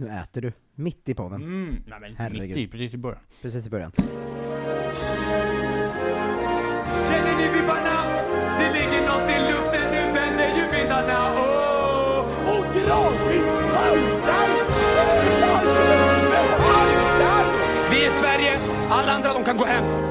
Nu 0.00 0.08
äter 0.08 0.40
du, 0.40 0.52
mitt 0.74 1.08
i 1.08 1.14
podden. 1.14 1.42
Mm, 1.42 1.82
nej 1.86 2.00
men 2.00 2.16
Herregud. 2.16 2.48
mitt 2.48 2.56
i, 2.56 2.68
precis 2.68 2.94
i 2.94 2.96
början. 2.96 3.20
Precis 3.42 3.66
i 3.66 3.70
början. 3.70 3.92
Känner 7.08 7.36
ni 7.36 7.48
vibbarna? 7.58 7.96
Det 8.58 8.72
ligger 8.72 9.00
något 9.10 9.30
i 9.30 9.38
luften, 9.52 9.90
nu 9.90 10.12
vänder 10.12 10.48
ju 10.56 10.78
vindarna. 10.78 11.18
Oh! 11.34 12.20
Och 12.50 12.64
gradvis 12.74 13.46
haltar 13.74 14.50
Vi 17.90 18.04
är 18.04 18.10
Sverige, 18.10 18.58
alla 18.90 19.12
andra 19.12 19.32
de 19.32 19.44
kan 19.44 19.56
gå 19.56 19.64
hem. 19.64 20.09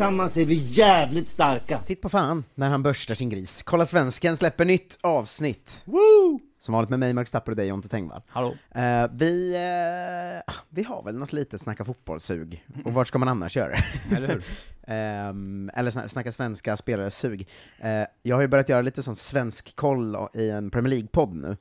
Tillsammans 0.00 0.36
är 0.36 0.44
vi 0.44 0.54
jävligt 0.54 1.28
starka. 1.28 1.78
Titt 1.86 2.00
på 2.00 2.08
fan 2.08 2.44
när 2.54 2.70
han 2.70 2.82
borstar 2.82 3.14
sin 3.14 3.28
gris. 3.28 3.62
Kolla 3.62 3.86
svensken 3.86 4.36
släpper 4.36 4.64
nytt 4.64 4.98
avsnitt. 5.00 5.82
Woo! 5.84 6.40
Som 6.60 6.72
vanligt 6.72 6.90
med 6.90 6.98
mig, 6.98 7.12
Marcus 7.12 7.30
Tapper 7.30 7.52
och 7.52 7.56
dig, 7.56 7.68
Jonte 7.68 7.88
Tengvall. 7.88 8.22
Hallå? 8.28 8.54
Eh, 8.74 9.06
vi, 9.12 9.54
eh, 9.54 10.54
vi 10.68 10.82
har 10.82 11.02
väl 11.02 11.18
något 11.18 11.32
litet 11.32 11.60
snacka 11.60 11.84
fotbollssug, 11.84 12.64
och 12.84 12.92
vart 12.92 13.08
ska 13.08 13.18
man 13.18 13.28
annars 13.28 13.56
göra 13.56 13.70
det? 13.70 13.84
Eller 14.16 14.28
hur? 14.28 14.44
Ehm, 14.92 15.70
eller 15.74 15.90
sna- 15.90 16.08
snacka 16.08 16.32
svenska 16.32 16.76
spelare 16.76 17.10
sug. 17.10 17.48
Eh, 17.78 18.04
jag 18.22 18.36
har 18.36 18.42
ju 18.42 18.48
börjat 18.48 18.68
göra 18.68 18.82
lite 18.82 19.02
sån 19.02 19.16
svensk 19.16 19.76
koll 19.76 20.16
i 20.34 20.50
en 20.50 20.70
Premier 20.70 20.90
League-podd 20.90 21.34
nu, 21.34 21.56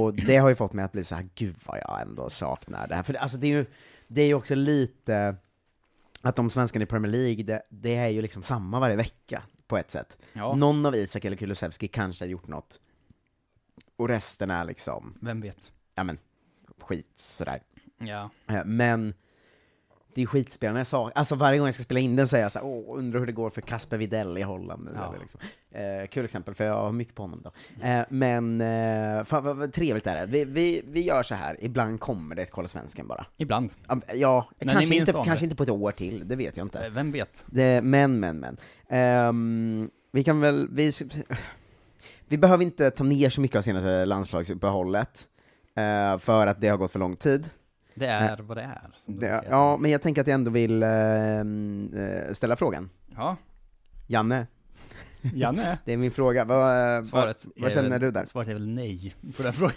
och 0.00 0.14
det 0.14 0.36
har 0.36 0.48
ju 0.48 0.54
fått 0.54 0.72
mig 0.72 0.84
att 0.84 0.92
bli 0.92 1.04
så 1.04 1.14
här: 1.14 1.28
gud 1.34 1.54
vad 1.66 1.78
jag 1.78 2.02
ändå 2.02 2.30
saknar 2.30 2.88
det 2.88 2.94
här. 2.94 3.02
För 3.02 3.12
det, 3.12 3.18
alltså 3.18 3.38
det 3.38 3.46
är 3.46 3.56
ju, 3.56 3.66
det 4.08 4.22
är 4.22 4.26
ju 4.26 4.34
också 4.34 4.54
lite, 4.54 5.36
att 6.22 6.36
de 6.36 6.50
svenskarna 6.50 6.82
i 6.82 6.86
Premier 6.86 7.12
League, 7.12 7.44
det, 7.44 7.62
det 7.68 7.94
är 7.94 8.08
ju 8.08 8.22
liksom 8.22 8.42
samma 8.42 8.80
varje 8.80 8.96
vecka, 8.96 9.42
på 9.66 9.76
ett 9.78 9.90
sätt. 9.90 10.18
Ja, 10.32 10.54
Någon 10.54 10.86
av 10.86 10.94
Isak 10.94 11.24
eller 11.24 11.36
Kulusevski 11.36 11.88
kanske 11.88 12.24
har 12.24 12.28
gjort 12.30 12.46
något, 12.48 12.80
och 13.96 14.08
resten 14.08 14.50
är 14.50 14.64
liksom, 14.64 15.18
vem 15.20 15.40
vet? 15.40 15.72
ja 15.94 16.02
men, 16.04 16.18
skit 16.80 17.12
sådär. 17.14 17.62
Ja. 17.98 18.30
Eh, 18.46 18.64
Men 18.64 19.14
det 20.18 20.22
är 20.22 20.26
skitspelarna 20.26 20.80
jag 20.80 20.86
sa, 20.86 21.10
alltså 21.14 21.34
varje 21.34 21.58
gång 21.58 21.66
jag 21.66 21.74
ska 21.74 21.82
spela 21.82 22.00
in 22.00 22.16
den 22.16 22.28
säger 22.28 22.44
jag 22.44 22.52
såhär, 22.52 22.66
åh, 22.66 22.98
undrar 22.98 23.20
hur 23.20 23.26
det 23.26 23.32
går 23.32 23.50
för 23.50 23.60
Kasper 23.60 23.96
Videll 23.96 24.38
i 24.38 24.42
Holland 24.42 24.84
nu, 24.84 24.90
Ja. 24.94 25.08
eller 25.08 25.18
liksom. 25.18 25.40
eh, 25.70 26.08
Kul 26.08 26.24
exempel, 26.24 26.54
för 26.54 26.64
jag 26.64 26.74
har 26.74 26.92
mycket 26.92 27.14
på 27.14 27.22
honom 27.22 27.42
då. 27.44 27.52
Eh, 27.86 28.02
men, 28.08 28.60
eh, 28.60 29.24
fan 29.24 29.44
vad, 29.44 29.56
vad 29.56 29.72
trevligt 29.72 30.06
är 30.06 30.16
det. 30.16 30.26
Vi, 30.26 30.44
vi, 30.44 30.82
vi 30.86 31.00
gör 31.00 31.22
så 31.22 31.34
här. 31.34 31.56
ibland 31.60 32.00
kommer 32.00 32.34
det 32.34 32.42
ett 32.42 32.50
Kolla 32.50 32.68
Svensken 32.68 33.06
bara. 33.06 33.26
Ibland. 33.36 33.72
Ja, 34.14 34.48
ni 34.60 34.72
kanske 34.72 34.94
inte, 34.96 35.12
kanske 35.12 35.44
inte 35.44 35.56
på 35.56 35.62
ett 35.62 35.70
år 35.70 35.92
till, 35.92 36.28
det 36.28 36.36
vet 36.36 36.56
jag 36.56 36.64
inte. 36.64 36.86
Eh, 36.86 36.90
Vem 36.92 37.12
vet? 37.12 37.44
Det, 37.46 37.82
men, 37.84 38.20
men, 38.20 38.38
men. 38.40 38.56
Ehm, 38.88 39.90
vi 40.12 40.24
kan 40.24 40.40
väl, 40.40 40.68
vi, 40.72 40.92
vi 42.28 42.38
behöver 42.38 42.64
inte 42.64 42.90
ta 42.90 43.04
ner 43.04 43.30
så 43.30 43.40
mycket 43.40 43.56
av 43.56 43.62
senaste 43.62 44.04
landslagsuppehållet, 44.04 45.28
eh, 45.76 46.18
för 46.18 46.46
att 46.46 46.60
det 46.60 46.68
har 46.68 46.76
gått 46.76 46.90
för 46.90 46.98
lång 46.98 47.16
tid. 47.16 47.50
Det 47.98 48.06
är 48.06 48.36
vad 48.38 48.56
det 48.56 48.62
är. 48.62 48.90
som 48.96 49.18
det 49.20 49.44
ja, 49.50 49.76
men 49.76 49.90
jag 49.90 50.02
tänker 50.02 50.20
att 50.20 50.26
jag 50.26 50.34
ändå 50.34 50.50
vill 50.50 50.82
eh, 50.82 50.88
ställa 52.32 52.56
frågan. 52.56 52.90
ja. 53.16 53.36
Janne, 54.10 54.46
Janne? 55.34 55.78
det 55.84 55.92
är 55.92 55.96
min 55.96 56.10
fråga. 56.10 56.44
Vad, 56.44 56.58
vad, 56.94 57.06
Svaret 57.06 57.46
vad 57.56 57.70
är 57.70 57.74
känner 57.74 57.90
väl- 57.90 58.00
du 58.00 58.10
där? 58.10 58.24
Svaret 58.24 58.48
är 58.48 58.52
väl 58.54 58.68
nej 58.68 59.14
på 59.36 59.42
den 59.42 59.52
frågan. 59.52 59.74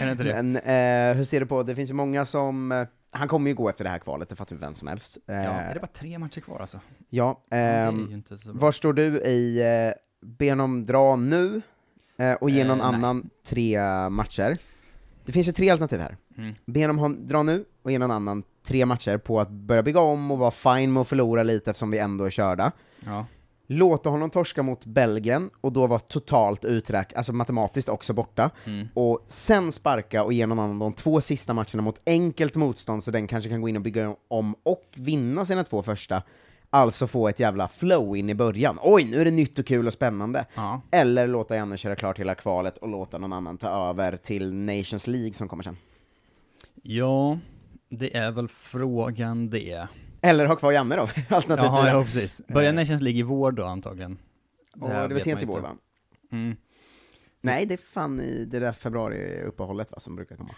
inte 0.10 0.24
det? 0.24 0.42
Men 0.42 0.56
eh, 0.56 1.16
hur 1.16 1.24
ser 1.24 1.40
du 1.40 1.46
på, 1.46 1.62
det 1.62 1.74
finns 1.74 1.90
ju 1.90 1.94
många 1.94 2.24
som, 2.24 2.72
eh, 2.72 2.86
han 3.12 3.28
kommer 3.28 3.50
ju 3.50 3.54
gå 3.56 3.68
efter 3.68 3.84
det 3.84 3.90
här 3.90 3.98
kvalet, 3.98 4.28
det 4.28 4.36
fattar 4.36 4.56
ju 4.56 4.60
vem 4.60 4.74
som 4.74 4.88
helst. 4.88 5.18
Eh, 5.28 5.34
Ja, 5.36 5.42
är 5.42 5.74
det 5.74 5.80
bara 5.80 5.86
tre 5.86 6.18
matcher 6.18 6.40
kvar 6.40 6.60
alltså? 6.60 6.80
ja, 7.10 7.42
bra. 7.50 7.92
var 8.44 8.72
står 8.72 8.92
du 8.92 9.06
i, 9.20 9.60
eh, 9.92 10.26
be 10.28 10.50
honom 10.50 10.86
dra 10.86 11.16
nu, 11.16 11.62
eh, 12.18 12.32
och 12.32 12.50
ge 12.50 12.60
Eh, 12.60 12.66
någon 12.66 12.78
nej. 12.78 12.86
annan 12.86 13.30
tre 13.46 13.78
matcher? 14.10 14.56
Det 15.28 15.32
finns 15.32 15.48
ju 15.48 15.52
tre 15.52 15.70
alternativ 15.70 16.00
här. 16.00 16.16
Mm. 16.38 16.54
Be 16.66 16.86
honom 16.86 17.26
dra 17.26 17.42
nu, 17.42 17.64
och 17.82 17.90
ge 17.92 17.98
någon 17.98 18.10
annan 18.10 18.42
tre 18.66 18.86
matcher 18.86 19.18
på 19.18 19.40
att 19.40 19.50
börja 19.50 19.82
bygga 19.82 20.00
om 20.00 20.30
och 20.30 20.38
vara 20.38 20.50
fine 20.50 20.92
med 20.92 21.00
att 21.00 21.08
förlora 21.08 21.42
lite 21.42 21.70
eftersom 21.70 21.90
vi 21.90 21.98
ändå 21.98 22.24
är 22.24 22.30
körda. 22.30 22.72
Ja. 23.04 23.26
låta 23.66 24.10
honom 24.10 24.30
torska 24.30 24.62
mot 24.62 24.84
Belgien, 24.84 25.50
och 25.60 25.72
då 25.72 25.86
vara 25.86 25.98
totalt 25.98 26.64
uträk, 26.64 27.12
alltså 27.12 27.32
matematiskt 27.32 27.88
också 27.88 28.12
borta, 28.12 28.50
Mm. 28.66 28.88
och 28.94 29.24
sen 29.26 29.72
sparka 29.72 30.24
och 30.24 30.32
ge 30.32 30.46
någon 30.46 30.58
annan 30.58 30.78
de 30.78 30.92
två 30.92 31.20
sista 31.20 31.54
matcherna 31.54 31.82
mot 31.82 32.00
enkelt 32.06 32.56
motstånd, 32.56 33.04
så 33.04 33.10
den 33.10 33.26
kanske 33.26 33.50
kan 33.50 33.60
gå 33.60 33.68
in 33.68 33.76
och 33.76 33.82
bygga 33.82 34.14
om 34.28 34.54
och 34.62 34.84
vinna 34.94 35.46
sina 35.46 35.64
två 35.64 35.82
första, 35.82 36.22
alltså 36.70 37.06
få 37.06 37.28
ett 37.28 37.40
jävla 37.40 37.68
flow 37.68 38.16
in 38.16 38.30
i 38.30 38.34
början. 38.34 38.78
Oj, 38.82 39.04
nu 39.04 39.16
är 39.20 39.24
det 39.24 39.30
nytt 39.30 39.58
och 39.58 39.66
kul 39.66 39.86
och 39.86 39.92
spännande! 39.92 40.46
Ja. 40.54 40.80
Eller 40.90 41.26
låta 41.26 41.56
Janne 41.56 41.76
köra 41.76 41.96
klart 41.96 42.18
hela 42.18 42.34
kvalet 42.34 42.78
och 42.78 42.88
låta 42.88 43.18
någon 43.18 43.32
annan 43.32 43.58
ta 43.58 43.90
över 43.90 44.16
till 44.16 44.52
Nations 44.52 45.06
League 45.06 45.32
som 45.32 45.48
kommer 45.48 45.62
sen. 45.62 45.76
ja, 46.82 47.38
det 47.88 48.16
är 48.16 48.30
väl 48.30 48.48
frågan 48.48 49.50
det. 49.50 49.88
Eller 50.20 50.46
ha 50.46 50.56
kvar 50.56 50.72
Janne 50.72 50.96
då, 50.96 51.02
alternativ 51.36 51.64
Jaha, 51.64 51.88
ja 51.88 52.04
precis. 52.04 52.42
Börjar 52.46 52.72
Nations 52.72 53.02
League 53.02 53.20
i 53.20 53.22
vår 53.22 53.52
då 53.52 53.64
antagligen? 53.64 54.18
Och 54.80 54.88
det 54.88 54.94
är 54.94 55.08
väl 55.08 55.20
sent 55.20 55.42
i 55.42 55.46
vår 55.46 55.60
va? 55.60 55.70
Mm. 56.32 56.56
Nej, 57.40 57.66
det 57.66 57.74
är 57.74 57.78
fan 57.78 58.20
i 58.20 58.44
det 58.44 58.58
där 58.58 58.72
februari-uppehållet 58.72 59.90
va, 59.90 60.00
som 60.00 60.16
brukar 60.16 60.36
komma. 60.36 60.54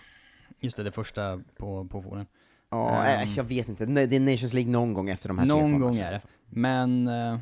Just 0.60 0.76
det, 0.76 0.82
det 0.82 0.92
första 0.92 1.40
på, 1.56 1.88
på 1.90 2.00
våren. 2.00 2.26
Ja, 2.70 3.06
äh, 3.06 3.36
jag 3.36 3.44
vet 3.44 3.68
inte. 3.68 3.86
Det 3.86 4.16
är 4.16 4.20
Nations 4.20 4.52
League 4.52 4.72
någon 4.72 4.94
gång 4.94 5.08
efter 5.10 5.28
de 5.28 5.38
här 5.38 5.46
tre 5.46 5.56
Någon 5.56 5.80
gång 5.80 5.96
är 5.98 6.12
det. 6.12 6.20
Men 6.48 7.08
eh, 7.08 7.38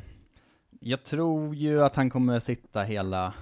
jag 0.79 1.03
tror 1.03 1.55
ju 1.55 1.83
att 1.83 1.95
han 1.95 2.09
kommer 2.09 2.39
sitta 2.39 2.83
hela 2.83 3.33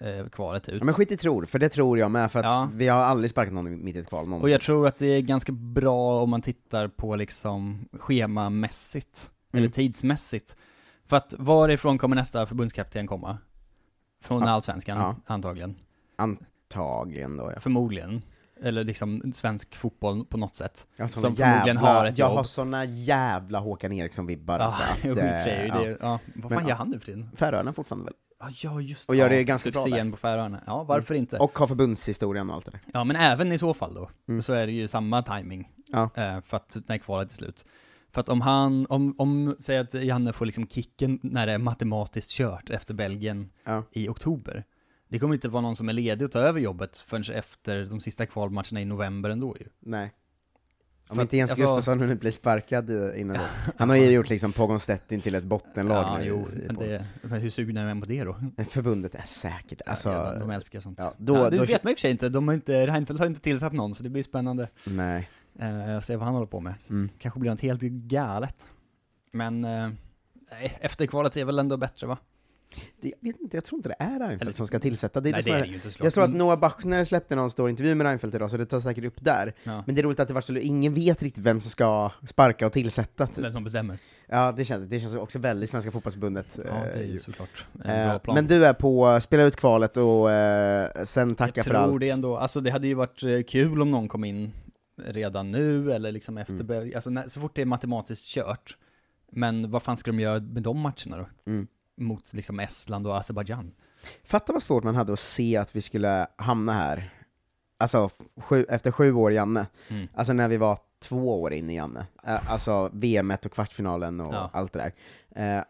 eh, 0.00 0.28
kvalet 0.28 0.68
ut. 0.68 0.78
Ja, 0.78 0.84
men 0.84 0.94
skit 0.94 1.10
i 1.12 1.16
tror, 1.16 1.44
för 1.46 1.58
det 1.58 1.68
tror 1.68 1.98
jag 1.98 2.10
med, 2.10 2.32
för 2.32 2.38
att 2.38 2.44
Ja. 2.44 2.68
vi 2.72 2.88
har 2.88 2.98
aldrig 3.00 3.30
sparkat 3.30 3.54
någon 3.54 3.84
mitt 3.84 3.96
i 3.96 3.98
ett 3.98 4.08
kval 4.08 4.24
någonsin. 4.28 4.42
Och 4.44 4.50
jag 4.50 4.60
tror 4.60 4.86
att 4.86 4.98
det 4.98 5.06
är 5.06 5.20
ganska 5.22 5.52
bra 5.52 6.22
om 6.22 6.30
man 6.30 6.42
tittar 6.42 6.88
på 6.88 7.16
liksom 7.16 7.88
schemamässigt, 7.92 9.30
Mm. 9.52 9.62
eller 9.64 9.72
tidsmässigt. 9.72 10.56
För 11.06 11.16
att 11.16 11.34
varifrån 11.38 11.98
kommer 11.98 12.16
nästa 12.16 12.46
förbundskapten 12.46 13.06
komma? 13.06 13.38
Från 14.22 14.42
Ja. 14.42 14.50
Allsvenskan, 14.50 14.98
Ja. 14.98 15.16
antagligen. 15.26 15.74
Antagligen 16.16 17.36
då, 17.36 17.52
ja. 17.54 17.60
Förmodligen. 17.60 18.22
Eller 18.62 18.84
liksom 18.84 19.32
svensk 19.32 19.76
fotboll 19.76 20.24
på 20.24 20.36
något 20.38 20.54
sätt. 20.54 20.86
Jag 20.96 21.04
har 21.04 21.08
Som 21.08 21.22
såna 21.22 21.34
förmodligen 21.34 21.76
jävla, 21.76 21.94
har 21.94 22.06
ett 22.06 22.18
jag 22.18 22.28
jobb. 22.28 22.36
har 22.36 22.44
såna 22.44 22.84
jävla 22.84 23.58
Håkan 23.58 23.92
Eriksson-vibbar 23.92 24.58
Ja, 24.58 24.64
alltså. 24.64 24.82
att, 24.92 24.98
jo, 25.04 25.10
eh, 25.18 25.44
sig, 25.44 25.66
ja. 25.68 25.80
det, 25.80 25.96
ja. 26.00 26.18
Vad 26.34 26.50
Men, 26.50 26.58
fan 26.58 26.62
gör 26.68 26.74
ja. 26.74 26.76
han 26.76 26.90
nu 26.90 26.98
för 26.98 27.06
tiden? 27.06 27.30
Färöarna 27.36 27.72
fortfarande 27.72 28.04
väl? 28.04 28.14
Ja, 28.40 28.48
ja 28.62 28.80
just 28.80 29.08
Och 29.08 29.16
gör 29.16 29.28
det 29.30 29.36
ja, 29.36 29.42
ganska 29.42 29.70
bra 29.70 29.84
där. 29.84 30.10
på 30.10 30.16
Färöarna. 30.16 30.60
Ja, 30.66 30.82
varför 30.82 31.14
inte? 31.14 31.38
Och 31.38 31.58
har 31.58 31.66
förbundshistorien 31.66 32.48
och 32.50 32.54
allt 32.56 32.64
det 32.64 32.70
där. 32.70 32.80
Ja, 32.92 33.04
men 33.04 33.16
även 33.16 33.52
i 33.52 33.58
så 33.58 33.74
fall 33.74 33.94
då, 33.94 34.10
Mm. 34.28 34.42
så 34.42 34.52
är 34.52 34.66
det 34.66 34.72
ju 34.72 34.88
samma 34.88 35.22
timing 35.22 35.68
Ja. 35.86 36.10
eh, 36.14 36.40
för 36.40 36.56
att 36.56 36.76
när 36.86 36.98
kvalet 36.98 37.30
är 37.30 37.34
slut. 37.34 37.64
För 38.12 38.20
att 38.20 38.28
om 38.28 38.40
han, 38.40 38.86
om, 38.88 39.14
om, 39.18 39.56
säg 39.58 39.78
att 39.78 39.94
Janne 39.94 40.32
får 40.32 40.46
liksom 40.46 40.66
kicken 40.66 41.18
när 41.22 41.46
det 41.46 41.52
är 41.52 41.58
matematiskt 41.58 42.30
kört 42.30 42.70
efter 42.70 42.94
Belgien 42.94 43.50
Ja. 43.64 43.82
i 43.92 44.08
oktober. 44.08 44.64
Det 45.08 45.18
kommer 45.18 45.34
inte 45.34 45.48
vara 45.48 45.60
någon 45.62 45.76
som 45.76 45.88
är 45.88 45.92
ledig 45.92 46.24
och 46.26 46.32
ta 46.32 46.38
över 46.38 46.60
jobbet 46.60 46.96
förrän 46.98 47.36
efter 47.36 47.86
de 47.86 48.00
sista 48.00 48.26
kvalmatcherna 48.26 48.80
i 48.80 48.84
november 48.84 49.30
ändå 49.30 49.56
ju. 49.60 49.66
Nej. 49.80 50.12
Om 51.10 51.14
För 51.16 51.22
inte 51.22 51.36
Jens 51.36 51.50
alltså- 51.50 51.64
Gustafsson 51.66 52.00
hunnit 52.00 52.20
bli 52.20 52.32
sparkad 52.32 52.90
eh, 52.90 53.20
innan 53.20 53.36
dess. 53.36 53.56
Han 53.76 53.88
har 53.88 53.96
ju 53.96 54.10
gjort 54.10 54.28
liksom 54.28 54.52
Pogon 54.52 54.80
Stettin 54.80 55.20
till 55.20 55.34
ett 55.34 55.44
bottenlag 55.44 56.04
Ja, 56.04 56.18
nu 56.18 56.24
jo, 56.24 56.48
men, 56.66 56.76
det, 56.76 57.04
men 57.22 57.40
hur 57.40 57.50
sugna 57.50 57.80
är 57.80 57.86
man 57.86 58.00
på 58.00 58.06
det 58.06 58.24
då? 58.24 58.36
Förbundet 58.70 59.14
är 59.14 59.22
säkert, 59.26 59.80
alltså, 59.86 60.12
ja, 60.12 60.32
de, 60.32 60.40
de 60.40 60.50
älskar 60.50 60.80
sånt. 60.80 60.98
ja, 60.98 61.14
då- 61.18 61.34
ja, 61.36 61.50
det 61.50 61.56
då- 61.56 61.64
vet 61.64 61.84
man 61.84 61.90
i 61.90 61.94
och 61.94 61.98
för 61.98 62.00
sig 62.00 62.10
inte, 62.10 62.28
de 62.28 62.48
har 62.48 62.54
inte, 62.54 62.86
Reinfeldt 62.86 63.20
har 63.20 63.26
inte 63.26 63.40
tillsatt 63.40 63.72
någon, 63.72 63.94
så 63.94 64.02
det 64.02 64.08
blir 64.08 64.22
spännande 64.22 64.68
nej. 64.84 65.28
eh, 65.58 65.96
att 65.98 66.04
se 66.04 66.16
vad 66.16 66.24
han 66.24 66.34
håller 66.34 66.46
på 66.46 66.60
med. 66.60 66.74
Mm. 66.90 67.08
Kanske 67.18 67.40
blir 67.40 67.50
något 67.50 67.60
helt 67.60 67.80
galet. 67.82 68.68
Men, 69.32 69.64
eh, 69.64 69.88
nej, 70.50 70.78
efterkvalet 70.80 71.36
är 71.36 71.44
väl 71.44 71.58
ändå 71.58 71.76
bättre 71.76 72.06
va? 72.06 72.18
Det, 73.00 73.12
jag 73.20 73.32
vet 73.32 73.40
inte, 73.40 73.56
jag 73.56 73.64
tror 73.64 73.78
inte 73.78 73.88
det 73.88 73.96
är 73.98 74.18
Reinfeldt 74.18 74.42
Eller- 74.42 74.52
som 74.52 74.66
ska 74.66 74.78
tillsätta, 74.78 75.20
det 75.20 75.28
är 75.28 75.32
nej, 75.32 75.42
det 75.44 75.50
är 75.50 75.60
det 75.60 75.66
ju 75.66 75.74
inte. 75.74 75.88
Jag 75.98 76.12
såg 76.12 76.24
att 76.24 76.34
Noah 76.34 76.58
Bachner 76.58 77.04
släppte 77.04 77.34
någon 77.36 77.50
stor 77.50 77.70
intervju 77.70 77.94
med 77.94 78.06
Reinfeldt 78.06 78.34
idag, 78.36 78.50
så 78.50 78.56
det 78.56 78.66
tar 78.66 78.80
säkert 78.80 79.04
upp 79.04 79.24
där. 79.24 79.54
ja, 79.64 79.82
Men 79.86 79.94
det 79.94 80.00
är 80.00 80.02
roligt 80.02 80.20
att 80.20 80.28
det 80.28 80.34
var 80.34 80.40
så, 80.40 80.56
ingen 80.56 80.94
vet 80.94 81.22
riktigt 81.22 81.44
vem 81.44 81.60
som 81.60 81.70
ska 81.70 82.10
sparka 82.28 82.66
och 82.66 82.72
tillsätta. 82.72 83.26
Typ. 83.26 83.38
vem 83.44 83.52
som 83.52 83.64
bestämmer. 83.64 83.98
Ja, 84.28 84.52
det 84.56 84.64
känns, 84.64 84.86
det 84.88 85.00
känns 85.00 85.14
också 85.14 85.38
väldigt 85.38 85.70
Svenska 85.70 85.90
fotbollsförbundet. 85.90 86.58
Ja, 86.58 86.62
det 86.64 86.90
är 86.90 86.96
eh, 86.96 87.06
ju 87.06 87.12
ju. 87.12 87.18
såklart 87.18 87.66
en 87.84 87.90
Eh, 87.90 88.08
bra 88.10 88.18
plan. 88.18 88.34
Men 88.34 88.46
du 88.46 88.66
är 88.66 88.72
på, 88.74 89.20
spela 89.20 89.42
ut 89.42 89.56
kvalet 89.56 89.96
och 89.96 90.30
eh, 90.30 91.04
sen 91.04 91.34
tacka 91.34 91.52
jag 91.54 91.64
för 91.64 91.70
tror 91.70 91.80
allt. 91.82 92.00
det 92.00 92.10
ändå, 92.10 92.36
alltså 92.36 92.60
det 92.60 92.70
hade 92.70 92.86
ju 92.86 92.94
varit 92.94 93.22
eh, 93.22 93.42
kul 93.42 93.82
om 93.82 93.90
någon 93.90 94.08
kom 94.08 94.24
in 94.24 94.52
redan 95.06 95.50
nu 95.50 95.92
eller 95.92 96.12
liksom 96.12 96.38
efter, 96.38 96.54
Mm. 96.72 96.92
Alltså 96.94 97.10
när, 97.10 97.28
så 97.28 97.40
fort 97.40 97.52
det 97.56 97.62
är 97.62 97.66
matematiskt 97.66 98.26
kört. 98.26 98.76
Men 99.32 99.70
vad 99.70 99.82
fan 99.82 99.96
ska 99.96 100.10
de 100.10 100.20
göra 100.20 100.40
med 100.40 100.62
de 100.62 100.78
matcherna 100.80 101.16
då? 101.16 101.28
Mm. 101.46 101.66
Mot 101.98 102.32
liksom 102.32 102.60
Estland 102.60 103.06
och 103.06 103.16
Azerbajdzjan. 103.18 103.72
Fatta 104.24 104.52
vad 104.52 104.62
svårt 104.62 104.84
man 104.84 104.94
hade 104.94 105.12
att 105.12 105.18
se 105.20 105.56
att 105.56 105.76
vi 105.76 105.80
skulle 105.82 106.26
hamna 106.36 106.72
här. 106.72 107.10
Alltså, 107.78 108.10
sju, 108.36 108.66
efter 108.68 108.90
sju 108.90 109.12
år 109.12 109.32
Janne. 109.32 109.66
Mm. 109.88 110.08
Alltså 110.14 110.32
när 110.32 110.48
vi 110.48 110.56
var 110.56 110.78
två 111.02 111.42
år 111.42 111.52
in 111.52 111.70
i 111.70 111.76
Janne. 111.76 112.06
Alltså 112.24 112.90
VM 112.92 113.30
och 113.44 113.52
kvartsfinalen 113.52 114.20
och 114.20 114.34
Ja. 114.34 114.50
allt 114.52 114.72
det 114.72 114.92
där. 115.34 115.64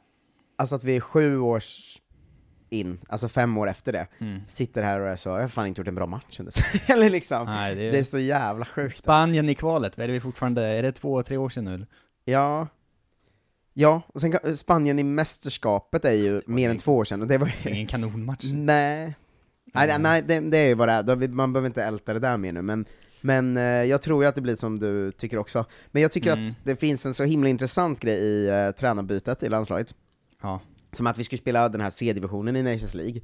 Alltså 0.56 0.74
att 0.74 0.84
vi 0.84 0.96
är 0.96 1.00
sju 1.00 1.38
års 1.38 1.98
in, 2.70 2.98
alltså 3.08 3.28
fem 3.28 3.58
år 3.58 3.68
efter 3.68 3.92
det, 3.92 4.06
Mm. 4.18 4.40
sitter 4.48 4.82
här 4.82 5.00
och 5.00 5.08
är 5.08 5.16
så, 5.16 5.28
jag 5.28 5.40
har 5.40 5.48
fan 5.48 5.66
inte 5.66 5.80
gjort 5.80 5.88
en 5.88 5.94
bra 5.94 6.06
match 6.06 6.40
Eller 6.86 7.10
liksom, 7.10 7.44
Nej, 7.46 7.74
det 7.74 7.82
är... 7.88 7.92
det 7.92 7.98
är 7.98 8.04
så 8.04 8.18
jävla 8.18 8.64
sjukt. 8.64 8.86
alltså. 8.86 9.02
Spanien 9.02 9.48
i 9.48 9.54
kvalet, 9.54 9.96
vad 9.96 10.04
är 10.04 10.08
det 10.08 10.12
vi 10.14 10.20
fortfarande, 10.20 10.62
är 10.66 10.82
det 10.82 10.92
två, 10.92 11.22
tre 11.22 11.36
år 11.36 11.48
sedan 11.48 11.64
nu? 11.64 11.86
Ja. 12.24 12.66
Ja, 13.80 14.02
och 14.14 14.20
sen 14.20 14.32
kan- 14.32 14.56
Spanien 14.56 14.98
i 14.98 15.02
mästerskapet 15.04 16.04
är 16.04 16.12
ju 16.12 16.32
mer 16.32 16.40
än 16.46 16.58
ingen- 16.58 16.78
två 16.78 16.96
år 16.96 17.04
sedan, 17.04 17.22
och 17.22 17.28
det 17.28 17.38
var 17.38 17.52
ju... 17.64 17.70
Ingen 17.70 17.86
kanonmatch. 17.86 18.44
Nej. 18.54 19.14
Nej, 19.74 19.86
det- 19.88 19.98
nej 19.98 20.22
det, 20.22 20.40
det 20.40 20.58
är 20.58 20.68
ju 20.68 20.74
vad 20.74 20.88
det 20.88 20.92
är, 20.94 21.28
man 21.28 21.52
behöver 21.52 21.66
inte 21.66 21.84
älta 21.84 22.12
det 22.12 22.18
där 22.20 22.36
mer 22.36 22.52
nu, 22.52 22.62
men, 22.62 22.84
men 23.20 23.56
eh, 23.56 23.62
jag 23.62 24.02
tror 24.02 24.22
ju 24.22 24.28
att 24.28 24.34
det 24.34 24.40
blir 24.40 24.56
som 24.56 24.78
du 24.78 25.12
tycker 25.12 25.38
också. 25.38 25.64
Men 25.86 26.02
jag 26.02 26.12
tycker 26.12 26.32
Mm. 26.32 26.46
att 26.46 26.56
det 26.64 26.76
finns 26.76 27.06
en 27.06 27.14
så 27.14 27.24
himla 27.24 27.48
intressant 27.48 28.00
grej 28.00 28.18
i 28.18 28.50
uh, 28.50 28.70
tränarbytet 28.72 29.42
i 29.42 29.48
landslaget, 29.48 29.94
Ja. 30.42 30.60
som 30.92 31.06
att 31.06 31.18
vi 31.18 31.24
skulle 31.24 31.38
spela 31.38 31.68
den 31.68 31.80
här 31.80 31.90
C-divisionen 31.90 32.56
i 32.56 32.62
Nations 32.62 32.94
League, 32.94 33.20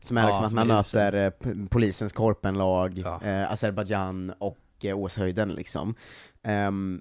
som 0.00 0.16
är 0.16 0.20
Ja, 0.22 0.26
liksom 0.28 0.44
att 0.44 0.52
man 0.52 0.66
möter 0.68 1.30
p- 1.30 1.50
polisens 1.70 2.12
korpenlag, 2.12 2.98
Ja. 2.98 3.20
eh, 3.24 3.52
Azerbajdzjan 3.52 4.32
och 4.38 4.58
eh, 4.82 4.98
Åshöjden 4.98 5.48
liksom. 5.48 5.94
Ehm, 6.42 7.00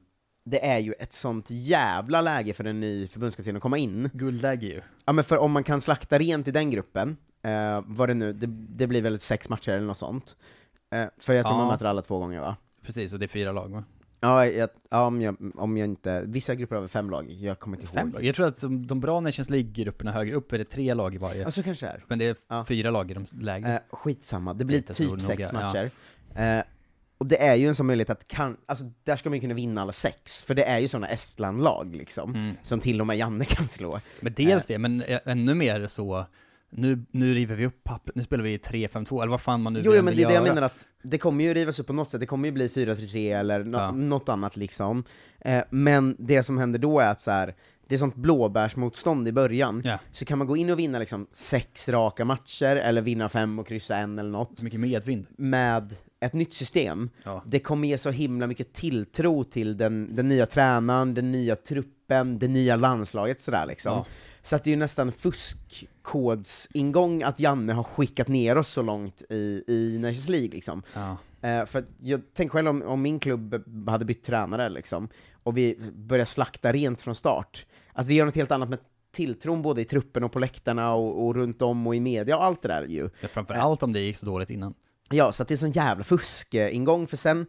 det 0.50 0.66
är 0.66 0.78
ju 0.80 0.94
ett 0.94 1.14
sånt 1.14 1.48
jävla 1.50 2.22
läge 2.22 2.54
för 2.54 2.64
en 2.66 2.80
ny 2.80 3.08
förbundskapten 3.08 3.56
att 3.56 3.62
komma 3.62 3.78
in. 3.78 4.10
Guldläge 4.14 4.66
ju. 4.66 4.82
Ja 5.06 5.14
men 5.14 5.24
för 5.24 5.38
om 5.38 5.52
man 5.52 5.64
kan 5.64 5.82
slakta 5.82 6.18
rent 6.20 6.48
i 6.48 6.52
den 6.52 6.72
gruppen, 6.72 7.18
eh, 7.44 7.82
vad 7.86 8.10
det 8.10 8.14
nu, 8.14 8.34
det, 8.34 8.48
det 8.50 8.88
blir 8.88 9.02
väl 9.02 9.20
sex 9.20 9.50
matcher 9.50 9.72
eller 9.72 9.88
något 9.88 9.98
sånt. 9.98 10.36
Eh, 10.96 11.06
för 11.20 11.34
jag 11.34 11.46
tror 11.46 11.56
Ja. 11.58 11.62
man 11.64 11.68
möter 11.74 11.86
alla 11.86 12.02
två 12.02 12.20
gånger 12.20 12.42
va? 12.42 12.56
Precis, 12.86 13.14
och 13.14 13.20
det 13.20 13.26
är 13.26 13.28
fyra 13.28 13.52
lag 13.52 13.70
va? 13.72 13.84
Ja, 14.20 14.46
jag, 14.46 14.70
ja 14.90 15.06
om, 15.06 15.22
jag, 15.22 15.36
om 15.56 15.78
jag 15.78 15.86
inte, 15.88 16.24
vissa 16.26 16.56
grupper 16.56 16.76
har 16.76 16.88
fem 16.88 17.10
lag, 17.10 17.32
jag 17.32 17.60
kommer 17.60 17.78
inte 17.78 17.88
Fem 17.88 18.08
ihåg. 18.08 18.14
lag? 18.14 18.24
Jag 18.24 18.36
tror 18.36 18.48
att 18.48 18.62
de, 18.62 18.88
de 18.88 19.00
bra 19.00 19.20
Nations 19.20 19.50
League-grupperna 19.50 20.12
högre 20.12 20.36
upp 20.36 20.54
är 20.54 20.58
det 20.58 20.64
tre 20.66 20.94
lag 20.94 21.16
i 21.16 21.18
varje. 21.18 21.42
Ja, 21.42 21.52
så 21.52 21.64
kanske 21.64 21.86
det 21.86 21.92
är. 21.92 22.04
Men 22.08 22.20
det 22.20 22.26
är 22.28 22.36
Ja. 22.48 22.66
fyra 22.66 22.92
lag 22.92 23.12
i 23.12 23.14
de 23.14 23.26
lägre. 23.42 23.74
Eh, 23.74 23.80
skitsamma, 23.98 24.54
det 24.54 24.66
blir 24.66 24.82
typ 24.82 25.10
noga, 25.10 25.20
sex 25.20 25.50
ja. 25.54 25.60
matcher. 25.62 25.92
Eh, 26.36 26.64
och 27.18 27.26
det 27.28 27.42
är 27.44 27.56
ju 27.56 27.68
en 27.68 27.76
sån 27.76 27.86
möjlighet 27.86 28.10
att 28.10 28.28
kan, 28.28 28.58
alltså 28.66 28.86
där 29.04 29.16
ska 29.16 29.30
man 29.30 29.36
ju 29.38 29.42
kunna 29.42 29.54
vinna 29.54 29.82
alla 29.82 29.92
sex, 29.94 30.42
för 30.44 30.56
det 30.56 30.64
är 30.64 30.80
ju 30.80 30.88
såna 30.88 31.08
Estland-lag 31.08 31.96
liksom, 31.96 32.36
Mm. 32.36 32.56
som 32.64 32.80
till 32.80 33.02
och 33.02 33.08
med 33.08 33.18
Janne 33.18 33.46
kan 33.46 33.68
slå. 33.68 34.00
Men 34.20 34.34
dels 34.34 34.66
det, 34.66 34.78
men 34.78 35.02
ä- 35.02 35.20
ännu 35.26 35.54
mer 35.54 35.88
så, 35.88 36.26
nu, 36.70 37.06
nu 37.12 37.34
river 37.34 37.56
vi 37.56 37.66
upp 37.66 37.84
pappret, 37.84 38.16
nu 38.16 38.24
spelar 38.24 38.44
vi 38.44 38.54
i 38.54 38.58
3-5-2, 38.58 39.22
eller 39.22 39.32
vad 39.32 39.42
fan 39.42 39.62
man 39.62 39.74
nu 39.74 39.82
Jo, 39.86 39.96
jo 39.96 40.04
men 40.04 40.16
det 40.16 40.24
är 40.24 40.28
det 40.28 40.34
jag 40.34 40.44
menar 40.44 40.62
att 40.62 40.88
det 41.04 41.18
kommer 41.18 41.44
ju 41.44 41.54
rivas 41.54 41.80
upp 41.80 41.88
på 41.88 41.94
något 41.94 42.10
sätt, 42.10 42.20
det 42.20 42.26
kommer 42.26 42.48
ju 42.48 42.52
bli 42.52 42.68
4-3-3 42.68 43.40
eller 43.40 43.64
nå- 43.64 43.78
Ja. 43.78 43.92
något 43.92 44.30
annat 44.30 44.58
liksom. 44.58 45.04
Eh, 45.40 45.64
men 45.70 46.16
det 46.20 46.44
som 46.44 46.58
händer 46.58 46.80
då 46.80 47.00
är 47.00 47.12
att 47.12 47.20
så 47.20 47.32
här, 47.32 47.56
det 47.88 47.96
är 47.96 48.00
sånt 48.00 48.16
blåbärsmotstånd 48.16 49.28
i 49.28 49.32
början, 49.32 49.82
Ja. 49.86 50.00
så 50.12 50.26
kan 50.26 50.38
man 50.38 50.48
gå 50.48 50.58
in 50.58 50.70
och 50.70 50.80
vinna 50.80 51.00
liksom 51.00 51.28
sex 51.32 51.90
raka 51.90 52.26
matcher, 52.26 52.76
eller 52.76 53.02
vinna 53.02 53.30
fem 53.30 53.60
och 53.60 53.68
kryssa 53.68 53.98
en 53.98 54.20
eller 54.20 54.30
något, 54.30 54.60
Så 54.60 54.66
mycket 54.66 54.80
medvind. 54.80 55.26
med 55.38 55.94
ett 56.20 56.34
nytt 56.34 56.54
system. 56.54 57.10
Ja. 57.24 57.44
Det 57.46 57.60
kommer 57.60 57.88
ge 57.88 57.98
så 57.98 58.10
himla 58.10 58.48
mycket 58.48 58.74
tilltro 58.74 59.44
till 59.44 59.78
den, 59.78 60.16
den 60.16 60.28
nya 60.28 60.46
tränaren, 60.46 61.14
den 61.14 61.32
nya 61.32 61.56
truppen, 61.56 62.38
det 62.38 62.48
nya 62.48 62.76
landslaget 62.76 63.42
sådär 63.42 63.66
liksom. 63.66 63.92
Ja. 63.92 64.06
Så 64.42 64.56
att 64.56 64.64
det 64.64 64.70
är 64.70 64.72
ju 64.72 64.78
nästan 64.78 65.12
fuskkodsingång 65.12 67.24
att 67.24 67.40
Janne 67.40 67.74
har 67.74 67.84
skickat 67.84 68.28
ner 68.28 68.58
oss 68.58 68.70
så 68.70 68.82
långt 68.82 69.24
i, 69.30 69.64
i 69.68 69.98
Nations 70.02 70.30
League 70.30 70.50
liksom. 70.50 70.84
Ja. 70.94 71.18
Eh, 71.42 71.66
för 71.66 71.86
jag 72.00 72.22
tänker 72.34 72.54
själv 72.54 72.68
om, 72.68 72.82
om 72.82 73.02
min 73.02 73.20
klubb 73.20 73.64
hade 73.90 74.06
bytt 74.06 74.24
tränare 74.24 74.70
liksom, 74.70 75.10
och 75.44 75.58
vi 75.58 75.80
börjar 75.94 76.26
slakta 76.26 76.72
rent 76.72 77.02
från 77.02 77.16
start. 77.16 77.66
Alltså 77.94 78.10
det 78.10 78.16
gör 78.16 78.26
något 78.26 78.36
helt 78.36 78.52
annat 78.52 78.70
med 78.70 78.80
tilltron 79.12 79.62
både 79.62 79.82
i 79.82 79.86
truppen 79.86 80.24
och 80.24 80.32
på 80.32 80.40
läktarna 80.40 80.94
och, 80.94 81.26
och 81.26 81.36
runt 81.36 81.62
om 81.62 81.88
och 81.88 81.96
i 81.96 82.00
media 82.00 82.38
och 82.38 82.44
allt 82.44 82.62
det 82.62 82.68
där 82.68 82.88
ju. 82.88 83.10
Ja, 83.22 83.28
Framförallt 83.28 83.84
om 83.84 83.94
det 83.94 84.00
gick 84.00 84.18
så 84.18 84.26
dåligt 84.26 84.50
innan. 84.50 84.74
Ja, 85.10 85.32
så 85.32 85.44
att 85.44 85.50
det 85.50 85.56
är 85.56 85.58
sån 85.58 85.72
jävla 85.72 86.04
fuskingång, 86.04 87.08
för 87.08 87.18
sen, 87.18 87.46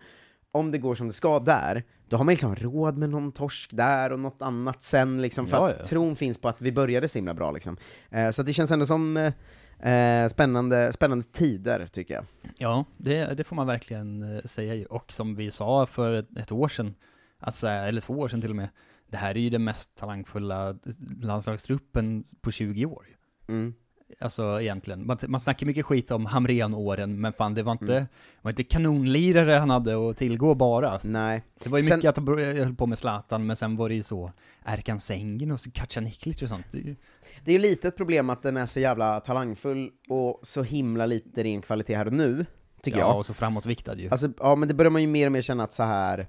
om 0.52 0.70
det 0.70 0.78
går 0.78 0.94
som 0.94 1.08
det 1.08 1.14
ska 1.14 1.38
där, 1.38 1.84
då 2.08 2.16
har 2.16 2.24
man 2.24 2.32
liksom 2.32 2.56
råd 2.56 2.98
med 2.98 3.10
någon 3.10 3.32
torsk 3.32 3.70
där 3.72 4.12
och 4.12 4.20
något 4.20 4.42
annat 4.42 4.82
sen, 4.82 5.22
liksom, 5.22 5.46
för 5.46 5.56
Ja, 5.56 5.70
att 5.70 5.76
ja. 5.78 5.84
tron 5.84 6.16
finns 6.16 6.38
på 6.38 6.48
att 6.48 6.62
vi 6.62 6.72
började 6.72 7.08
så 7.08 7.18
himla 7.18 7.34
bra. 7.34 7.50
Liksom. 7.50 7.76
Eh, 8.10 8.30
så 8.30 8.40
att 8.42 8.46
det 8.46 8.52
känns 8.52 8.70
ändå 8.70 8.86
som 8.86 9.16
eh, 9.16 9.92
eh, 9.92 10.28
spännande, 10.28 10.92
spännande 10.92 11.24
tider, 11.32 11.86
tycker 11.86 12.14
jag. 12.14 12.24
Ja, 12.58 12.84
det, 12.96 13.36
det 13.36 13.44
får 13.44 13.56
man 13.56 13.66
verkligen 13.66 14.36
eh, 14.36 14.42
säga. 14.42 14.86
Och 14.90 15.12
som 15.12 15.34
vi 15.34 15.50
sa 15.50 15.86
för 15.86 16.14
ett, 16.14 16.38
ett 16.38 16.52
år 16.52 16.68
sedan, 16.68 16.94
alltså, 17.38 17.68
eller 17.68 18.00
två 18.00 18.14
år 18.14 18.28
sedan 18.28 18.40
till 18.40 18.50
och 18.50 18.56
med, 18.56 18.68
det 19.10 19.16
här 19.16 19.30
är 19.30 19.40
ju 19.40 19.50
den 19.50 19.64
mest 19.64 19.96
talangfulla 19.96 20.78
landslagstruppen 21.22 22.24
på 22.40 22.50
20 22.50 22.86
år. 22.86 23.06
Mm. 23.48 23.74
Alltså 24.20 24.60
egentligen, 24.60 25.06
man, 25.06 25.18
man 25.28 25.40
snackar 25.40 25.66
mycket 25.66 25.86
skit 25.86 26.10
om 26.10 26.26
Hamrén-åren, 26.26 27.20
men 27.20 27.32
fan 27.32 27.54
det 27.54 27.62
var 27.62 27.72
inte, 27.72 27.92
Mm. 27.96 28.06
var 28.42 28.50
inte 28.50 28.64
kanonlirare 28.64 29.52
han 29.52 29.70
hade 29.70 30.10
att 30.10 30.16
tillgå 30.16 30.54
bara. 30.54 31.00
Nej. 31.04 31.42
Det 31.62 31.68
var 31.70 31.78
ju 31.78 31.84
Sen- 31.84 31.98
mycket 31.98 32.08
att 32.08 32.16
han 32.16 32.38
höll 32.38 32.74
på 32.74 32.86
med 32.86 32.98
Zlatan, 32.98 33.46
men 33.46 33.56
sen 33.56 33.76
var 33.76 33.88
det 33.88 33.94
ju 33.94 34.02
så, 34.02 34.32
Erkan 34.64 35.00
Sengin 35.00 35.50
och 35.50 35.60
så 35.60 35.70
Kacaniklic 35.70 36.42
och 36.42 36.48
sånt. 36.48 36.66
Det 36.72 36.78
är 36.78 36.82
ju- 36.82 36.96
Det 37.44 37.50
är 37.50 37.52
ju 37.52 37.58
lite 37.58 37.88
ett 37.88 37.96
problem 37.96 38.30
att 38.30 38.42
den 38.42 38.56
är 38.56 38.66
så 38.66 38.80
jävla 38.80 39.20
talangfull 39.20 39.90
och 40.08 40.40
så 40.42 40.62
himla 40.62 41.06
lite 41.06 41.44
ren 41.44 41.62
kvalitet 41.62 41.94
här 41.96 42.06
och 42.06 42.12
nu, 42.12 42.46
tycker 42.82 42.98
ja, 42.98 43.06
jag. 43.08 43.18
och 43.18 43.26
så 43.26 43.34
framåtviktad 43.34 43.94
ju. 43.94 44.08
Alltså, 44.10 44.28
ja 44.38 44.56
men 44.56 44.68
det 44.68 44.74
börjar 44.74 44.90
man 44.90 45.02
ju 45.02 45.08
mer 45.08 45.26
och 45.26 45.32
mer 45.32 45.42
känna 45.42 45.64
att 45.64 45.72
så 45.72 45.82
här, 45.82 46.28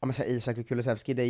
ja 0.00 0.06
men 0.06 0.14
så 0.14 0.22
här, 0.22 0.28
Isak 0.30 0.58
och 0.58 0.68
Kulusevski, 0.68 1.14
det 1.14 1.22
är 1.22 1.26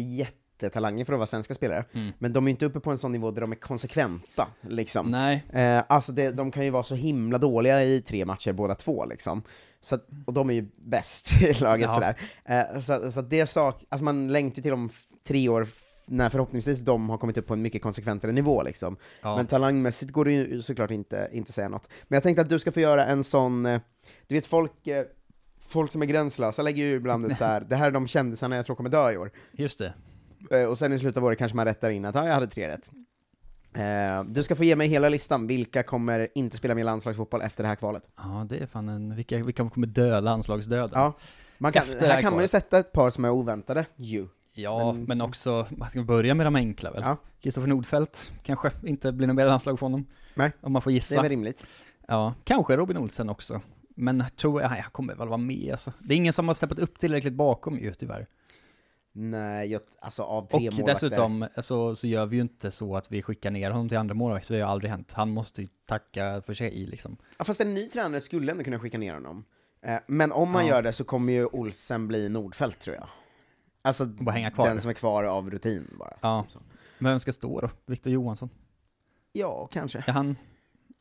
jättetalanger 0.63 1.05
för 1.05 1.13
att 1.13 1.19
vara 1.19 1.27
svenska 1.27 1.55
spelare, 1.55 1.85
Mm. 1.93 2.13
men 2.19 2.33
de 2.33 2.47
är 2.47 2.51
inte 2.51 2.67
uppe 2.67 2.81
på 2.81 2.91
en 2.91 2.99
sån 2.99 3.13
nivå 3.13 3.31
där 3.31 3.41
de 3.41 3.53
är 3.53 3.57
konsekventa, 3.57 4.47
liksom. 4.63 5.11
Nej, 5.11 5.45
Eh, 5.53 5.83
alltså 5.89 6.13
det, 6.13 6.31
de 6.31 6.51
kan 6.51 6.65
ju 6.65 6.71
vara 6.71 6.83
så 6.83 6.95
himla 6.95 7.39
dåliga 7.39 7.85
i 7.85 8.01
tre 8.01 8.25
matcher 8.25 8.53
båda 8.53 8.75
två 8.75 9.05
liksom. 9.05 9.43
Så 9.81 9.95
att, 9.95 10.07
och 10.27 10.33
de 10.35 10.51
är 10.51 10.55
ju 10.55 10.69
bäst 10.77 11.43
i 11.43 11.53
laget 11.53 11.89
Ja. 11.89 11.95
sådär. 11.95 12.17
Eh, 12.75 12.81
så, 12.81 13.13
så 13.13 13.21
att 13.21 13.31
det 13.31 13.47
sak, 13.47 13.85
alltså 13.89 14.05
man 14.05 14.29
längtar 14.33 14.63
till 14.63 14.73
om 14.73 14.91
tre 15.29 15.49
år 15.49 15.67
när 16.07 16.29
förhoppningsvis 16.29 16.81
de 16.81 17.11
har 17.11 17.19
kommit 17.19 17.37
upp 17.37 17.47
på 17.47 17.55
en 17.55 17.63
mycket 17.63 17.83
konsekventare 17.83 18.33
nivå 18.33 18.63
liksom. 18.63 18.97
ja. 19.23 19.37
Men 19.37 19.47
talangmässigt 19.47 20.13
går 20.13 20.25
det 20.25 20.33
ju 20.33 20.63
såklart 20.63 20.91
inte, 20.91 21.29
inte 21.33 21.53
säga 21.53 21.69
något. 21.69 21.89
Men 22.09 22.17
jag 22.17 22.23
tänkte 22.23 22.43
att 22.43 22.49
du 22.49 22.59
ska 22.59 22.73
få 22.73 22.81
göra 22.81 23.05
en 23.07 23.25
sån, 23.25 23.67
eh, 23.67 23.81
du 24.27 24.35
vet 24.35 24.47
folk, 24.47 24.87
eh, 24.87 25.05
folk 25.69 25.93
som 25.93 26.03
är 26.03 26.07
gränslösa 26.07 26.63
lägger 26.63 26.85
ju 26.85 26.95
ibland 26.97 27.27
ut 27.31 27.37
så 27.39 27.45
här. 27.45 27.61
det 27.61 27.77
här 27.77 27.87
är 27.87 27.91
de 27.91 28.07
kändisarna 28.07 28.57
jag 28.57 28.67
tror 28.67 28.77
kommer 28.77 28.91
dö 28.91 29.11
i 29.13 29.17
år. 29.17 29.31
just 29.53 29.79
det. 29.79 29.93
Eh, 30.51 30.65
och 30.65 30.79
sen 30.79 30.93
i 30.93 30.99
slutet 30.99 31.17
av 31.17 31.25
året 31.25 31.39
kanske 31.39 31.57
man 31.57 31.65
rättar 31.67 31.91
in 31.91 32.05
att 32.05 32.15
ja, 32.15 32.27
jag 32.27 32.35
hade 32.35 32.47
tre 32.47 32.69
rätt. 32.69 32.91
Eh, 33.75 34.25
du 34.25 34.43
ska 34.43 34.57
få 34.57 34.65
ge 34.65 34.77
mig 34.77 34.89
hela 34.89 35.09
listan, 35.09 35.47
vilka 35.47 35.83
kommer 35.83 36.29
inte 36.35 36.57
spela 36.57 36.75
med 36.75 36.81
i 36.83 36.85
landslagsfotboll 36.85 37.43
efter 37.43 37.63
det 37.65 37.69
här 37.69 37.77
kvalet? 37.77 38.03
Ja, 38.17 38.47
det 38.49 38.59
är 38.59 38.67
fan 38.67 38.89
en, 38.89 39.17
vilka, 39.17 39.45
vilka 39.45 39.69
kommer 39.71 39.87
dö 39.87 40.21
landslagsdöden? 40.21 40.91
Ja, 40.95 41.13
man 41.59 41.73
kan, 41.73 41.83
här 42.01 42.09
här 42.09 42.23
kan 42.23 42.33
man 42.33 42.43
ju 42.43 42.49
sätta 42.49 42.79
ett 42.79 42.93
par 42.93 43.11
som 43.11 43.25
är 43.25 43.31
oväntade, 43.31 43.87
ju. 43.97 44.29
Ja, 44.55 44.93
Men- 44.93 45.05
men, 45.05 45.21
också, 45.21 45.67
man 45.71 45.91
ska 45.91 46.03
börja 46.03 46.35
med 46.35 46.47
de 46.47 46.57
enkla 46.57 46.91
väl? 46.91 47.03
Ja. 47.05 47.17
Kristoffer 47.41 47.69
Nordfeldt, 47.69 48.33
kanske 48.43 48.71
inte 48.83 49.13
blir 49.13 49.27
något 49.27 49.37
mer 49.37 49.47
landslag 49.47 49.79
för 49.79 49.87
honom. 49.87 50.07
Nej. 50.35 50.53
Om 50.61 50.73
man 50.73 50.83
får 50.83 50.91
Det 50.91 50.93
är 50.93 50.95
gissa. 50.95 51.23
väl 51.23 51.31
rimligt. 51.31 51.65
Ja, 52.09 52.35
kanske 52.45 52.77
Robin 52.77 52.97
Olsen 52.97 53.31
också. 53.31 53.61
Men 53.97 54.19
jag 54.21 54.37
tror, 54.37 54.63
ja, 54.63 54.77
jag 54.77 54.93
kommer 54.93 55.15
väl 55.15 55.29
vara 55.29 55.37
med 55.39 55.69
alltså. 55.73 55.93
Det 55.99 56.15
är 56.15 56.17
ingen 56.17 56.33
som 56.33 56.49
har 56.49 56.55
steppat 56.55 56.79
upp 56.79 56.99
tillräckligt 56.99 57.33
bakom 57.35 57.79
ju 57.79 57.95
tyvärr. 57.95 58.27
Nej, 59.13 59.69
jag, 59.73 59.81
alltså 60.01 60.23
av 60.23 60.47
tre 60.47 60.57
Och 60.57 60.63
målvakter. 60.63 60.87
dessutom 60.87 61.47
så, 61.57 61.95
så 61.97 62.07
gör 62.07 62.27
vi 62.27 62.37
ju 62.37 62.43
inte 62.43 62.71
så 62.71 62.97
att 62.97 63.13
vi 63.13 63.23
skickar 63.23 63.51
ner 63.51 63.71
honom 63.71 63.89
till 63.89 63.99
andra 63.99 64.15
målvakt, 64.15 64.47
så 64.47 64.53
det 64.53 64.59
har 64.61 64.67
ju 64.67 64.73
aldrig 64.73 64.91
hänt. 64.91 65.13
Han 65.13 65.31
måste 65.31 65.63
ju 65.63 65.69
tacka 65.87 66.43
för 66.47 66.55
sig 66.55 66.87
liksom. 66.87 67.17
Ja, 67.39 67.45
fast 67.45 67.61
en 67.61 67.75
ny 67.75 67.89
tränare 67.89 68.21
skulle 68.21 68.53
ändå 68.53 68.65
kunna 68.65 68.79
skicka 68.79 68.99
ner 68.99 69.15
honom. 69.15 69.45
Eh, 69.83 69.99
men 70.07 70.33
om 70.33 70.51
man 70.51 70.67
Ja. 70.67 70.73
gör 70.75 70.83
det 70.83 70.93
så 70.93 71.05
kommer 71.05 71.33
ju 71.33 71.47
Olsen 71.47 72.09
bli 72.09 72.29
Nordfeldt 72.29 72.79
tror 72.81 72.97
jag. 72.97 73.07
Alltså 73.83 74.05
den 74.05 74.81
som 74.81 74.91
är 74.91 74.95
kvar 74.95 75.25
av 75.25 75.51
rutin 75.51 75.97
bara. 75.99 76.17
Ja. 76.21 76.47
Typ. 76.53 76.63
Men 76.99 77.13
vem 77.13 77.19
ska 77.21 77.33
stå 77.33 77.61
då? 77.61 77.71
Viktor 77.87 78.13
Johansson? 78.13 78.51
ja, 79.33 79.67
kanske. 79.73 80.05
Ja, 80.07 80.13
han, 80.13 80.37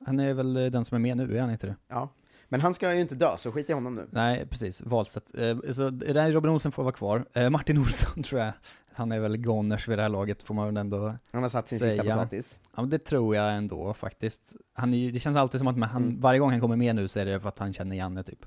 han 0.06 0.20
är 0.20 0.34
väl 0.34 0.54
den 0.54 0.86
som 0.86 0.96
är 0.96 1.00
med 1.00 1.18
nu, 1.18 1.38
är 1.38 1.42
han 1.42 1.52
inte 1.52 1.68
det? 1.68 1.76
Ja. 1.88 2.10
Men 2.50 2.62
han 2.62 2.74
ska 2.74 2.94
ju 2.96 3.02
inte 3.02 3.16
dö, 3.16 3.38
så 3.38 3.52
skit 3.52 3.70
i 3.70 3.74
honom 3.74 3.96
nu. 3.96 4.08
Nej, 4.12 4.46
precis. 4.50 4.82
Wahlstedt. 4.82 5.38
Eh, 5.38 5.72
så 5.72 5.90
där 5.90 6.32
Robin 6.32 6.52
Olsen 6.52 6.72
får 6.72 6.84
vara 6.84 6.94
kvar. 6.94 7.26
Eh, 7.34 7.50
Martin 7.50 7.78
Olsson 7.78 8.24
tror 8.24 8.42
jag, 8.42 8.52
han 8.94 9.12
är 9.12 9.20
väl 9.20 9.38
goners 9.38 9.88
vid 9.88 9.98
det 9.98 10.02
här 10.02 10.10
laget 10.10 10.44
får 10.44 10.54
man 10.54 10.66
väl 10.66 10.78
ändå 10.78 11.16
Han 11.32 11.42
har 11.42 11.50
satt 11.50 11.68
sin 11.68 11.80
sista 11.80 12.02
Säga. 12.04 12.16
potatis. 12.16 12.60
Ja 12.76 12.82
men 12.82 12.90
det 12.90 13.00
tror 13.00 13.36
jag 13.36 13.54
ändå 13.58 13.94
faktiskt. 13.94 14.56
Han 14.74 14.94
är, 14.94 15.12
det 15.12 15.20
känns 15.20 15.38
alltid 15.38 15.60
som 15.60 15.68
att 15.68 15.90
han, 15.90 16.04
Mm. 16.04 16.20
varje 16.22 16.40
gång 16.40 16.52
han 16.52 16.60
kommer 16.62 16.76
med 16.76 16.96
nu 16.96 17.08
så 17.08 17.20
är 17.20 17.26
det 17.26 17.40
för 17.40 17.50
att 17.50 17.60
han 17.60 17.74
känner 17.74 17.96
Janne 17.96 18.24
typ. 18.24 18.40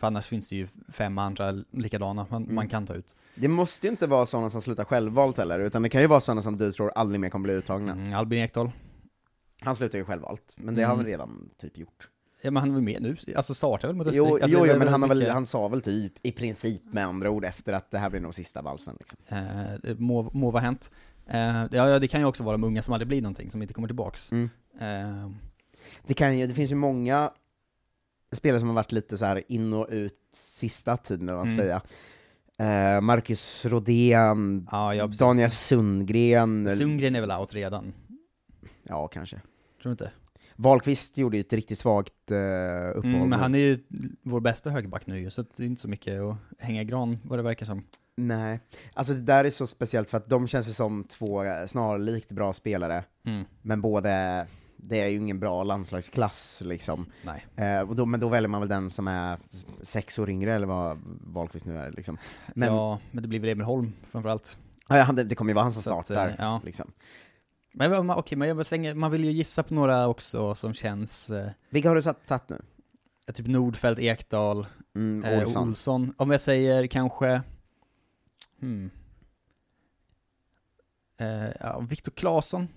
För 0.00 0.06
annars 0.06 0.26
finns 0.26 0.48
det 0.48 0.56
ju 0.56 0.68
fem 0.92 1.18
andra 1.18 1.50
likadana 1.70 2.26
man, 2.30 2.42
Mm. 2.42 2.54
man 2.54 2.68
kan 2.68 2.86
ta 2.86 2.94
ut. 2.94 3.16
Det 3.34 3.48
måste 3.48 3.86
ju 3.86 3.90
inte 3.90 4.06
vara 4.06 4.26
sådana 4.26 4.50
som 4.50 4.62
slutar 4.62 4.84
självvalt 4.84 5.38
heller, 5.38 5.60
utan 5.60 5.82
det 5.82 5.88
kan 5.88 6.00
ju 6.00 6.06
vara 6.06 6.20
sådana 6.20 6.42
som 6.42 6.58
du 6.58 6.72
tror 6.72 6.92
aldrig 6.94 7.20
mer 7.20 7.28
kommer 7.28 7.42
bli 7.44 7.52
uttagna. 7.54 7.92
Mm, 7.92 8.14
Albin 8.14 8.38
Ekdal. 8.38 8.70
Han 9.60 9.76
slutar 9.76 9.98
ju 9.98 10.04
självvalt, 10.04 10.54
men 10.56 10.74
det 10.74 10.82
har 10.82 10.88
han 10.88 10.96
Mm. 10.98 11.06
redan 11.06 11.50
typ 11.60 11.78
gjort. 11.78 12.08
Ja 12.42 12.50
men 12.50 12.60
han 12.60 12.74
väl 12.74 12.82
med 12.82 13.02
nu, 13.02 13.16
alltså 13.36 13.54
startar 13.54 13.88
väl 13.88 13.96
mot 13.96 14.06
Jo, 14.06 14.24
Österrike? 14.24 14.42
Alltså, 14.44 14.56
jo, 14.58 14.62
det 14.64 14.68
jo 14.68 14.74
är 14.74 14.78
men 14.78 14.88
han, 14.88 15.02
har 15.02 15.08
väl, 15.08 15.18
mycket, 15.18 15.32
han 15.32 15.46
sa 15.46 15.68
väl 15.68 15.80
typ 15.80 16.12
i 16.22 16.32
princip 16.32 16.82
med 16.92 17.06
andra 17.06 17.30
ord 17.30 17.44
efter 17.44 17.72
att 17.72 17.90
det 17.90 17.98
här 17.98 18.10
blir 18.10 18.20
nog 18.20 18.34
sista 18.34 18.62
valsen. 18.62 18.96
Liksom. 19.00 19.18
Eh, 19.28 19.96
må, 19.98 20.30
må 20.32 20.50
vara 20.50 20.62
hänt. 20.62 20.90
Eh, 21.26 21.64
ja, 21.72 21.98
det 21.98 22.08
kan 22.08 22.20
ju 22.20 22.26
också 22.26 22.42
vara 22.42 22.56
de 22.56 22.64
unga 22.64 22.82
som 22.82 22.94
aldrig 22.94 23.08
blir 23.08 23.22
någonting, 23.22 23.50
som 23.50 23.62
inte 23.62 23.74
kommer 23.74 23.88
tillbaks. 23.88 24.32
Mm. 24.32 24.50
Eh, 24.80 25.30
Det, 26.06 26.14
kan 26.14 26.38
ju, 26.38 26.46
det 26.46 26.54
finns 26.54 26.70
ju 26.70 26.74
många 26.74 27.30
spelare 28.32 28.60
som 28.60 28.68
har 28.68 28.74
varit 28.76 28.92
lite 28.92 29.18
så 29.18 29.24
här 29.24 29.42
in 29.48 29.72
och 29.72 29.86
ut 29.90 30.18
sista 30.34 30.96
tiden, 30.96 31.28
eller 31.28 31.36
vad 31.38 31.46
man 31.46 31.54
Mm. 31.54 31.64
säga. 31.66 31.82
Eh, 32.58 33.00
Marcus 33.00 33.64
Rodén, 33.66 34.68
ja, 34.72 34.94
ja. 34.94 35.06
Daniel 35.06 35.50
Sundgren, 35.50 36.76
Sundgren 36.76 37.16
är 37.16 37.20
väl 37.20 37.30
out 37.30 37.54
redan? 37.54 37.92
ja 38.82 39.08
kanske. 39.08 39.36
Tror 39.36 39.44
du 39.82 39.90
inte? 39.90 40.10
Wahlqvist 40.56 41.18
gjorde 41.18 41.36
ju 41.36 41.40
ett 41.40 41.52
riktigt 41.52 41.78
svagt 41.78 42.30
eh, 42.30 42.36
uppehåll. 42.98 43.14
Mm, 43.16 43.28
men 43.28 43.40
han 43.40 43.54
är 43.54 43.58
ju 43.58 43.78
vår 44.22 44.40
bästa 44.40 44.70
högerback 44.70 45.06
nu 45.06 45.18
ju, 45.20 45.30
så 45.30 45.42
det 45.42 45.62
är 45.62 45.66
inte 45.66 45.82
så 45.82 45.88
mycket 45.88 46.20
att 46.20 46.36
hänga 46.58 46.84
gran 46.84 47.18
vad 47.24 47.38
det 47.38 47.42
verkar 47.42 47.66
som. 47.66 47.84
Nej, 48.18 48.60
alltså 48.94 49.14
det 49.14 49.20
där 49.20 49.44
är 49.44 49.50
så 49.50 49.66
speciellt 49.66 50.10
för 50.10 50.16
att 50.16 50.28
de 50.28 50.46
känns 50.46 50.68
ju 50.68 50.72
som 50.72 51.04
två 51.04 51.44
eh, 51.44 51.66
snarlikt 51.66 52.32
bra 52.32 52.52
spelare, 52.52 53.04
Mm. 53.26 53.44
men 53.62 53.80
båda, 53.80 54.46
det 54.76 55.00
är 55.00 55.08
ju 55.08 55.16
ingen 55.16 55.40
bra 55.40 55.62
landslagsklass 55.62 56.62
liksom. 56.64 57.06
Nej. 57.22 57.46
Eh, 57.66 57.88
och 57.88 57.96
då, 57.96 58.06
men 58.06 58.20
då 58.20 58.28
väljer 58.28 58.48
man 58.48 58.60
väl 58.60 58.68
den 58.68 58.90
som 58.90 59.08
är 59.08 59.38
sex 59.82 60.18
år 60.18 60.30
yngre, 60.30 60.54
eller 60.54 60.66
vad 60.66 60.98
Wahlqvist 61.26 61.66
nu 61.66 61.78
är 61.78 61.90
liksom. 61.92 62.18
Men 62.54 62.68
Ja, 62.74 62.98
men 63.10 63.22
det 63.22 63.28
blir 63.28 63.40
väl 63.40 63.50
Emil 63.50 63.64
Holm 63.66 63.92
framförallt. 64.10 64.58
ja, 64.88 65.02
han, 65.02 65.14
det, 65.16 65.24
det 65.24 65.34
kommer 65.34 65.50
ju 65.50 65.54
vara 65.54 65.62
han 65.62 65.72
som 65.72 65.82
Så 65.82 65.98
att, 65.98 66.06
startar, 66.06 66.28
eh, 66.28 66.34
ja. 66.38 66.60
liksom. 66.64 66.90
Men 67.78 68.10
okej, 68.10 68.38
men 68.38 68.48
jag 68.48 68.54
vill 68.54 68.64
slänga, 68.66 68.94
man 68.94 69.10
vill 69.10 69.24
ju 69.24 69.30
gissa 69.30 69.62
på 69.62 69.74
några 69.74 70.08
också 70.08 70.54
som 70.54 70.74
känns, 70.74 71.30
eh, 71.30 71.50
Vilka 71.70 71.88
har 71.88 71.96
du 71.96 72.02
satt, 72.02 72.26
tagit 72.26 72.48
nu? 72.48 72.62
typ 73.32 73.46
Nordfeldt, 73.46 74.00
Ekdal, 74.00 74.66
Mm, 74.94 75.24
eh, 75.24 75.40
Olsson. 75.40 75.68
Olsson. 75.68 76.14
Om 76.16 76.30
jag 76.30 76.40
säger 76.40 76.86
kanske, 76.86 77.42
hmm. 78.60 78.90
Eh, 81.18 81.48
ja, 81.60 81.80
Viktor 81.80 82.12
Claesson. 82.12 82.68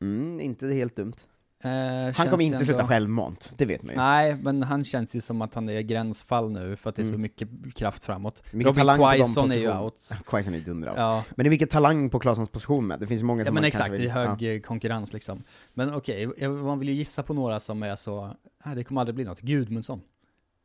Mm, 0.00 0.40
inte 0.40 0.66
helt 0.66 0.96
dumt. 0.96 1.14
Eh, 1.60 1.70
Han 1.70 2.12
kommer 2.14 2.40
inte 2.42 2.54
ändå- 2.56 2.64
sluta 2.64 2.86
självmant, 2.86 3.54
det 3.56 3.64
vet 3.66 3.82
man 3.82 3.90
ju. 3.94 3.96
Nej, 4.00 4.34
men 4.42 4.62
han 4.62 4.84
känns 4.84 5.16
ju 5.16 5.20
som 5.20 5.42
att 5.42 5.54
han 5.54 5.68
är 5.68 5.80
gränsfall 5.80 6.50
nu, 6.50 6.76
för 6.76 6.90
att 6.90 6.96
det 6.96 7.02
är 7.02 7.04
så 7.04 7.08
Mm. 7.10 7.22
mycket 7.22 7.48
kraft 7.74 8.04
framåt. 8.04 8.42
Mycket 8.52 8.76
Robin 8.78 8.96
Quaison 8.96 9.50
är 9.52 9.56
ju 9.56 9.78
out. 9.78 10.10
Quaison 10.26 10.54
är 10.54 10.58
ju 10.58 10.64
dunder 10.64 10.88
out. 10.88 10.98
Ja, 10.98 11.24
Men 11.36 11.44
det 11.44 11.48
är 11.48 11.50
mycket 11.50 11.70
talang 11.70 12.10
på 12.10 12.18
Claessons 12.18 12.48
position 12.48 12.86
med, 12.86 13.00
det 13.00 13.06
finns 13.06 13.22
många 13.22 13.40
ja 13.40 13.44
som 13.46 13.54
men 13.54 13.60
man 13.62 13.68
exakt, 13.68 13.82
kanske 13.88 13.96
det 13.96 14.02
vill- 14.02 14.10
är 14.16 14.26
hög 14.28 14.42
ja. 14.42 14.60
konkurrens 14.66 15.12
liksom. 15.12 15.42
Men 15.74 15.94
okej, 15.94 16.30
jag- 16.38 16.52
man 16.52 16.78
vill 16.78 16.88
ju 16.88 16.94
gissa 16.94 17.22
på 17.22 17.34
några 17.34 17.60
som 17.60 17.82
är 17.82 17.96
så, 17.96 18.30
nej 18.64 18.76
det 18.76 18.84
kommer 18.84 19.00
aldrig 19.00 19.14
bli 19.14 19.24
något. 19.24 19.40
Gudmundsson. 19.40 19.98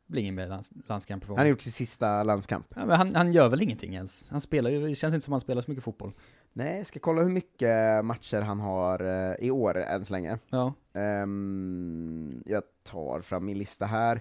Det 0.06 0.12
blir 0.12 0.22
ingen 0.22 0.34
mer 0.34 0.46
lands, 0.46 0.70
landskamp 0.88 1.24
Han 1.26 1.38
har 1.38 1.46
gjort 1.46 1.60
sin 1.60 1.72
sista 1.72 2.22
landskamp. 2.22 2.66
Ja, 2.76 2.86
men 2.86 2.96
han, 2.96 3.14
han 3.14 3.32
gör 3.32 3.48
väl 3.48 3.62
ingenting 3.62 3.94
ens. 3.94 4.26
Han 4.30 4.40
spelar 4.40 4.70
ju, 4.70 4.88
det 4.88 4.94
känns 4.94 5.14
inte 5.14 5.24
som 5.24 5.32
han 5.32 5.40
spelar 5.40 5.62
så 5.62 5.70
mycket 5.70 5.84
fotboll. 5.84 6.12
Nej, 6.56 6.76
jag 6.76 6.86
ska 6.86 7.00
kolla 7.00 7.22
hur 7.22 7.30
mycket 7.30 8.04
matcher 8.04 8.40
han 8.40 8.60
har 8.60 9.00
eh, 9.30 9.34
i 9.46 9.50
år 9.50 9.76
än 9.78 10.04
så 10.04 10.12
länge. 10.12 10.38
Ja, 10.50 10.72
Ehm, 10.94 12.42
jag 12.46 12.62
tar 12.82 13.20
fram 13.20 13.44
min 13.46 13.58
lista 13.58 13.86
här. 13.86 14.20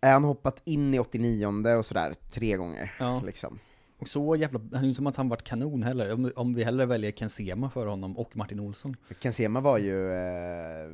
Är 0.00 0.12
han 0.12 0.24
hoppat 0.24 0.62
in 0.64 0.94
i 0.94 0.98
89 0.98 1.46
och 1.78 1.86
sådär 1.86 2.14
tre 2.30 2.56
gånger? 2.56 2.94
ja. 2.98 3.22
Liksom. 3.26 3.58
Och 4.00 4.08
så 4.08 4.36
jävla, 4.36 4.58
han 4.72 4.84
är 4.84 4.88
inte 4.88 4.96
som 4.96 5.06
att 5.06 5.16
han 5.16 5.28
varit 5.28 5.42
kanon 5.44 5.82
heller. 5.82 6.12
Om, 6.12 6.32
om 6.36 6.54
vi 6.54 6.64
hellre 6.64 6.86
väljer 6.86 7.10
Ken 7.10 7.28
Sema 7.28 7.70
för 7.70 7.86
honom 7.86 8.18
och 8.18 8.36
Martin 8.36 8.60
Olsson. 8.60 8.96
Ken 9.20 9.32
Sema 9.32 9.60
var 9.60 9.78
ju 9.78 10.12
eh, 10.12 10.88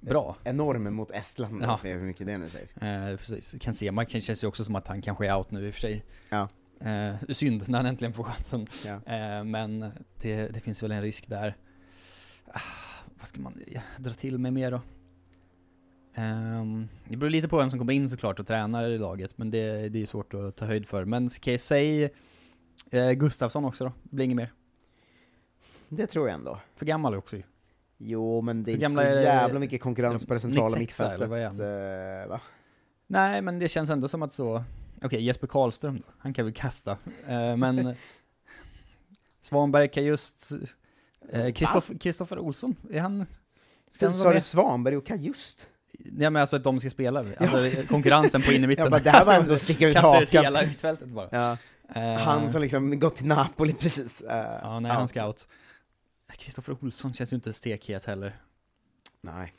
Bra. 0.00 0.36
enorm 0.44 0.94
mot 0.94 1.10
Estland, 1.10 1.62
Ja. 1.62 1.78
hur 1.82 2.00
mycket 2.02 2.26
det 2.26 2.38
nu 2.38 2.48
säger. 2.48 3.10
Eh, 3.10 3.16
precis. 3.16 3.54
Ken 3.60 3.74
Sema 3.74 4.04
kan- 4.04 4.20
känns 4.20 4.44
ju 4.44 4.48
också 4.48 4.64
som 4.64 4.76
att 4.76 4.88
han 4.88 5.02
kanske 5.02 5.26
är 5.28 5.36
out 5.36 5.50
nu 5.50 5.66
i 5.66 5.70
och 5.70 5.74
för 5.74 5.80
sig. 5.80 6.04
Ja. 6.28 6.48
Eh, 6.80 7.14
synd 7.28 7.68
när 7.68 7.78
han 7.78 7.86
äntligen 7.86 8.12
får 8.14 8.24
chansen. 8.24 8.66
Ja. 8.86 9.12
Eh, 9.14 9.44
men 9.44 9.80
det, 10.20 10.54
det 10.54 10.60
finns 10.60 10.82
väl 10.82 10.92
en 10.92 11.02
risk 11.02 11.28
där. 11.28 11.56
Ah, 12.52 12.60
vad 13.18 13.28
ska 13.28 13.40
man 13.40 13.60
dra 13.98 14.10
till 14.10 14.38
med 14.38 14.52
mer 14.52 14.70
då? 14.70 14.80
Ehm, 16.14 16.88
det 17.08 17.16
beror 17.16 17.30
lite 17.30 17.48
på 17.48 17.58
vem 17.58 17.70
som 17.70 17.78
kommer 17.78 17.92
in 17.92 18.08
såklart 18.08 18.40
och 18.40 18.46
tränar 18.46 18.90
i 18.90 18.98
laget, 18.98 19.38
men 19.38 19.50
det, 19.50 19.88
det 19.88 20.02
är 20.02 20.06
svårt 20.06 20.34
att 20.34 20.56
ta 20.56 20.66
höjd 20.66 20.88
för. 20.88 21.04
Men 21.04 21.30
ska 21.30 21.50
jag 21.50 21.60
säga 21.60 22.08
eh, 22.90 23.12
Gustafsson 23.12 23.64
också 23.64 23.84
då? 23.84 23.92
Det 24.02 24.16
blir 24.16 24.24
inget 24.24 24.36
mer. 24.36 24.52
Det 25.88 26.06
tror 26.06 26.28
jag 26.28 26.34
ändå. 26.34 26.60
För 26.74 26.86
gammal 26.86 27.14
också 27.14 27.36
ju. 27.36 27.42
Jo, 27.98 28.40
men 28.40 28.64
det 28.64 28.72
är 28.72 28.74
inte 28.74 28.90
så 28.90 29.00
är- 29.00 29.22
jävla 29.22 29.60
mycket 29.60 29.80
konkurrens 29.80 30.26
på 30.26 30.34
det 30.34 30.40
centrala 30.40 30.76
96 30.76 31.00
eller 31.00 31.10
mittfältet. 31.10 31.28
vad 31.60 31.62
är 31.62 32.22
eh, 32.22 32.28
va? 32.28 32.40
Nej, 33.06 33.42
men 33.42 33.58
det 33.58 33.68
känns 33.68 33.90
ändå 33.90 34.08
som 34.08 34.22
att 34.22 34.32
så... 34.32 34.64
Okej, 35.04 35.22
Jesper 35.22 35.46
Karlström 35.46 35.96
då? 35.98 36.04
Han 36.18 36.34
kan 36.34 36.44
väl 36.44 36.54
kasta. 36.54 36.90
Eh, 37.26 37.56
men... 37.56 37.94
Svanberg 39.40 39.88
kan 39.88 40.04
just... 40.04 40.50
eh, 41.30 41.44
Kristoff- 41.46 41.98
Kristoffer 41.98 42.38
Olsson, 42.38 42.76
är 42.90 43.00
han... 43.00 43.26
Ska 43.90 44.12
Sa 44.12 44.32
du? 44.32 44.40
Svanberg 44.40 44.96
och 44.96 45.06
Kajust? 45.06 45.68
Ja 45.98 46.30
men 46.30 46.36
alltså 46.40 46.56
att 46.56 46.64
de 46.64 46.80
ska 46.80 46.90
spela, 46.90 47.24
alltså 47.38 47.70
konkurrensen 47.88 48.42
på 48.42 48.52
innermitten. 48.52 48.82
Jag 48.84 48.92
bara, 48.92 49.00
det 49.02 49.10
här 49.10 49.24
var 49.24 49.34
ändå 49.34 49.58
sticka 49.58 49.88
ut 49.88 49.94
Kasta 49.94 50.22
ut 50.22 50.28
hakan. 50.28 50.44
hela 50.44 50.62
mittfältet 50.66 51.08
bara. 51.08 51.28
Ja. 51.32 51.56
Eh, 52.00 52.18
Han 52.18 52.50
som 52.50 52.62
liksom 52.62 52.98
gått 53.00 53.16
till 53.16 53.26
Napoli 53.26 53.72
precis. 53.72 54.20
eh, 54.20 54.58
Ja, 54.62 54.80
nej 54.80 54.92
han 54.92 55.08
ska 55.08 55.26
out. 55.26 55.48
Kristoffer 56.32 56.76
Olsson 56.84 57.14
känns 57.14 57.32
ju 57.32 57.34
inte 57.34 57.52
stekhet 57.52 58.04
heller. 58.04 58.36
Nej, 59.20 59.52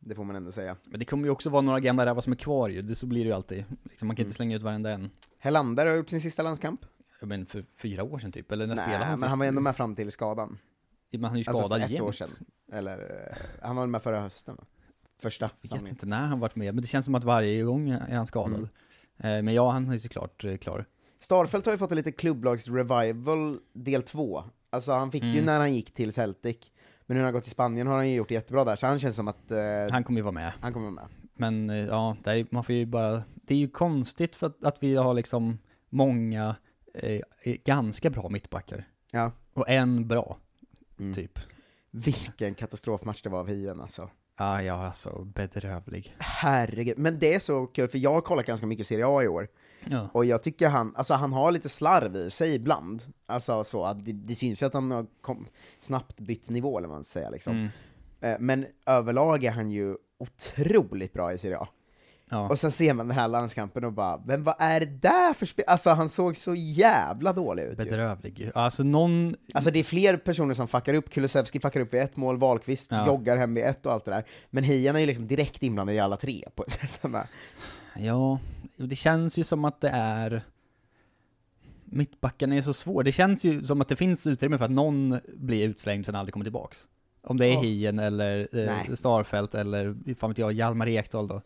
det 0.00 0.14
får 0.14 0.24
man 0.24 0.36
ändå 0.36 0.52
säga. 0.52 0.76
Men 0.84 0.98
det 0.98 1.04
kommer 1.04 1.24
ju 1.24 1.30
också 1.30 1.50
vara 1.50 1.62
några 1.62 1.80
gamla 1.80 2.06
rävar 2.06 2.20
som 2.20 2.32
är 2.32 2.36
kvar 2.36 2.68
ju, 2.68 2.82
det, 2.82 2.94
så 2.94 3.06
blir 3.06 3.20
det 3.24 3.28
ju 3.28 3.34
alltid. 3.34 3.64
Liksom, 3.82 4.08
man 4.08 4.16
kan 4.16 4.22
Mm. 4.22 4.26
inte 4.28 4.34
slänga 4.36 4.56
ut 4.56 4.62
varenda 4.62 4.90
en. 4.90 5.10
Helander 5.38 5.86
har 5.86 5.94
gjort 5.94 6.08
sin 6.08 6.20
sista 6.20 6.42
landskamp. 6.42 6.80
Ja, 7.20 7.26
Men 7.26 7.46
för 7.46 7.64
fyra 7.78 8.02
år 8.04 8.18
sedan 8.18 8.32
typ, 8.32 8.52
eller 8.52 8.66
när 8.66 8.74
spelade 8.74 8.98
Nej, 8.98 9.06
han 9.06 9.10
men 9.10 9.18
sist? 9.18 9.30
han 9.30 9.38
var 9.38 9.46
ändå 9.46 9.60
med 9.60 9.76
fram 9.76 9.94
till 9.94 10.10
skadan. 10.12 10.58
Men 11.12 11.24
han 11.24 11.32
är 11.32 11.36
ju 11.38 11.44
Alltså 11.48 11.68
skadad 11.68 11.88
för 11.88 11.94
ett 11.94 12.00
år 12.00 12.12
sedan. 12.12 12.28
Eller, 12.72 12.98
eh, 12.98 13.36
han 13.62 13.76
var 13.76 13.86
med 13.86 14.02
förra 14.02 14.20
hösten 14.20 14.56
va? 14.56 14.64
Första 15.22 15.50
Jag 15.62 15.80
vet 15.80 15.90
inte 15.90 16.06
när 16.06 16.26
han 16.26 16.40
varit 16.40 16.56
med, 16.56 16.74
men 16.74 16.82
det 16.82 16.88
känns 16.88 17.04
som 17.04 17.14
att 17.14 17.24
varje 17.24 17.62
gång 17.62 17.90
är 17.90 18.16
han 18.16 18.26
skadad. 18.26 18.54
Mm. 18.54 18.68
Eh, 19.38 19.42
Men 19.42 19.54
ja, 19.54 19.70
han 19.70 19.88
är 19.88 19.92
ju 19.92 19.98
såklart 19.98 20.44
eh, 20.44 20.56
klar. 20.56 20.84
Starfelt 21.20 21.64
har 21.66 21.72
ju 21.72 21.78
fått 21.78 21.90
en 21.90 21.96
lite 21.96 22.12
klubblags-revival 22.12 23.58
del 23.72 24.02
två. 24.02 24.44
Alltså 24.70 24.92
han 24.92 25.10
fick 25.12 25.22
det 25.22 25.28
ju 25.28 25.32
Mm. 25.34 25.44
när 25.44 25.58
han 25.60 25.74
gick 25.74 25.94
till 25.94 26.12
Celtic. 26.12 26.72
Men 27.10 27.14
nu 27.16 27.20
när 27.20 27.24
han 27.24 27.32
gått 27.34 27.42
till 27.42 27.52
Spanien 27.52 27.86
har 27.86 27.96
han 27.96 28.08
ju 28.08 28.14
gjort 28.16 28.28
det 28.28 28.34
jättebra 28.34 28.64
där, 28.64 28.76
så 28.76 28.86
han 28.86 29.00
känns 29.00 29.16
som 29.16 29.28
att 29.28 29.50
eh, 29.50 29.58
Han 29.90 30.04
kommer 30.04 30.18
ju 30.18 30.22
vara 30.22 30.32
med. 30.32 30.52
han 30.60 30.72
kommer 30.72 30.90
med. 30.90 31.04
Men 31.34 31.70
eh, 31.70 31.76
ja, 31.76 32.16
det 32.24 32.30
är, 32.30 32.46
man 32.50 32.64
får 32.64 32.74
ju 32.74 32.86
bara, 32.86 33.22
det 33.34 33.54
är 33.54 33.58
ju 33.58 33.68
konstigt 33.68 34.36
för 34.36 34.46
att, 34.46 34.64
att 34.64 34.82
vi 34.82 34.96
har 34.96 35.14
liksom 35.14 35.58
många 35.88 36.56
eh, 36.94 37.20
ganska 37.64 38.10
bra 38.10 38.28
mittbackar. 38.28 38.84
Ja. 39.10 39.32
Och 39.54 39.68
en 39.68 40.08
bra, 40.08 40.38
Mm. 40.98 41.14
typ. 41.14 41.38
Vilken 41.90 42.54
katastrofmatch 42.54 43.22
det 43.22 43.28
var 43.28 43.38
av 43.40 43.48
Hien 43.48 43.80
alltså. 43.80 44.10
Ja, 44.38 44.62
ja, 44.62 44.86
alltså 44.86 45.24
bedrövlig. 45.24 46.14
Herregud, 46.18 46.98
men 46.98 47.18
det 47.18 47.34
är 47.34 47.38
så 47.38 47.66
kul 47.66 47.88
för 47.88 47.98
jag 47.98 48.12
har 48.12 48.20
kollat 48.20 48.46
ganska 48.46 48.66
mycket 48.66 48.86
Serie 48.86 49.06
A 49.06 49.22
i 49.22 49.28
år, 49.28 49.48
Ja. 49.84 50.08
och 50.12 50.24
jag 50.24 50.42
tycker 50.42 50.68
han, 50.68 50.92
alltså 50.96 51.14
han 51.14 51.32
har 51.32 51.52
lite 51.52 51.68
slarv 51.68 52.16
i 52.16 52.30
sig 52.30 52.54
ibland. 52.54 53.02
Alltså 53.26 53.64
så, 53.64 53.84
att 53.84 54.04
det, 54.04 54.12
det 54.12 54.34
syns 54.34 54.62
ju 54.62 54.66
att 54.66 54.74
han 54.74 54.90
har 54.90 55.06
kom, 55.20 55.46
snabbt 55.80 56.20
bytt 56.20 56.48
nivå 56.48 56.78
eller 56.78 56.88
vad 56.88 56.96
man 56.96 57.04
ska 57.04 57.12
säga 57.20 57.30
liksom. 57.30 57.52
Mm. 57.52 57.68
Eh, 58.20 58.36
Men 58.40 58.66
överlag 58.86 59.44
är 59.44 59.50
han 59.50 59.70
ju 59.70 59.96
otroligt 60.18 61.12
bra 61.12 61.32
i 61.32 61.38
Serie 61.38 61.58
A. 61.58 61.68
Ja. 62.32 62.48
Och 62.48 62.58
sen 62.58 62.70
ser 62.70 62.94
man 62.94 63.08
den 63.08 63.16
här 63.16 63.28
landskampen 63.28 63.84
och 63.84 63.92
bara, 63.92 64.22
men 64.26 64.44
vad 64.44 64.54
är 64.58 64.80
det 64.80 64.86
där 64.86 65.34
för 65.34 65.46
spel? 65.46 65.64
Alltså 65.68 65.90
han 65.90 66.08
såg 66.08 66.36
så 66.36 66.54
jävla 66.54 67.32
dålig 67.32 67.62
ut 67.62 67.70
ju. 67.80 67.84
Bedrövlig. 67.84 68.50
Alltså 68.54 68.82
någon, 68.82 69.36
Alltså 69.54 69.70
det 69.70 69.78
är 69.78 69.84
fler 69.84 70.16
personer 70.16 70.54
som 70.54 70.68
fuckar 70.68 70.94
upp, 70.94 71.10
Kulusevski 71.10 71.60
fuckar 71.60 71.80
upp 71.80 71.94
vid 71.94 72.00
ett 72.02 72.16
mål, 72.16 72.38
Wahlqvist 72.38 72.90
Ja. 72.90 73.06
joggar 73.06 73.36
hem 73.36 73.54
vid 73.54 73.64
ett 73.64 73.86
och 73.86 73.92
allt 73.92 74.04
det 74.04 74.10
där. 74.10 74.24
Men 74.50 74.64
Hien 74.64 74.96
är 74.96 75.00
ju 75.00 75.06
liksom 75.06 75.26
direkt 75.26 75.62
inblandad 75.62 75.96
i 75.96 75.98
alla 76.00 76.16
tre 76.16 76.48
på 76.54 76.62
ett 76.62 76.70
sätt. 76.70 77.00
Ja, 77.98 78.38
det 78.76 78.96
känns 78.96 79.38
ju 79.38 79.44
som 79.44 79.64
att 79.64 79.80
det 79.80 79.88
är 79.88 80.42
Mittbacken 81.84 82.52
är 82.52 82.60
så 82.62 82.72
svår. 82.74 83.02
Det 83.02 83.12
känns 83.12 83.44
ju 83.44 83.64
som 83.64 83.80
att 83.80 83.88
det 83.88 83.96
finns 83.96 84.26
utrymme 84.26 84.58
för 84.58 84.64
att 84.64 84.70
någon 84.70 85.18
blir 85.36 85.68
utslängd 85.68 86.06
sen 86.06 86.14
aldrig 86.14 86.32
kommer 86.32 86.44
tillbaks. 86.44 86.88
Om 87.22 87.36
det 87.38 87.46
är 87.46 87.52
Ja. 87.52 87.60
Hien 87.60 87.98
eller 87.98 88.48
eh, 88.52 88.66
Nej. 88.66 88.96
Starfelt 88.96 89.54
eller, 89.54 90.14
fan 90.14 90.30
vet 90.30 90.38
jag, 90.38 90.52
Hjalmar 90.52 90.88
Ekdal 90.88 91.28
då. 91.28 91.42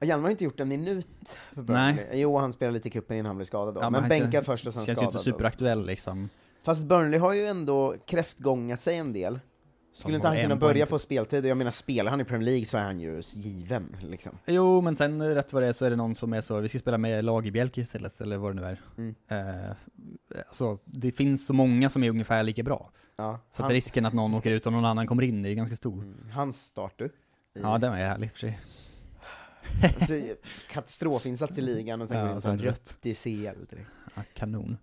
Hjalmar 0.00 0.22
har 0.22 0.30
inte 0.30 0.44
gjort 0.44 0.60
en 0.60 0.68
minut 0.68 1.06
för 1.52 1.62
Nej. 1.62 1.94
Burnley. 1.94 2.20
Jo, 2.20 2.38
han 2.38 2.52
spelade 2.52 2.74
lite 2.74 2.88
i 2.88 2.90
cupen 2.90 3.16
innan 3.16 3.26
han 3.26 3.36
blev 3.36 3.46
skadad 3.46 3.74
då. 3.74 3.80
Ja, 3.80 3.90
men 3.90 4.08
bänkad 4.08 4.32
känns- 4.32 4.46
först 4.46 4.66
och 4.66 4.72
sen 4.74 4.84
Känns 4.84 4.88
ju 4.88 4.94
skadad. 5.00 5.14
inte 5.14 5.24
superaktuell 5.24 5.86
liksom. 5.86 6.28
Fast 6.62 6.84
Burnley 6.86 7.18
har 7.20 7.32
ju 7.32 7.46
ändå 7.46 7.94
kräftgångat 8.06 8.80
sig 8.80 8.96
en 8.96 9.12
del. 9.12 9.38
Skulle 9.92 10.16
inte 10.16 10.28
han 10.28 10.36
kunna 10.42 10.56
börja 10.56 10.86
få 10.86 10.98
speltid? 10.98 11.46
Jag 11.46 11.56
menar, 11.56 11.70
spelar 11.70 12.10
han 12.10 12.20
i 12.20 12.24
Premier 12.24 12.44
League 12.46 12.64
så 12.66 12.76
är 12.78 12.82
han 12.82 13.00
ju 13.00 13.22
given, 13.34 13.96
liksom. 14.00 14.38
Jo, 14.46 14.80
men 14.80 14.96
sen 14.96 15.20
eh, 15.20 15.24
rätt 15.28 15.52
vad 15.52 15.62
det 15.62 15.66
är 15.66 15.72
så 15.72 15.84
är 15.84 15.90
det 15.90 15.96
någon 15.96 16.14
som 16.14 16.32
är 16.32 16.40
så, 16.40 16.60
vi 16.60 16.68
ska 16.68 16.78
spela 16.78 16.98
med 16.98 17.24
Lagerbjälke 17.24 17.80
istället, 17.80 18.20
eller 18.20 18.36
vad 18.36 18.56
det 18.56 18.60
nu 18.60 18.66
är. 18.66 18.80
Mm. 18.98 19.14
Eh, 19.28 19.70
alltså, 20.48 20.78
det 20.84 21.12
finns 21.12 21.46
så 21.46 21.52
många 21.52 21.88
som 21.88 22.02
är 22.04 22.10
ungefär 22.10 22.42
lika 22.42 22.62
bra. 22.62 22.90
Ja, 23.16 23.40
Så 23.50 23.62
att 23.64 23.70
risken 23.70 24.06
att 24.06 24.12
någon 24.12 24.34
åker 24.34 24.50
ut 24.50 24.66
och 24.66 24.72
någon 24.72 24.84
annan 24.84 25.06
kommer 25.06 25.22
in 25.22 25.44
är 25.44 25.54
ganska 25.54 25.76
stor. 25.76 26.02
mm, 26.02 26.30
hans 26.32 26.66
start 26.66 26.92
du. 26.96 27.04
I- 27.06 27.10
Ja, 27.62 27.78
den 27.78 27.92
är 27.92 27.96
härlig 28.06 28.26
i 28.26 28.28
och 28.28 28.32
för 28.32 28.38
sig. 28.38 28.60
alltså, 29.82 30.14
katastrofinsats 30.70 31.58
i 31.58 31.60
ligan 31.60 32.02
och 32.02 32.08
sen 32.08 32.16
Ja, 32.18 32.22
går 32.24 32.30
in 32.30 32.36
och 32.36 32.42
på 32.42 32.50
rött 32.64 32.98
i 33.02 33.14
CL 33.14 33.28
direkt. 33.70 33.88
Ja, 34.14 34.22
kanon. 34.34 34.76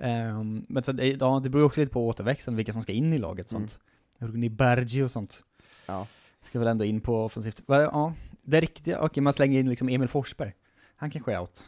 Ehm, 0.00 0.64
men 0.68 0.82
så, 0.82 0.92
det- 0.92 1.06
ja, 1.20 1.40
det 1.44 1.50
beror 1.50 1.64
också 1.64 1.80
lite 1.80 1.92
på 1.92 2.06
återväxten, 2.08 2.56
vilka 2.56 2.72
som 2.72 2.82
ska 2.82 2.92
in 2.92 3.12
i 3.12 3.18
laget 3.18 3.52
Mm. 3.52 3.60
sånt. 3.68 3.80
Rugni 4.20 4.48
Bergi 4.48 5.02
och 5.02 5.10
sånt. 5.10 5.42
Ja. 5.86 6.06
Ska 6.42 6.58
väl 6.58 6.68
ändå 6.68 6.84
in 6.84 7.00
på 7.00 7.24
offensivt. 7.24 7.62
Va, 7.66 7.80
Ja, 7.82 8.12
det 8.42 8.60
riktiga, 8.60 9.00
okej 9.00 9.22
man 9.22 9.32
slänger 9.32 9.60
in 9.60 9.68
liksom 9.68 9.88
Emil 9.88 10.08
Forsberg. 10.08 10.52
Han 10.96 11.10
kanske 11.10 11.32
är 11.32 11.40
out. 11.40 11.66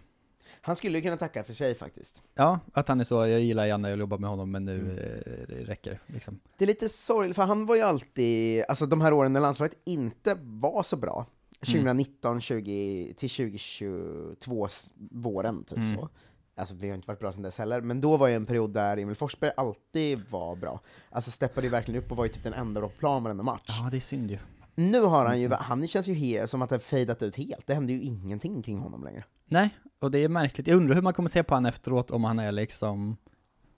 Han 0.65 0.77
skulle 0.77 0.99
ju 0.99 1.03
kunna 1.03 1.17
tacka 1.17 1.45
för 1.45 1.53
sig 1.53 1.75
faktiskt. 1.75 2.23
Ja, 2.35 2.61
att 2.73 2.89
han 2.89 3.01
är 3.01 3.05
så, 3.05 3.27
jag 3.27 3.41
gillar 3.41 3.67
Janne, 3.67 3.91
jag 3.91 3.99
jobbar 3.99 4.19
med 4.19 4.31
honom, 4.31 4.51
men 4.51 4.65
nu 4.65 4.81
Mm. 4.81 4.97
eh, 4.99 5.47
det 5.49 5.65
räcker 5.65 5.91
det 5.91 5.99
liksom. 6.15 6.41
Det 6.59 6.65
är 6.65 6.67
lite 6.67 6.89
sorgligt, 6.89 7.37
för 7.37 7.43
han 7.43 7.67
var 7.67 7.77
ju 7.77 7.83
alltid, 7.83 8.65
alltså 8.69 8.87
de 8.87 9.01
här 9.01 9.13
åren 9.13 9.33
när 9.33 9.41
landslaget 9.41 9.79
inte 9.85 10.37
var 10.43 10.83
så 10.83 10.97
bra, 10.97 11.27
Mm. 11.69 11.73
2019 11.85 12.41
20, 12.41 13.15
till 13.17 13.31
2022 13.31 14.67
s- 14.67 14.93
våren, 15.11 15.65
typ 15.65 15.79
Mm. 15.79 15.97
så. 15.97 16.09
Alltså 16.55 16.75
vi 16.75 16.89
har 16.89 16.95
inte 16.95 17.09
varit 17.09 17.21
bra 17.21 17.33
sedan 17.33 17.43
dess 17.43 17.59
heller, 17.59 17.81
men 17.81 18.01
då 18.01 18.17
var 18.17 18.29
ju 18.29 18.35
en 18.35 18.47
period 18.47 18.71
där 18.71 18.97
Emil 18.97 19.15
Forsberg 19.15 19.51
alltid 19.57 20.21
var 20.31 20.57
bra. 20.57 20.81
Alltså 21.11 21.31
steppade 21.31 21.67
ju 21.67 21.71
verkligen 21.71 22.03
upp 22.05 22.11
och 22.11 22.17
var 22.17 22.25
ju 22.25 22.33
typ 22.33 22.43
den 22.43 22.53
enda 22.53 22.81
på 22.81 22.89
plan 22.89 23.23
varenda 23.23 23.43
match. 23.43 23.79
Ja, 23.83 23.89
det 23.91 23.97
är 23.97 24.01
synd 24.01 24.31
ju. 24.31 24.39
Nu 24.75 25.01
har 25.01 25.27
han 25.27 25.41
ju, 25.41 25.51
han 25.51 25.89
känns 25.89 26.09
ju 26.09 26.15
he, 26.15 26.47
som 26.47 26.63
att 26.63 26.69
det 26.69 26.75
har 26.75 26.81
fejdat 26.81 27.23
ut 27.23 27.37
helt, 27.37 27.67
det 27.67 27.75
händer 27.75 27.95
ju 27.95 28.01
ingenting 28.01 28.63
kring 28.63 28.79
honom 28.79 29.05
längre. 29.05 29.25
Nej, 29.47 29.77
och 29.99 30.11
det 30.11 30.19
är 30.19 30.29
märkligt. 30.29 30.67
Jag 30.67 30.77
undrar 30.77 30.95
hur 30.95 31.03
man 31.03 31.13
kommer 31.13 31.29
se 31.29 31.43
på 31.43 31.55
honom 31.55 31.69
efteråt, 31.69 32.11
om 32.11 32.25
han 32.25 32.39
är 32.39 32.53
liksom, 32.53 33.17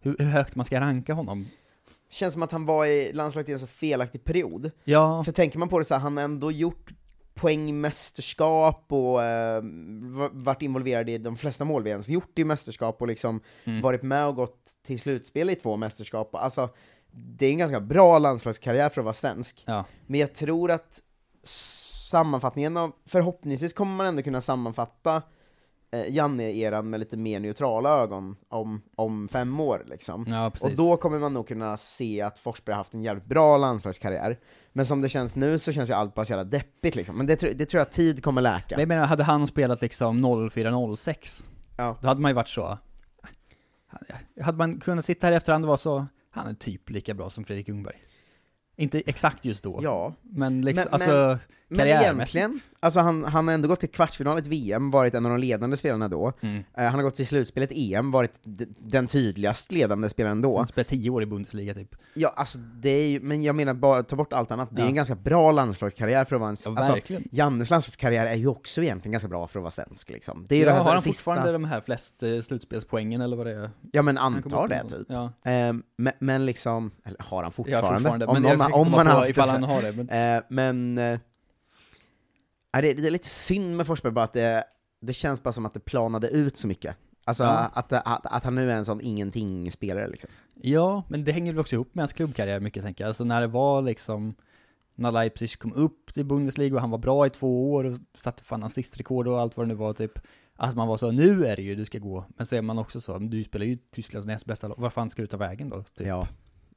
hur, 0.00 0.16
hur 0.18 0.26
högt 0.26 0.56
man 0.56 0.64
ska 0.64 0.80
ranka 0.80 1.14
honom. 1.14 1.46
Känns 2.10 2.32
som 2.32 2.42
att 2.42 2.52
han 2.52 2.66
var 2.66 2.86
i 2.86 3.12
landslaget 3.12 3.48
i 3.48 3.52
en 3.52 3.58
så 3.58 3.66
felaktig 3.66 4.24
period. 4.24 4.70
Ja, 4.84 5.24
För 5.24 5.32
tänker 5.32 5.58
man 5.58 5.68
på 5.68 5.78
det 5.78 5.84
så 5.84 5.94
här, 5.94 6.00
han 6.00 6.16
har 6.16 6.24
ändå 6.24 6.50
gjort 6.50 6.92
poängmästerskap 7.34 8.84
och 8.92 9.22
eh, 9.22 9.62
va- 10.02 10.30
varit 10.32 10.62
involverad 10.62 11.10
i 11.10 11.18
de 11.18 11.36
flesta 11.36 11.64
mål 11.64 11.82
vi 11.82 11.90
ens 11.90 12.08
gjort 12.08 12.38
i 12.38 12.44
mästerskap 12.44 13.00
och 13.00 13.06
liksom 13.08 13.40
Mm. 13.64 13.80
varit 13.80 14.02
med 14.02 14.26
och 14.26 14.34
gått 14.36 14.72
till 14.86 15.00
slutspel 15.00 15.50
i 15.50 15.54
två 15.54 15.76
mästerskap. 15.76 16.34
Alltså, 16.34 16.68
det 17.12 17.46
är 17.46 17.50
en 17.50 17.58
ganska 17.58 17.80
bra 17.80 18.18
landslagskarriär 18.18 18.88
för 18.88 19.00
att 19.00 19.04
vara 19.04 19.14
svensk. 19.14 19.62
ja. 19.66 19.84
Men 20.06 20.20
jag 20.20 20.34
tror 20.34 20.70
att 20.70 21.00
sammanfattningen 22.10 22.76
av, 22.76 22.92
förhoppningsvis 23.06 23.72
kommer 23.72 23.96
man 23.96 24.06
ändå 24.06 24.22
kunna 24.22 24.40
sammanfatta 24.40 25.22
Janne-eran 26.08 26.90
med 26.90 27.00
lite 27.00 27.16
mer 27.16 27.40
neutrala 27.40 27.90
ögon 27.90 28.36
om, 28.48 28.82
om 28.96 29.28
fem 29.28 29.60
år 29.60 29.84
liksom. 29.86 30.26
ja. 30.28 30.52
Och 30.62 30.74
då 30.76 30.96
kommer 30.96 31.18
man 31.18 31.34
nog 31.34 31.48
kunna 31.48 31.76
se 31.76 32.20
att 32.20 32.38
Forsberg 32.38 32.72
har 32.74 32.78
haft 32.80 32.94
en 32.94 33.02
jävligt 33.04 33.26
bra 33.26 33.56
landslagskarriär. 33.56 34.38
Men 34.72 34.86
som 34.86 35.00
det 35.00 35.08
känns 35.08 35.36
nu 35.36 35.58
så 35.58 35.72
känns 35.72 35.90
ju 35.90 35.94
allt 35.94 36.14
bara 36.14 36.24
så 36.26 36.32
jävla 36.32 36.44
deppigt 36.44 36.94
liksom. 36.96 37.16
Men 37.16 37.26
det, 37.26 37.36
det 37.36 37.66
tror 37.66 37.78
jag 37.78 37.90
tid 37.90 38.22
kommer 38.24 38.42
läka. 38.42 38.66
Men 38.76 38.80
jag 38.80 38.88
menar, 38.88 39.06
hade 39.06 39.24
han 39.24 39.46
spelat 39.46 39.80
liksom 39.82 40.26
04-06, 40.26 41.44
Ja. 41.76 41.96
då 42.00 42.08
hade 42.08 42.20
man 42.20 42.30
ju 42.30 42.34
varit 42.34 42.48
så... 42.48 42.78
Hade 44.42 44.58
man 44.58 44.80
kunnat 44.80 45.04
sitta 45.04 45.26
här 45.26 45.32
i 45.32 45.36
efterhand 45.36 45.64
och 45.64 45.68
vara 45.68 45.76
så, 45.76 46.06
han 46.30 46.46
är 46.46 46.54
typ 46.54 46.90
lika 46.90 47.14
bra 47.14 47.30
som 47.30 47.44
Fredrik 47.44 47.68
Ljungberg. 47.68 47.96
Inte 48.76 49.02
exakt 49.06 49.44
just 49.44 49.64
då, 49.64 49.80
Ja, 49.82 50.14
men 50.22 50.62
liksom, 50.62 50.84
Men- 50.84 50.92
alltså 50.94 51.38
men 51.68 51.78
karriärmässigt. 51.78 52.36
egentligen, 52.36 52.60
alltså 52.84 53.00
han, 53.00 53.24
han 53.24 53.48
har 53.48 53.54
ändå 53.54 53.68
gått 53.68 53.80
till 53.80 53.88
kvartsfinal 53.90 54.38
i 54.38 54.40
ett 54.40 54.46
VM, 54.46 54.90
varit 54.90 55.14
en 55.14 55.26
av 55.26 55.32
de 55.32 55.40
ledande 55.40 55.76
spelarna 55.76 56.08
då. 56.08 56.32
Mm. 56.40 56.56
Eh, 56.76 56.84
han 56.84 56.94
har 56.94 57.02
gått 57.02 57.14
till 57.14 57.26
slutspelet 57.26 57.70
EM, 57.72 58.10
varit 58.10 58.40
den 58.78 59.06
tydligast 59.06 59.72
ledande 59.72 60.08
spelaren 60.08 60.42
då. 60.42 60.58
Han 60.58 60.66
spelade 60.66 60.88
tio 60.88 61.10
år 61.10 61.22
i 61.22 61.26
Bundesliga 61.26 61.74
typ. 61.74 61.94
Ja, 62.14 62.32
alltså 62.36 62.58
det 62.58 62.88
är 62.90 63.08
ju, 63.08 63.20
men 63.20 63.42
jag 63.42 63.54
menar 63.56 63.74
bara, 63.74 64.02
ta 64.02 64.16
bort 64.16 64.32
allt 64.32 64.50
annat, 64.50 64.68
det 64.72 64.80
är 64.80 64.84
Ja. 64.84 64.88
en 64.88 64.94
ganska 64.94 65.14
bra 65.14 65.52
landslagskarriär 65.52 66.24
för 66.24 66.36
att 66.36 66.40
vara 66.40 66.50
en... 66.50 66.56
Ja, 66.64 66.76
alltså. 66.78 67.14
Jannes 67.30 67.70
landslagskarriär 67.70 68.26
är 68.26 68.34
ju 68.34 68.46
också 68.46 68.82
egentligen 68.82 69.12
ganska 69.12 69.28
bra 69.28 69.46
för 69.46 69.58
att 69.58 69.62
vara 69.62 69.70
svensk 69.70 70.10
liksom. 70.10 70.46
Det 70.48 70.54
är 70.54 70.58
Ja, 70.60 70.66
det 70.66 70.72
här 70.72 70.82
har 70.84 70.90
han 70.92 71.02
sista... 71.02 71.22
fortfarande 71.22 71.52
de 71.52 71.64
här 71.64 71.80
flest 71.80 72.22
eh, 72.22 72.40
slutspelspoängen 72.40 73.20
eller 73.20 73.36
vad 73.36 73.46
det 73.46 73.52
är? 73.52 73.70
Ja 73.92 74.02
men 74.02 74.18
antar 74.18 74.68
det 74.68 74.82
typ. 74.88 75.06
Ja, 75.08 75.32
Ehm, 75.44 75.82
men, 75.96 76.12
men 76.18 76.46
liksom, 76.46 76.90
eller 77.04 77.16
har 77.22 77.36
han 77.42 77.44
ja 77.44 77.50
fortfarande? 77.50 77.98
fortfarande. 78.10 78.26
om 78.26 78.60
om 78.60 78.84
komma 78.84 78.96
man 78.96 79.06
har 79.06 79.14
haft 79.14 79.34
det. 79.34 79.92
Men, 79.96 80.36
Eh, 80.36 80.42
men, 80.48 80.98
det, 82.82 82.94
det 82.94 83.06
är 83.06 83.10
lite 83.10 83.28
synd 83.28 83.76
med 83.76 83.86
Forsberg 83.86 84.12
bara 84.12 84.24
att 84.24 84.32
det, 84.32 84.64
det 85.00 85.12
känns 85.12 85.42
bara 85.42 85.52
som 85.52 85.66
att 85.66 85.74
det 85.74 85.80
planade 85.80 86.28
ut 86.28 86.56
så 86.56 86.66
mycket. 86.68 86.96
Alltså 87.24 87.44
Ja. 87.44 87.70
att, 87.74 87.92
att, 87.92 88.26
att 88.26 88.44
han 88.44 88.54
nu 88.54 88.70
är 88.70 88.76
en 88.76 88.84
sån 88.84 89.00
ingenting-spelare 89.00 90.08
liksom. 90.08 90.30
ja, 90.54 91.02
men 91.08 91.24
det 91.24 91.32
hänger 91.32 91.52
väl 91.52 91.60
också 91.60 91.74
ihop 91.76 91.94
med 91.94 92.02
hans 92.02 92.12
klubbkarriär 92.12 92.60
mycket 92.60 92.84
tänker 92.84 93.04
jag. 93.04 93.08
Alltså 93.08 93.24
när 93.24 93.40
det 93.40 93.46
var 93.46 93.82
liksom, 93.82 94.34
när 94.94 95.12
Leipzig 95.12 95.58
kom 95.58 95.72
upp 95.72 96.14
till 96.14 96.24
Bundesliga 96.24 96.74
och 96.74 96.80
han 96.80 96.90
var 96.90 96.98
bra 96.98 97.26
i 97.26 97.30
två 97.30 97.72
år 97.72 97.84
och 97.84 97.98
satte 98.14 98.44
fan 98.44 98.62
assistrekord 98.64 99.28
och 99.28 99.40
allt 99.40 99.56
vad 99.56 99.66
det 99.66 99.68
nu 99.68 99.74
var 99.74 99.92
typ. 99.92 100.18
Att 100.56 100.76
man 100.76 100.88
var 100.88 100.96
så, 100.96 101.10
nu 101.10 101.46
är 101.46 101.56
det 101.56 101.62
ju 101.62 101.74
du 101.74 101.84
ska 101.84 101.98
gå. 101.98 102.24
Men 102.36 102.46
så 102.46 102.56
är 102.56 102.62
man 102.62 102.78
också 102.78 103.00
så, 103.00 103.18
du 103.18 103.44
spelar 103.44 103.66
ju 103.66 103.76
Tysklands 103.76 104.26
näst 104.26 104.46
bästa 104.46 104.68
lag, 104.68 104.76
vad 104.78 104.92
fan 104.92 105.10
ska 105.10 105.22
du 105.22 105.26
ta 105.28 105.36
vägen 105.36 105.68
då? 105.70 105.82
Typ. 105.82 106.06
Ja. 106.06 106.28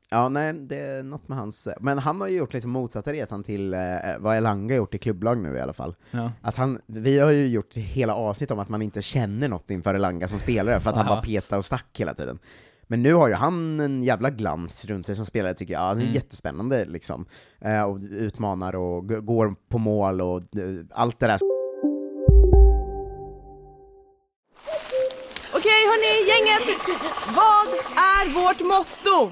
Ja, 0.10 0.30
nej, 0.30 0.54
det 0.54 0.80
är 0.80 1.04
något 1.04 1.28
med 1.28 1.38
hans... 1.38 1.68
Men 1.80 1.98
han 1.98 2.22
har 2.22 2.28
ju 2.28 2.38
gjort 2.38 2.54
lite 2.54 2.68
motsatta 2.68 3.14
resan 3.14 3.44
till 3.44 3.74
eh, 3.74 3.80
vad 4.20 4.38
Elanga 4.38 4.76
gjort 4.76 4.94
i 4.96 4.98
klubblag 4.98 5.38
nu 5.38 5.58
i 5.58 5.62
alla 5.62 5.74
fall. 5.74 5.96
Ja. 6.12 6.32
Att 6.42 6.56
han, 6.56 6.82
vi 6.86 7.20
har 7.20 7.32
ju 7.32 7.48
gjort 7.48 7.76
hela 7.76 8.16
avsnitt 8.16 8.52
om 8.52 8.60
att 8.60 8.70
man 8.70 8.82
inte 8.82 9.02
känner 9.02 9.48
något 9.50 9.72
inför 9.72 9.94
Elanga 9.96 10.28
som 10.28 10.40
spelare, 10.40 10.80
för 10.80 10.90
att 10.90 10.96
han 10.96 11.06
bara 11.06 11.22
petar 11.22 11.58
och 11.58 11.66
stack 11.66 11.86
hela 12.00 12.14
tiden. 12.14 12.40
Men 12.84 13.04
nu 13.04 13.14
har 13.14 13.28
ju 13.28 13.34
han 13.34 13.80
en 13.80 14.04
jävla 14.04 14.30
glans 14.30 14.86
runt 14.86 15.06
sig 15.06 15.16
som 15.16 15.26
spelare 15.26 15.54
tycker 15.54 15.74
jag, 15.74 15.80
han 15.80 15.98
är 15.98 16.02
Mm. 16.02 16.14
jättespännande 16.16 16.86
liksom. 16.86 17.26
Eh, 17.62 17.82
och 17.84 18.00
utmanar 18.12 18.76
och 18.76 19.08
går 19.26 19.56
på 19.70 19.78
mål 19.78 20.22
och 20.22 20.38
eh, 20.38 20.86
allt 20.92 21.20
det 21.20 21.28
där. 21.28 21.38
Okej 25.54 25.82
hörni, 25.90 26.14
gänget! 26.30 26.78
Vad 27.36 27.68
är 27.98 28.26
vårt 28.34 28.60
motto? 28.62 29.32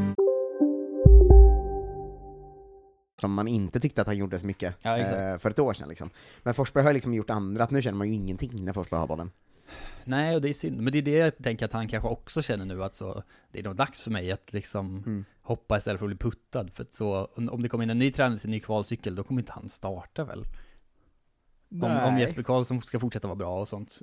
Som 3.21 3.33
man 3.33 3.47
inte 3.47 3.79
tyckte 3.79 4.01
att 4.01 4.07
han 4.07 4.17
gjorde 4.17 4.39
så 4.39 4.45
mycket 4.45 4.75
Ja, 4.83 4.97
eh, 4.97 5.37
för 5.37 5.49
ett 5.49 5.59
år 5.59 5.73
sedan 5.73 5.89
liksom. 5.89 6.09
Men 6.43 6.53
Forsberg 6.53 6.83
har 6.83 6.93
liksom 6.93 7.13
gjort 7.13 7.29
andra, 7.29 7.63
att 7.63 7.71
nu 7.71 7.81
känner 7.81 7.97
man 7.97 8.07
ju 8.07 8.13
ingenting 8.13 8.65
när 8.65 8.73
Forsberg 8.73 8.99
har 8.99 9.07
bollen. 9.07 9.31
Nej, 10.03 10.35
och 10.35 10.41
det 10.41 10.49
är 10.49 10.53
synd. 10.53 10.81
Men 10.81 10.91
det 10.93 10.97
är 10.97 11.01
det 11.01 11.11
jag 11.11 11.37
tänker 11.37 11.65
att 11.65 11.73
han 11.73 11.87
kanske 11.87 12.09
också 12.09 12.41
känner 12.41 12.65
nu, 12.65 12.83
att 12.83 12.95
så, 12.95 13.23
det 13.51 13.59
är 13.59 13.63
nog 13.63 13.75
dags 13.75 14.01
för 14.03 14.11
mig 14.11 14.31
att 14.31 14.53
liksom 14.53 14.97
Mm. 14.97 15.25
hoppa 15.41 15.77
istället 15.77 15.99
för 15.99 16.05
att 16.05 16.17
bli 16.17 16.17
puttad. 16.17 16.67
För 16.73 16.83
att 16.83 16.93
så, 16.93 17.25
om 17.35 17.61
det 17.61 17.69
kommer 17.69 17.83
in 17.83 17.89
en 17.89 17.99
ny 17.99 18.11
tränare 18.11 18.39
till 18.39 18.47
en 18.47 18.51
ny 18.51 18.59
kvalcykel, 18.59 19.15
då 19.15 19.23
kommer 19.23 19.41
inte 19.41 19.51
han 19.53 19.69
starta 19.69 20.23
väl? 20.23 20.45
Om, 21.71 21.83
om. 21.83 22.17
Jesper 22.19 22.43
Karlsson 22.43 22.81
ska 22.81 22.99
fortsätta 22.99 23.27
vara 23.27 23.35
bra 23.35 23.59
och 23.59 23.67
sånt. 23.67 23.99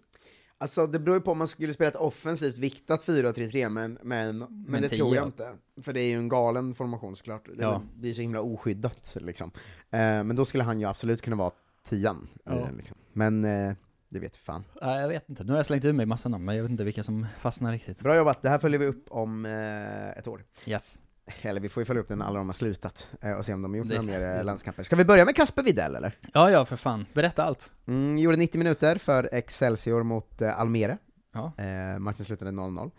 Alltså 0.61 0.87
det 0.87 0.99
beror 0.99 1.16
ju 1.16 1.21
på 1.21 1.31
om 1.33 1.38
man 1.38 1.49
skulle 1.49 1.73
spela 1.73 1.88
ett 1.88 1.97
offensivt 1.97 2.59
viktat 2.59 3.05
4-3-3, 3.07 3.68
men, 3.68 3.99
men, 4.03 4.38
men, 4.38 4.49
Men 4.68 4.83
det 4.83 4.88
tio 4.88 4.99
tror 4.99 5.16
jag 5.16 5.27
inte. 5.27 5.53
För 5.83 5.92
det 5.92 6.01
är 6.01 6.09
ju 6.09 6.18
en 6.18 6.29
galen 6.29 6.75
formation 6.75 7.16
såklart. 7.16 7.44
Det, 7.57 7.62
Ja. 7.62 7.83
det 7.97 8.07
är 8.07 8.09
ju 8.09 8.14
så 8.14 8.21
himla 8.21 8.40
oskyddat 8.40 9.16
liksom. 9.21 9.51
Eh, 9.90 9.99
men 10.01 10.37
då 10.37 10.44
skulle 10.44 10.64
han 10.64 10.81
ju 10.81 10.87
absolut 10.87 11.23
kunna 11.23 11.37
vara 11.37 11.51
tian 11.88 12.29
i 12.35 12.38
Ja. 12.44 12.68
liksom. 12.77 12.97
Men 13.12 13.44
eh, 13.44 13.75
det 14.09 14.21
vet 14.21 14.37
fan. 14.37 14.64
Nej, 14.83 15.01
jag 15.01 15.09
vet 15.09 15.29
inte. 15.29 15.44
Nu 15.44 15.51
har 15.53 15.59
jag 15.59 15.66
slängt 15.66 15.85
ur 15.85 15.92
mig 15.92 16.07
massa 16.07 16.29
namn, 16.29 16.44
men 16.44 16.57
jag 16.57 16.62
vet 16.62 16.71
inte 16.71 16.85
vilka 16.85 17.03
som 17.03 17.27
fastnar 17.40 17.73
riktigt. 17.73 18.03
Bra 18.03 18.16
jobbat, 18.16 18.42
det 18.42 18.49
här 18.49 18.59
följer 18.59 18.79
vi 18.81 18.87
upp 18.87 19.05
om 19.11 19.47
eh, 19.47 20.09
ett 20.18 20.29
år. 20.29 20.44
Yes. 20.66 21.01
Eller 21.43 21.61
vi 21.61 21.69
får 21.69 21.81
ju 21.81 21.85
följa 21.85 22.03
upp 22.03 22.09
den 22.09 22.19
när 22.19 22.25
alla 22.27 22.38
de 22.38 22.47
har 22.49 22.53
slutat, 22.53 23.09
eh, 23.21 23.33
och 23.33 23.45
se 23.45 23.55
om 23.55 23.62
de 23.62 23.71
har 23.73 23.79
gjort 23.79 23.87
några 23.88 24.03
mer 24.03 24.38
eh, 24.38 24.45
landskamper. 24.45 24.83
Ska 24.83 24.97
vi 24.97 25.05
börja 25.05 25.25
med 25.25 25.37
Kasper 25.37 25.62
Widell 25.62 25.97
eller? 25.97 26.17
Ja, 26.35 26.51
ja, 26.51 26.64
för 26.64 26.77
fan. 26.77 27.07
Berätta 27.14 27.45
allt. 27.45 27.71
Mm, 27.87 28.19
gjorde 28.19 28.37
90 28.37 28.59
minuter 28.59 28.99
för 28.99 29.29
Excelsior 29.33 30.03
mot 30.03 30.43
eh, 30.43 30.61
Almere. 30.61 30.99
Ja. 31.35 31.53
Eh, 31.64 31.99
matchen 31.99 32.25
slutade 32.25 32.51
0-0. 32.51 32.91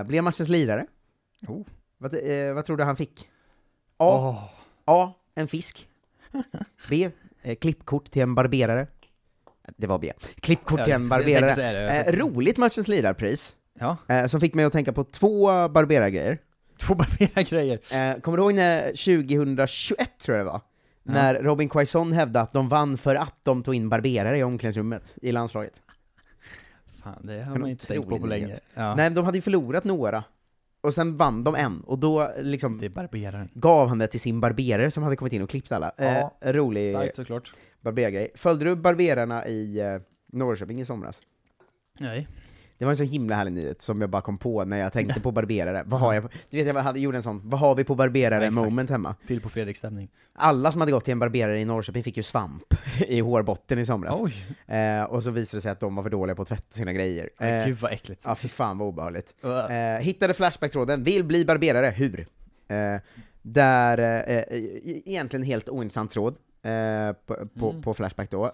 Eh, 0.00 0.06
blev 0.06 0.24
matchens 0.24 0.48
lirare. 0.48 0.86
Oh. 1.48 1.66
Vad, 1.98 2.14
eh, 2.14 2.54
vad 2.54 2.64
tror 2.64 2.76
du 2.76 2.84
han 2.84 2.96
fick? 2.96 3.28
A. 3.96 4.16
Åh. 4.18 4.44
A. 4.84 5.12
En 5.34 5.48
fisk. 5.48 5.88
B. 6.88 7.10
Eh, 7.42 7.54
klippkort 7.56 8.10
till 8.10 8.22
en 8.22 8.34
barberare. 8.34 8.86
Det 9.76 9.86
var 9.86 9.98
B. 9.98 10.12
Klippkort 10.40 10.78
Ja, 10.78 10.84
till 10.84 10.94
en 10.94 11.08
barberare. 11.08 11.54
det. 11.72 12.04
Eh, 12.04 12.12
roligt 12.16 12.56
matchens 12.56 12.88
lirarpris. 12.88 13.56
Ja, 13.78 13.96
Eh, 14.08 14.26
som 14.26 14.40
fick 14.40 14.54
mig 14.54 14.64
att 14.64 14.72
tänka 14.72 14.92
på 14.92 15.04
två 15.04 15.68
barberargrejer. 15.68 16.38
två 16.86 16.94
barberargrejer. 16.94 17.74
Eh, 17.74 18.20
kommer 18.20 18.38
du 18.38 18.42
ihåg 18.42 18.54
när 18.54 18.82
2021 18.86 20.10
tror 20.18 20.36
jag 20.36 20.46
det 20.46 20.50
var? 20.50 20.60
Ja. 21.02 21.12
När 21.12 21.34
Robin 21.34 21.68
Quaison 21.68 22.12
hävdade 22.12 22.42
att 22.42 22.52
de 22.52 22.68
vann 22.68 22.98
för 22.98 23.14
att 23.14 23.36
de 23.42 23.62
tog 23.62 23.74
in 23.74 23.88
barberare 23.88 24.38
i 24.38 24.42
omklädningsrummet 24.42 25.14
i 25.22 25.32
landslaget. 25.32 25.72
Fan, 27.02 27.26
det 27.26 27.42
har 27.42 27.58
man 27.58 27.70
inte 27.70 27.86
tänkt 27.86 28.08
på 28.08 28.18
på 28.18 28.26
länge. 28.26 28.56
Ja. 28.74 28.94
Nej, 28.94 29.10
de 29.10 29.24
hade 29.24 29.38
ju 29.38 29.42
förlorat 29.42 29.84
några. 29.84 30.24
Och 30.80 30.94
sen 30.94 31.16
vann 31.16 31.44
de 31.44 31.54
en, 31.54 31.80
och 31.80 31.98
då 31.98 32.30
liksom 32.38 32.80
gav 33.54 33.88
han 33.88 33.98
det 33.98 34.06
till 34.06 34.20
sin 34.20 34.40
barberare 34.40 34.90
som 34.90 35.02
hade 35.02 35.16
kommit 35.16 35.32
in 35.32 35.42
och 35.42 35.50
klippt 35.50 35.72
alla. 35.72 35.92
Ja, 35.96 36.36
eh, 36.40 36.52
rolig 36.52 36.94
Starkt 36.94 37.16
såklart. 37.16 37.52
barberargrej. 37.80 38.30
Följde 38.34 38.64
du 38.64 38.76
barberarna 38.76 39.46
i 39.46 39.80
eh, 39.80 40.00
Norrköping 40.32 40.80
i 40.80 40.84
somras? 40.84 41.20
Nej. 41.98 42.28
Det 42.82 42.86
var 42.86 42.92
en 42.92 42.96
så 42.96 43.02
himla 43.04 43.34
härlig 43.36 43.52
nyhet 43.52 43.82
som 43.82 44.00
jag 44.00 44.10
bara 44.10 44.22
kom 44.22 44.38
på 44.38 44.64
när 44.64 44.76
jag 44.76 44.92
tänkte 44.92 45.20
på 45.20 45.30
barberare. 45.30 45.82
Vad 45.86 46.00
har 46.00 46.14
jag 46.14 46.22
på, 46.22 46.28
Du 46.50 46.56
vet, 46.56 46.66
jag 46.66 46.74
hade, 46.74 47.00
gjorde 47.00 47.16
en 47.18 47.22
sån, 47.22 47.40
vad 47.44 47.60
har 47.60 47.74
vi 47.74 47.84
på 47.84 47.94
barberare 47.94 48.44
Ja, 48.44 48.50
moment 48.50 48.90
hemma? 48.90 49.14
Filip 49.26 49.46
och 49.46 49.52
Fredrik 49.52 49.76
stämning. 49.76 50.08
Alla 50.32 50.72
som 50.72 50.80
hade 50.80 50.92
gått 50.92 51.04
till 51.04 51.12
en 51.12 51.18
barberare 51.18 51.60
i 51.60 51.64
Norrköping 51.64 52.04
fick 52.04 52.16
ju 52.16 52.22
svamp 52.22 52.74
i 53.06 53.20
hårbotten 53.20 53.78
i 53.78 53.86
somras. 53.86 54.20
Eh, 54.66 55.02
och 55.02 55.22
så 55.22 55.30
visade 55.30 55.56
det 55.58 55.62
sig 55.62 55.70
att 55.70 55.80
de 55.80 55.94
var 55.94 56.02
för 56.02 56.10
dåliga 56.10 56.36
på 56.36 56.42
att 56.42 56.48
tvätta 56.48 56.72
sina 56.74 56.92
grejer. 56.92 57.30
Eh, 57.40 57.66
Gud 57.66 57.78
vad 57.78 57.92
äckligt. 57.92 58.24
ja, 58.26 58.34
fy 58.34 58.48
fan 58.48 58.78
vad 58.78 58.88
obehagligt. 58.88 59.34
Uh. 59.44 59.76
Eh, 59.76 60.00
hittade 60.00 60.34
Flashback-tråden, 60.34 61.04
vill 61.04 61.24
bli 61.24 61.44
barberare, 61.44 61.90
hur? 61.96 62.26
Eh, 62.68 63.00
där, 63.42 63.98
eh, 63.98 64.36
eh, 64.36 64.44
egentligen 65.04 65.46
helt 65.46 65.68
ointressant 65.68 66.10
tråd 66.10 66.36
eh, 66.62 67.12
på, 67.26 67.48
på, 67.58 67.70
Mm. 67.70 67.82
på 67.82 67.94
Flashback 67.94 68.30
då. 68.30 68.52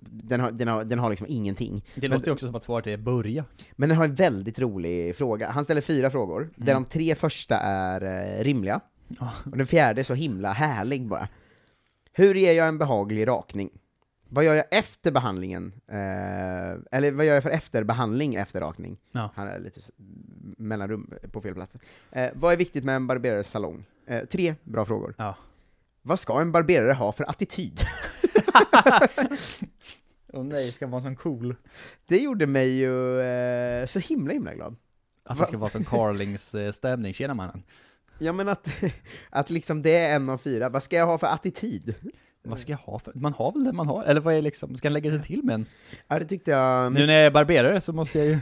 Den, 0.00 0.40
har, 0.40 0.50
den, 0.50 0.68
har, 0.68 0.84
den 0.84 0.98
har 0.98 1.10
liksom 1.10 1.26
ingenting. 1.30 1.84
Det 1.94 2.08
låter 2.08 2.26
ju 2.26 2.32
också 2.32 2.46
som 2.46 2.54
att 2.54 2.64
svaret 2.64 2.86
är 2.86 2.96
börja. 2.96 3.44
Men 3.72 3.88
den 3.88 3.98
har 3.98 4.04
en 4.04 4.14
väldigt 4.14 4.58
rolig 4.58 5.16
fråga. 5.16 5.50
Han 5.50 5.64
ställer 5.64 5.80
fyra 5.80 6.10
frågor, 6.10 6.50
där 6.56 6.74
de 6.74 6.84
tre 6.84 7.14
första 7.14 7.56
är 7.56 8.02
eh, 8.38 8.44
rimliga, 8.44 8.80
Ja. 9.08 9.30
och 9.50 9.56
den 9.58 9.66
fjärde 9.66 10.00
är 10.00 10.04
så 10.04 10.14
himla 10.14 10.52
härlig 10.52 11.06
bara. 11.08 11.28
Hur 12.12 12.34
ger 12.34 12.52
jag 12.52 12.68
en 12.68 12.78
behaglig 12.78 13.28
rakning? 13.28 13.70
Vad 14.28 14.44
gör 14.44 14.54
jag 14.54 14.64
efter 14.70 15.10
behandlingen? 15.12 15.72
Eh, 15.88 15.96
eller 16.90 17.12
vad 17.12 17.26
gör 17.26 17.34
jag 17.34 17.42
för 17.42 17.50
efterbehandling 17.50 18.34
efter 18.34 18.60
rakning? 18.60 18.98
Ja. 19.12 19.30
Han 19.34 19.48
är 19.48 19.58
lite 19.58 19.80
mellanrum 20.58 21.10
på 21.32 21.40
fel 21.40 21.54
plats. 21.54 21.76
Eh, 22.10 22.30
vad 22.34 22.52
är 22.52 22.56
viktigt 22.56 22.84
med 22.84 22.96
en 22.96 23.06
barberares 23.06 23.50
salong? 23.50 23.84
Eh, 24.06 24.24
tre 24.24 24.54
bra 24.62 24.84
frågor. 24.84 25.14
Ja. 25.18 25.36
Vad 26.06 26.20
ska 26.20 26.40
en 26.40 26.52
barberare 26.52 26.92
ha 26.92 27.12
för 27.12 27.30
attityd? 27.30 27.80
Åh 30.32 30.44
nej, 30.44 30.72
ska 30.72 30.86
vara 30.86 31.00
sån 31.00 31.16
cool. 31.16 31.56
Det 32.06 32.18
gjorde 32.18 32.46
mig 32.46 32.68
ju 32.68 33.20
eh, 33.20 33.86
så 33.86 33.98
himla 33.98 34.32
himla 34.32 34.54
glad. 34.54 34.76
Att 35.24 35.38
det 35.38 35.46
ska 35.46 35.58
vara 35.58 35.70
sån 35.70 35.84
Carlings 35.84 36.54
eh, 36.54 36.72
stämning. 36.72 37.12
Tjena 37.12 37.34
mannen. 37.34 37.62
Ja 38.18 38.32
men 38.32 38.48
att, 38.48 38.68
att 39.30 39.50
liksom 39.50 39.82
det 39.82 39.96
är 39.96 40.16
en 40.16 40.30
av 40.30 40.38
fyra, 40.38 40.68
vad 40.68 40.82
ska 40.82 40.96
jag 40.96 41.06
ha 41.06 41.18
för 41.18 41.26
attityd? 41.26 41.94
Vad 42.46 42.58
ska 42.58 42.72
jag 42.72 42.78
ha 42.78 42.98
för, 42.98 43.12
man 43.14 43.32
har 43.32 43.52
väl 43.52 43.64
det 43.64 43.72
man 43.72 43.86
har, 43.88 44.04
eller 44.04 44.20
vad 44.20 44.34
är 44.34 44.42
liksom, 44.42 44.76
ska 44.76 44.86
jag 44.88 44.92
lägga 44.92 45.10
sig 45.10 45.22
till 45.22 45.42
med 45.42 45.54
en? 45.54 45.66
Ja 46.08 46.18
det 46.18 46.24
tyckte 46.24 46.50
jag, 46.50 46.92
Nu 46.92 47.06
när 47.06 47.14
jag 47.14 47.26
är 47.26 47.30
barberare 47.30 47.80
så 47.80 47.92
måste 47.92 48.18
jag 48.18 48.26
ju, 48.26 48.32
eh, 48.34 48.38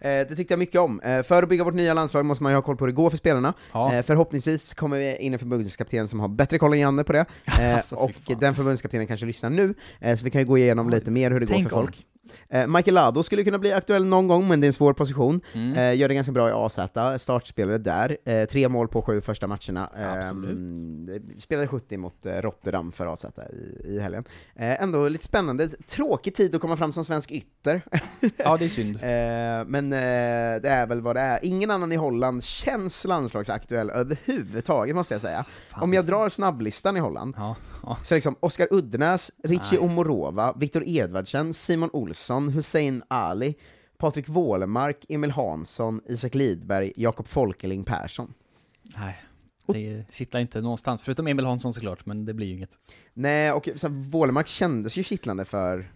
det 0.00 0.36
tyckte 0.36 0.52
jag 0.52 0.58
mycket 0.58 0.80
om. 0.80 1.00
Eh, 1.00 1.22
för 1.22 1.42
att 1.42 1.48
bygga 1.48 1.64
vårt 1.64 1.74
nya 1.74 1.94
landslag 1.94 2.26
måste 2.26 2.42
man 2.42 2.52
ju 2.52 2.56
ha 2.56 2.62
koll 2.62 2.76
på 2.76 2.84
hur 2.84 2.92
det 2.92 2.96
går 2.96 3.10
för 3.10 3.16
spelarna. 3.16 3.54
ja. 3.72 3.94
Eh, 3.94 4.02
förhoppningsvis 4.02 4.74
kommer 4.74 4.98
vi 4.98 5.16
in 5.16 5.32
en 5.32 5.38
förbundskapten 5.38 6.08
som 6.08 6.20
har 6.20 6.28
bättre 6.28 6.58
koll 6.58 6.72
än 6.72 6.78
Janne 6.78 7.04
på 7.04 7.12
det, 7.12 7.24
Alltså, 7.74 7.96
och 7.96 8.12
den 8.40 8.54
förbundskaptenen 8.54 9.06
kanske 9.06 9.26
lyssnar 9.26 9.50
nu, 9.50 9.74
så 10.16 10.24
vi 10.24 10.30
kan 10.30 10.40
ju 10.40 10.46
gå 10.46 10.58
igenom 10.58 10.90
lite 10.90 11.10
mer 11.10 11.30
hur 11.30 11.40
det 11.40 11.46
går 11.46 11.54
Tänk 11.54 11.68
för 11.68 11.76
om. 11.76 11.82
folk. 11.86 12.06
Eh, 12.48 12.66
Michael 12.66 12.94
Lado 12.94 13.22
skulle 13.22 13.44
kunna 13.44 13.58
bli 13.58 13.72
aktuell 13.72 14.04
någon 14.04 14.28
gång, 14.28 14.48
men 14.48 14.60
det 14.60 14.64
är 14.64 14.68
en 14.68 14.72
svår 14.72 14.92
position. 14.92 15.40
Mm. 15.52 15.74
Eh, 15.76 15.96
gör 15.96 16.08
det 16.08 16.14
ganska 16.14 16.32
bra 16.32 16.48
i 16.48 16.52
AZ, 16.52 16.78
startspelare 17.22 17.78
där. 17.78 18.16
Eh, 18.24 18.44
tre 18.44 18.68
mål 18.68 18.88
på 18.88 19.02
sju 19.02 19.20
första 19.20 19.46
matcherna. 19.46 19.90
Eh, 19.98 20.12
Absolut. 20.12 21.42
spelade 21.42 21.68
70 21.68 21.96
mot 21.96 22.26
eh, 22.26 22.32
Rotterdam 22.32 22.92
för 22.92 23.12
AZ 23.12 23.24
i, 23.84 23.88
i 23.88 24.00
helgen. 24.00 24.24
Eh, 24.54 24.82
ändå 24.82 25.08
lite 25.08 25.24
spännande, 25.24 25.68
tråkig 25.68 26.34
tid 26.34 26.54
att 26.54 26.60
komma 26.60 26.76
fram 26.76 26.92
som 26.92 27.04
svensk 27.04 27.30
ytter. 27.30 27.82
ja 28.36 28.56
det 28.56 28.64
är 28.64 28.68
synd. 28.68 28.98
Men 29.70 29.90
det 29.90 30.68
är 30.68 30.86
väl 30.86 31.00
vad 31.00 31.16
det 31.16 31.20
är. 31.20 31.38
Ingen 31.42 31.70
annan 31.70 31.92
i 31.92 31.96
Holland 31.96 32.44
känns 32.44 33.04
landslagsaktuell 33.04 33.90
överhuvudtaget, 33.90 34.96
måste 34.96 35.14
jag 35.14 35.20
säga. 35.20 35.44
Fan. 35.70 35.82
Om 35.82 35.94
jag 35.94 36.06
drar 36.06 36.28
snabblistan 36.28 36.96
i 36.96 37.00
Holland, 37.00 37.34
ja. 37.38 37.56
Så 38.04 38.14
liksom 38.14 38.36
Oskar 38.40 38.68
Uddenäs, 38.70 39.30
Richie. 39.44 39.78
Omorova, 39.78 40.52
Viktor 40.56 40.82
Edvardsen, 40.86 41.54
Simon 41.54 41.90
Olsson, 41.92 42.48
Hussein 42.48 43.02
Ali, 43.08 43.54
Patrik 43.98 44.28
Wålemark, 44.28 45.04
Emil 45.08 45.30
Hansson, 45.30 46.00
Isak 46.06 46.34
Lidberg, 46.34 46.92
Jakob 46.96 47.28
Folkeling 47.28 47.84
Persson. 47.84 48.34
Nej. 48.96 49.22
Det 49.66 50.04
kittlar 50.10 50.40
inte 50.40 50.60
någonstans, 50.60 51.02
förutom 51.02 51.26
Emil 51.26 51.44
Hansson 51.46 51.74
såklart, 51.74 52.06
men 52.06 52.24
det 52.24 52.34
blir 52.34 52.46
ju 52.46 52.54
inget. 52.54 52.78
Nej, 53.14 53.52
och 53.52 53.68
så 53.76 53.88
här, 53.88 53.94
Wålemark 54.10 54.46
kändes 54.46 54.96
ju 54.96 55.02
kittlande 55.04 55.44
för 55.44 55.90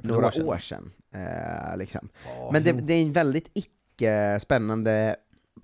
För 0.00 0.08
några 0.08 0.26
år 0.26 0.44
år 0.44 0.58
sedan. 0.58 0.92
sedan. 1.12 1.22
Eh, 1.70 1.76
liksom. 1.76 2.08
Ja, 2.24 2.50
Men 2.52 2.64
det, 2.64 2.72
det 2.72 2.94
är 2.94 3.02
en 3.02 3.12
väldigt 3.12 3.50
icke-spännande 3.54 5.16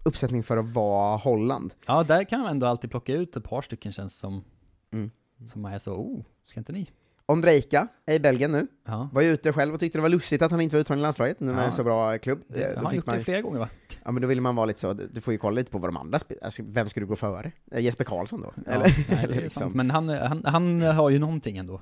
uppsättning 0.03 0.43
för 0.43 0.57
att 0.57 0.65
vara 0.75 1.17
Holland. 1.17 1.75
Ja, 1.87 2.03
där 2.03 2.25
kan 2.25 2.41
man 2.41 2.51
ändå 2.51 2.67
alltid 2.67 2.91
plocka 2.91 3.13
ut 3.15 3.37
ett 3.37 3.45
par 3.45 3.63
stycken 3.63 3.93
känns 3.93 4.19
som, 4.19 4.45
Mm. 4.93 5.11
Som 5.47 5.65
är 5.65 5.79
så, 5.79 5.93
oh, 5.95 6.25
ska 6.45 6.61
inte 6.61 6.73
ni? 6.73 6.91
Ondrejka 7.27 7.89
är 8.07 8.15
i 8.15 8.21
Belgien 8.21 8.53
nu. 8.53 8.67
Ja. 8.87 9.09
Var 9.13 9.23
ju 9.23 9.29
ute 9.33 9.53
själv 9.53 9.75
och 9.75 9.81
tyckte 9.81 9.99
det 9.99 10.03
var 10.03 10.09
lustigt 10.09 10.43
att 10.43 10.51
han 10.51 10.61
inte 10.61 10.77
var 10.77 10.81
uttagen 10.81 10.99
i 10.99 11.03
landslaget, 11.03 11.41
nu 11.41 11.47
när 11.47 11.53
det 11.55 11.59
är 11.61 11.63
Ja. 11.63 11.67
en 11.71 11.77
så 11.77 11.85
bra 11.85 12.19
klubb. 12.19 12.43
Det, 12.49 12.75
då 12.75 12.87
han 12.87 12.95
gjort 12.97 13.07
man, 13.07 13.17
det 13.19 13.25
flera 13.25 13.41
gånger 13.43 13.59
va? 13.59 13.69
ja 14.05 14.11
men 14.11 14.23
då 14.23 14.29
ville 14.29 14.41
man 14.41 14.55
vara 14.57 14.67
lite 14.67 14.81
så, 14.81 14.93
du 14.93 15.09
du 15.13 15.21
får 15.21 15.33
ju 15.33 15.39
kolla 15.39 15.55
lite 15.55 15.71
på 15.71 15.79
vad 15.79 15.89
de 15.91 15.97
andra 15.97 16.19
alltså, 16.43 16.63
vem 16.67 16.89
ska 16.89 17.01
du 17.01 17.07
gå 17.07 17.17
före? 17.17 17.53
Eh, 17.71 17.81
Jesper 17.81 18.05
Karlsson 18.05 18.41
då? 18.41 18.53
Ja, 18.67 18.73
Eller? 18.73 19.07
nej, 19.11 19.27
det 19.29 19.35
liksom. 19.41 19.73
Men 19.75 19.91
han, 19.91 20.09
han, 20.09 20.43
han 20.45 20.81
har 20.83 21.11
ju 21.11 21.19
någonting 21.19 21.57
ändå. 21.57 21.81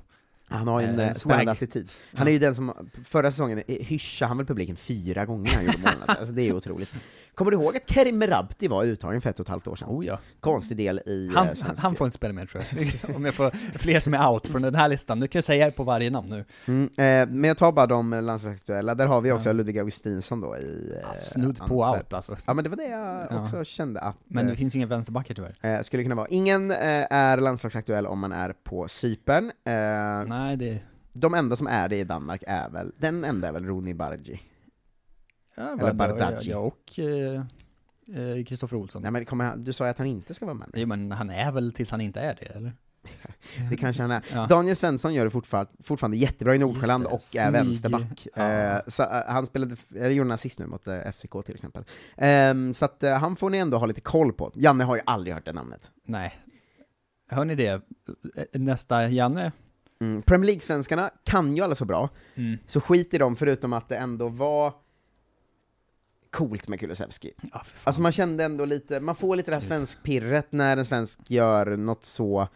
Han 0.53 0.67
har 0.67 0.81
en 0.81 0.99
Eh, 0.99 1.07
eh, 1.07 1.13
spännande 1.13 1.51
attityd. 1.51 1.89
Han 2.13 2.27
Ja. 2.27 2.29
är 2.29 2.33
ju 2.33 2.39
den 2.39 2.55
som, 2.55 2.89
förra 3.05 3.31
säsongen 3.31 3.63
eh, 3.67 3.85
hyschade 3.85 4.27
han 4.27 4.37
väl 4.37 4.45
publiken 4.47 4.75
fyra 4.75 5.25
gånger 5.25 5.43
när 5.45 5.55
han 5.55 5.65
gjorde 5.65 5.77
målen. 5.77 5.97
Alltså 6.07 6.33
det 6.33 6.41
är 6.41 6.53
otroligt. 6.55 6.93
Kommer 7.35 7.51
du 7.51 7.57
ihåg 7.57 7.77
att 7.77 7.89
Kerim 7.89 8.17
Merabti 8.17 8.67
var 8.67 8.83
uttagen 8.83 9.21
för 9.21 9.29
ett 9.29 9.39
och 9.39 9.45
ett 9.45 9.49
halvt 9.49 9.67
år 9.67 9.75
sedan? 9.75 9.87
Oh 9.89 10.05
ja. 10.05 10.19
Konstig 10.39 10.77
del 10.77 11.01
i 11.05 11.31
Han, 11.35 11.47
eh, 11.47 11.53
svensk... 11.53 11.81
han 11.81 11.95
får 11.95 12.07
inte 12.07 12.15
spela 12.15 12.33
med 12.33 12.49
tror 12.49 12.63
jag. 12.71 13.15
Om 13.15 13.25
jag 13.25 13.33
får 13.35 13.51
fler 13.77 13.99
som 13.99 14.13
är 14.13 14.29
out 14.29 14.47
från 14.47 14.61
den 14.61 14.75
här 14.75 14.89
listan. 14.89 15.19
Nu 15.19 15.27
kan 15.27 15.37
jag 15.39 15.43
säga 15.43 15.71
på 15.71 15.83
varje 15.83 16.09
namn 16.09 16.29
nu. 16.29 16.45
Mm, 16.65 16.83
eh, 16.83 17.35
men 17.35 17.43
jag 17.43 17.57
tar 17.57 17.71
bara 17.71 17.87
de 17.87 18.09
landslagsaktuella, 18.09 18.95
där 18.95 19.07
har 19.07 19.21
vi 19.21 19.31
också 19.31 19.49
Ja. 19.49 19.53
Ludvig 19.53 19.79
Augustinsson 19.79 20.41
då 20.41 20.57
i 20.57 20.91
eh, 20.93 20.99
Ja, 21.07 21.13
snudd 21.13 21.59
på 21.67 21.83
Antwerp. 21.83 22.03
out 22.05 22.13
alltså. 22.13 22.37
Ja 22.47 22.53
men 22.53 22.63
det 22.63 22.69
var 22.69 22.77
det 22.77 22.87
jag 22.87 23.27
Ja. 23.29 23.43
också 23.43 23.63
kände 23.63 23.99
att 23.99 24.15
Men 24.27 24.45
eh, 24.45 24.51
det 24.51 24.57
finns 24.57 24.75
ju 24.75 24.77
inga 24.77 24.87
vänsterbackar 24.87 25.35
tyvärr. 25.35 25.55
eh, 25.61 25.81
skulle 25.81 26.03
kunna 26.03 26.15
vara. 26.15 26.27
Ingen 26.29 26.71
eh, 26.71 26.77
är 27.09 27.37
landslagsaktuell 27.37 28.05
om 28.07 28.19
man 28.19 28.31
är 28.31 28.53
på 28.63 28.87
Cypern. 28.87 29.51
Eh, 29.65 29.73
Nej, 30.43 30.57
det... 30.57 30.79
de 31.13 31.33
enda 31.33 31.55
som 31.55 31.67
är 31.67 31.89
det 31.89 31.97
i 31.97 32.03
Danmark 32.03 32.43
är 32.47 32.69
väl, 32.69 32.91
den 32.97 33.23
enda 33.23 33.47
är 33.47 33.51
väl 33.51 33.65
Roni 33.65 33.93
Bargi. 33.93 34.41
Ja, 35.55 35.79
Eller 35.79 35.93
Bardghji. 35.93 36.51
Ja, 36.51 36.57
och 36.57 36.99
eh, 36.99 37.41
eh, 38.17 38.45
Kristoffer 38.45 38.77
Olsson. 38.77 39.01
Nej 39.01 39.11
men 39.11 39.25
kommer 39.25 39.45
han, 39.45 39.61
du 39.61 39.73
sa 39.73 39.83
ju 39.83 39.89
att 39.89 39.97
han 39.97 40.07
inte 40.07 40.33
ska 40.33 40.45
vara 40.45 40.55
med. 40.55 40.69
Jo 40.73 40.87
men 40.87 41.11
han 41.11 41.29
är 41.29 41.51
väl 41.51 41.71
tills 41.71 41.91
han 41.91 42.01
inte 42.01 42.21
är 42.21 42.37
det, 42.39 42.45
eller? 42.45 42.73
Det 43.69 43.77
kanske 43.77 44.01
han 44.01 44.11
är. 44.11 44.23
Ja. 44.33 44.47
Daniel 44.47 44.75
Svensson 44.75 45.13
gör 45.13 45.25
det 45.25 45.31
fortfarande, 45.31 45.71
fortfarande 45.83 46.17
jättebra 46.17 46.55
i 46.55 46.57
Nordsjälland 46.57 47.05
och 47.05 47.19
är 47.39 47.51
vänsterback. 47.51 48.27
Ja. 48.35 48.51
Eh, 48.51 48.81
så, 48.87 49.03
eh, 49.03 49.09
han 49.27 49.45
spelade, 49.45 49.75
eller 49.95 50.09
gjorde 50.09 50.27
en 50.27 50.31
assist 50.31 50.59
nu 50.59 50.65
mot 50.65 50.87
eh, 50.87 51.11
FCK 51.11 51.45
till 51.45 51.55
exempel. 51.55 51.83
Ehm, 52.17 52.73
så 52.73 52.85
att 52.85 53.03
eh, 53.03 53.17
han 53.17 53.35
får 53.35 53.49
ni 53.49 53.57
ändå 53.57 53.77
ha 53.77 53.85
lite 53.85 54.01
koll 54.01 54.33
på. 54.33 54.51
Janne 54.55 54.83
har 54.83 54.95
ju 54.95 55.01
aldrig 55.05 55.33
hört 55.33 55.45
det 55.45 55.53
namnet. 55.53 55.91
Nej. 56.05 56.39
Hör 57.29 57.45
ni 57.45 57.55
det? 57.55 57.81
Nästa 58.53 59.09
Janne? 59.09 59.51
Mm. 60.03 60.21
Premier 60.21 60.45
League-svenskarna 60.47 61.09
kan 61.23 61.55
ju 61.55 61.63
alla 61.63 61.75
så 61.75 61.85
bra, 61.85 62.09
Mm. 62.35 62.57
så 62.67 62.81
skit 62.81 63.13
i 63.13 63.17
dem 63.17 63.35
förutom 63.35 63.73
att 63.73 63.89
det 63.89 63.95
ändå 63.97 64.29
var 64.29 64.73
coolt 66.31 66.67
med 66.67 66.79
Kulusevski. 66.79 67.31
Ja. 67.51 67.63
Alltså 67.83 68.01
man 68.01 68.11
kände 68.11 68.43
ändå 68.43 68.65
lite, 68.65 68.99
man 68.99 69.15
får 69.15 69.35
lite 69.35 69.51
det 69.51 69.55
här 69.55 69.61
svenskpirret 69.61 70.51
när 70.51 70.77
en 70.77 70.85
svensk 70.85 71.19
gör 71.31 71.77
något 71.77 72.03
så 72.03 72.47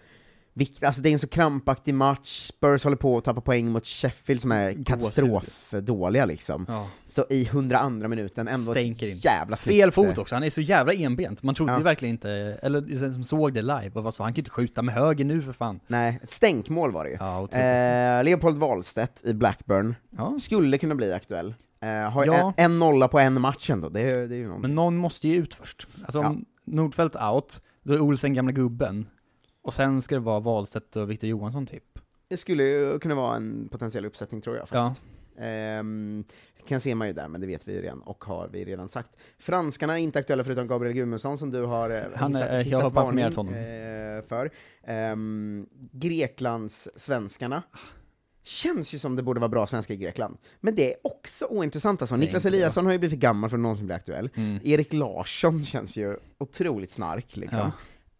viktigt, 0.58 0.84
alltså 0.84 1.02
det 1.02 1.10
är 1.10 1.14
en 1.14 1.20
så 1.20 1.28
krampaktig 1.28 1.94
match, 1.94 2.48
Spurs 2.48 2.84
håller 2.84 2.98
på 2.98 3.18
att 3.18 3.24
tappa 3.24 3.42
poäng 3.42 3.70
mot 3.72 3.86
Sheffield 3.86 4.42
som 4.42 4.52
är 4.52 4.86
katastrofdåliga 4.86 6.26
liksom. 6.26 6.66
ja. 6.68 6.88
Så 7.06 7.26
i 7.30 7.46
102 7.46 8.08
minuten 8.08 8.48
ändå 8.48 8.72
Stänker 8.72 9.12
ett 9.12 9.26
jävla 9.26 9.58
snyggt, 9.58 9.78
Fel 9.78 9.92
fot 9.92 10.18
också, 10.18 10.36
han 10.36 10.44
är 10.44 10.50
så 10.50 10.62
jävla 10.62 10.94
enbent. 10.94 11.44
Man 11.44 11.56
trodde 11.56 11.72
Ja. 11.72 11.78
ju 11.78 11.84
verkligen 11.84 12.16
inte, 12.16 12.30
eller 12.62 12.82
den 12.82 13.14
som 13.14 13.24
såg 13.24 13.54
det 13.54 13.62
live, 13.62 13.92
och 13.94 14.04
var 14.04 14.12
så, 14.12 14.24
han 14.24 14.34
kan 14.34 14.40
inte 14.40 14.52
skjuta 14.52 14.82
med 14.82 14.96
höger 14.96 15.26
nu 15.26 15.42
för 15.42 15.54
fan. 15.54 15.80
Nej, 15.88 16.20
ett 16.24 16.30
stänkmål 16.32 16.92
var 16.92 17.04
det 17.04 17.10
ju. 17.10 17.18
Ja. 17.20 17.48
Eh, 17.60 18.24
Leopold 18.24 18.58
Wahlstedt 18.58 19.26
i 19.26 19.34
Blackburn, 19.34 19.96
ja. 20.18 20.38
skulle 20.40 20.78
kunna 20.78 20.96
bli 20.96 21.14
aktuell. 21.14 21.54
Eh, 21.82 21.90
har 21.90 22.26
ju 22.26 22.34
en, 22.34 22.54
en 22.58 22.80
nolla 22.80 23.08
på 23.08 23.20
en 23.20 23.42
match 23.42 23.70
ändå, 23.70 23.90
det, 23.90 24.28
det 24.28 24.36
är 24.36 24.38
ju 24.38 24.44
någonting. 24.44 24.62
Men 24.62 24.76
någon 24.76 24.98
måste 24.98 25.28
ju 25.28 25.36
ut 25.36 25.54
först. 25.54 25.88
Alltså 26.06 26.36
Nordfeldt 26.66 27.16
out, 27.16 27.62
då 27.84 27.94
är 27.94 28.00
Olsen 28.02 28.34
gamla 28.34 28.52
gubben. 28.52 29.06
Och 29.68 29.74
sen 29.74 30.02
ska 30.02 30.16
det 30.16 30.22
vara 30.22 30.40
Wahlstedt 30.40 30.96
och 30.96 31.12
Victor 31.12 31.30
Johansson 31.30 31.66
typ. 31.66 32.00
Det 32.30 32.38
skulle 32.38 32.64
ju 32.64 33.00
kunna 33.00 33.16
vara 33.16 33.36
en 33.36 33.68
potentiell 33.72 34.06
uppsättning 34.06 34.42
tror 34.42 34.56
jag 34.56 34.68
Ja. 34.72 34.86
faktiskt. 34.86 35.06
Ehm, 35.40 36.24
kan 36.68 36.80
se 36.82 36.96
man 36.96 37.08
ju 37.08 37.14
där, 37.14 37.28
men 37.28 37.42
det 37.42 37.48
vet 37.48 37.68
vi 37.68 37.74
ju 37.74 37.82
redan, 37.82 38.02
och 38.02 38.24
har 38.26 38.48
vi 38.52 38.66
redan 38.66 38.90
sagt. 38.90 39.10
Franskarna 39.40 39.94
är 40.00 40.04
inte 40.04 40.20
aktuella 40.20 40.44
förutom 40.44 40.68
Gabriel 40.68 40.94
Gudmundsson 40.96 41.38
som 41.38 41.52
du 41.52 41.62
har 41.64 41.90
eh, 41.90 42.04
Han 42.16 42.36
är- 42.36 42.40
hissat, 42.40 42.54
jag 42.54 42.64
hissat 42.64 42.84
har 42.84 42.90
varning 42.90 43.24
honom. 43.36 43.54
eh, 43.54 44.28
för. 44.28 44.52
Ehm, 44.84 45.68
Greklands 45.92 46.90
svenskarna 46.96 47.64
Känns 48.44 48.94
ju 48.94 49.00
som 49.00 49.16
det 49.16 49.24
borde 49.24 49.40
vara 49.40 49.50
bra 49.50 49.68
svenska 49.68 49.94
i 49.94 49.98
Grekland. 49.98 50.38
Men 50.60 50.76
det 50.76 50.94
är 50.94 50.98
också 51.04 51.46
ointressant 51.46 52.02
alltså. 52.02 52.16
Niklas 52.16 52.46
Eliasson 52.46 52.86
har 52.86 52.92
ju 52.92 53.00
blivit 53.00 53.14
för 53.14 53.22
gammal 53.22 53.50
för 53.50 53.58
att 53.58 53.62
någonsin 53.62 53.86
bli 53.86 53.96
aktuell. 53.96 54.30
Mm. 54.36 54.60
Erik 54.64 54.94
Larsson 54.94 55.64
känns 55.64 55.98
ju 55.98 56.18
otroligt 56.38 56.90
snark 56.92 57.36
liksom. 57.38 57.60
Ja. 57.60 57.72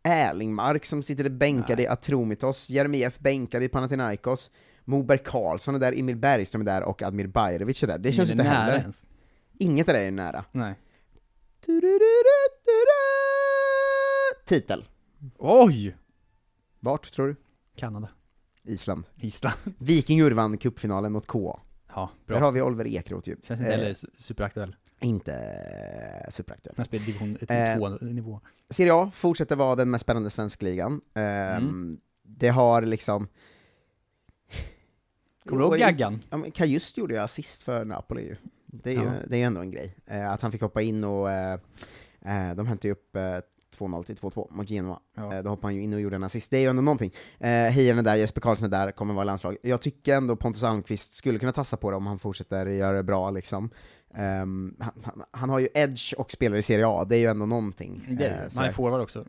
Erlingmark 0.08 0.86
som 0.86 1.04
sitter 1.04 1.30
bänkad 1.30 1.80
i 1.80 1.88
Atromitos, 1.88 2.70
Jeremejeff 2.70 3.20
bänkad 3.20 3.64
i 3.64 3.68
Panathinaikos, 3.70 4.52
Moberg 4.86 5.20
Karlsson 5.26 5.76
är 5.76 5.80
där, 5.80 6.00
Emil 6.00 6.16
Bergström 6.16 6.62
är 6.62 6.66
där 6.66 6.84
och 6.84 7.02
Admir 7.04 7.28
Bajrovic 7.28 7.84
är 7.84 7.88
där. 7.88 7.98
Det 7.98 8.12
känns 8.12 8.30
Ingen 8.30 8.40
inte 8.46 8.50
heller. 8.56 8.78
ens. 8.80 9.04
Inget 9.60 9.88
av 9.90 9.94
det 9.94 10.02
är 10.02 10.12
nära. 10.12 10.46
Nej. 10.52 10.76
Titel. 14.46 14.86
Oj! 15.38 15.96
Vart, 16.80 17.12
tror 17.12 17.28
du? 17.28 17.36
Kanada. 17.76 18.10
Island. 18.64 19.04
Island. 19.16 19.56
Vikingur 19.80 20.32
vann 20.32 20.58
cupfinalen 20.58 21.12
mot 21.12 21.28
KA. 21.28 21.60
Ja, 21.96 22.10
Där 22.26 22.36
bra. 22.36 22.46
har 22.46 22.52
vi 22.52 22.62
Oliver 22.62 22.88
Ekroth 22.88 23.30
ju. 23.30 23.36
Känns 23.44 23.60
inte 23.60 23.72
Eh, 23.74 23.78
heller 23.80 23.94
su- 23.94 24.10
superaktuell. 24.18 24.76
Inte 25.02 25.34
eh, 25.34 26.32
superaktuell. 26.32 26.74
Han 26.78 26.86
spelar 26.86 27.06
division 27.06 27.38
Eh, 27.42 27.46
2-nivå. 27.78 28.40
Serie 28.70 28.94
A 28.94 29.12
fortsätter 29.14 29.56
vara 29.56 29.76
den 29.76 29.90
mest 29.92 30.02
spännande 30.02 30.30
svenskligan. 30.30 31.02
Ehm, 31.14 31.58
Mm. 31.64 31.98
Det 32.30 32.48
har 32.50 32.82
liksom... 32.82 33.28
Kommer 35.46 35.62
du 35.62 35.68
ihåg 35.68 35.78
Gaggan? 35.78 36.24
Ja, 36.30 36.46
Kajust 36.54 36.98
gjorde 36.98 37.14
ju 37.14 37.20
assist 37.20 37.62
för 37.62 37.86
Napoli 37.86 38.22
ju. 38.24 38.36
Det 38.66 38.90
är 38.90 38.94
ju 38.94 39.04
Ja. 39.04 39.12
det 39.28 39.36
är 39.36 39.40
ju 39.40 39.44
ändå 39.44 39.62
en 39.62 39.72
grej. 39.72 39.96
Eh, 40.06 40.32
att 40.32 40.42
han 40.42 40.52
fick 40.52 40.62
hoppa 40.62 40.82
in 40.82 41.04
och 41.04 41.32
eh, 41.32 41.54
eh, 42.22 42.56
de 42.56 42.68
hämtade 42.68 42.88
ju 42.88 42.92
upp 42.92 43.16
eh, 43.16 43.22
2-0 43.78 44.04
till 44.04 44.16
2-2 44.16 44.48
mot 44.52 44.70
Genoa. 44.70 45.00
Ja. 45.16 45.34
Eh, 45.36 45.44
då 45.44 45.50
hoppade 45.50 45.68
han 45.68 45.76
ju 45.76 45.84
in 45.84 45.94
och 45.94 46.02
gjorde 46.02 46.16
en 46.16 46.24
assist. 46.24 46.52
Det 46.52 46.58
är 46.58 46.62
ju 46.62 46.68
ändå 46.70 46.82
någonting. 46.82 47.14
Eh, 47.40 47.50
Hien 47.50 47.98
är 47.98 48.04
där, 48.04 48.16
Jesper 48.16 48.42
Karlsson 48.42 48.66
är 48.66 48.70
där, 48.86 48.92
kommer 48.92 49.14
vara 49.14 49.24
i 49.24 49.26
landslag. 49.26 49.58
Jag 49.62 49.82
tycker 49.82 50.16
ändå 50.16 50.36
Pontus 50.36 50.64
Almqvist 50.64 51.14
skulle 51.14 51.40
kunna 51.40 51.52
tassa 51.52 51.78
på 51.78 51.92
det 51.92 51.98
om 51.98 52.08
han 52.08 52.20
fortsätter 52.20 52.66
göra 52.66 52.98
det 52.98 53.04
bra 53.04 53.32
liksom. 53.32 53.70
Ehm, 54.14 54.76
han, 54.80 54.94
han, 55.04 55.24
han 55.32 55.50
har 55.50 55.60
ju 55.60 55.68
edge 55.74 56.14
och 56.18 56.32
spelar 56.32 56.58
i 56.58 56.62
Serie 56.62 56.88
A, 56.88 57.06
det 57.06 57.16
är 57.16 57.20
ju 57.20 57.26
ändå 57.26 57.46
någonting. 57.46 58.06
Det 58.10 58.26
är 58.26 58.32
Eh, 58.32 58.36
det. 58.38 58.42
Man 58.42 58.50
sådär. 58.50 58.68
är 58.68 58.72
forward 58.72 59.02
också. 59.02 59.26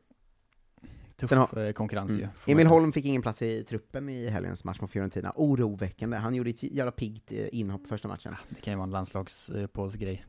Tuff 1.16 1.30
har- 1.30 1.58
eh, 1.66 1.72
konkurrens 1.72 2.10
ju. 2.10 2.14
Mm. 2.14 2.28
man 2.46 2.52
Emil. 2.52 2.66
Holm 2.66 2.92
fick 2.92 3.04
ingen 3.04 3.22
plats 3.22 3.42
i 3.42 3.64
truppen 3.64 4.08
i 4.08 4.28
helgens 4.28 4.64
match 4.64 4.80
mot 4.80 4.90
Fiorentina. 4.90 5.32
Oroväckande. 5.36 6.16
Han 6.16 6.34
gjorde 6.34 6.50
ett 6.50 6.62
jävla 6.62 6.92
piggt 6.92 7.32
eh, 7.32 7.46
inhopp 7.52 7.86
första 7.86 8.08
matchen. 8.08 8.34
Det 8.48 8.60
kan 8.60 8.72
ju 8.72 8.76
vara 8.76 8.84
en 8.84 8.90
landslagspåsgrej. 8.90 10.24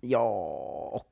Ja, 0.00 0.28
och 0.92 1.06
eh, 1.06 1.11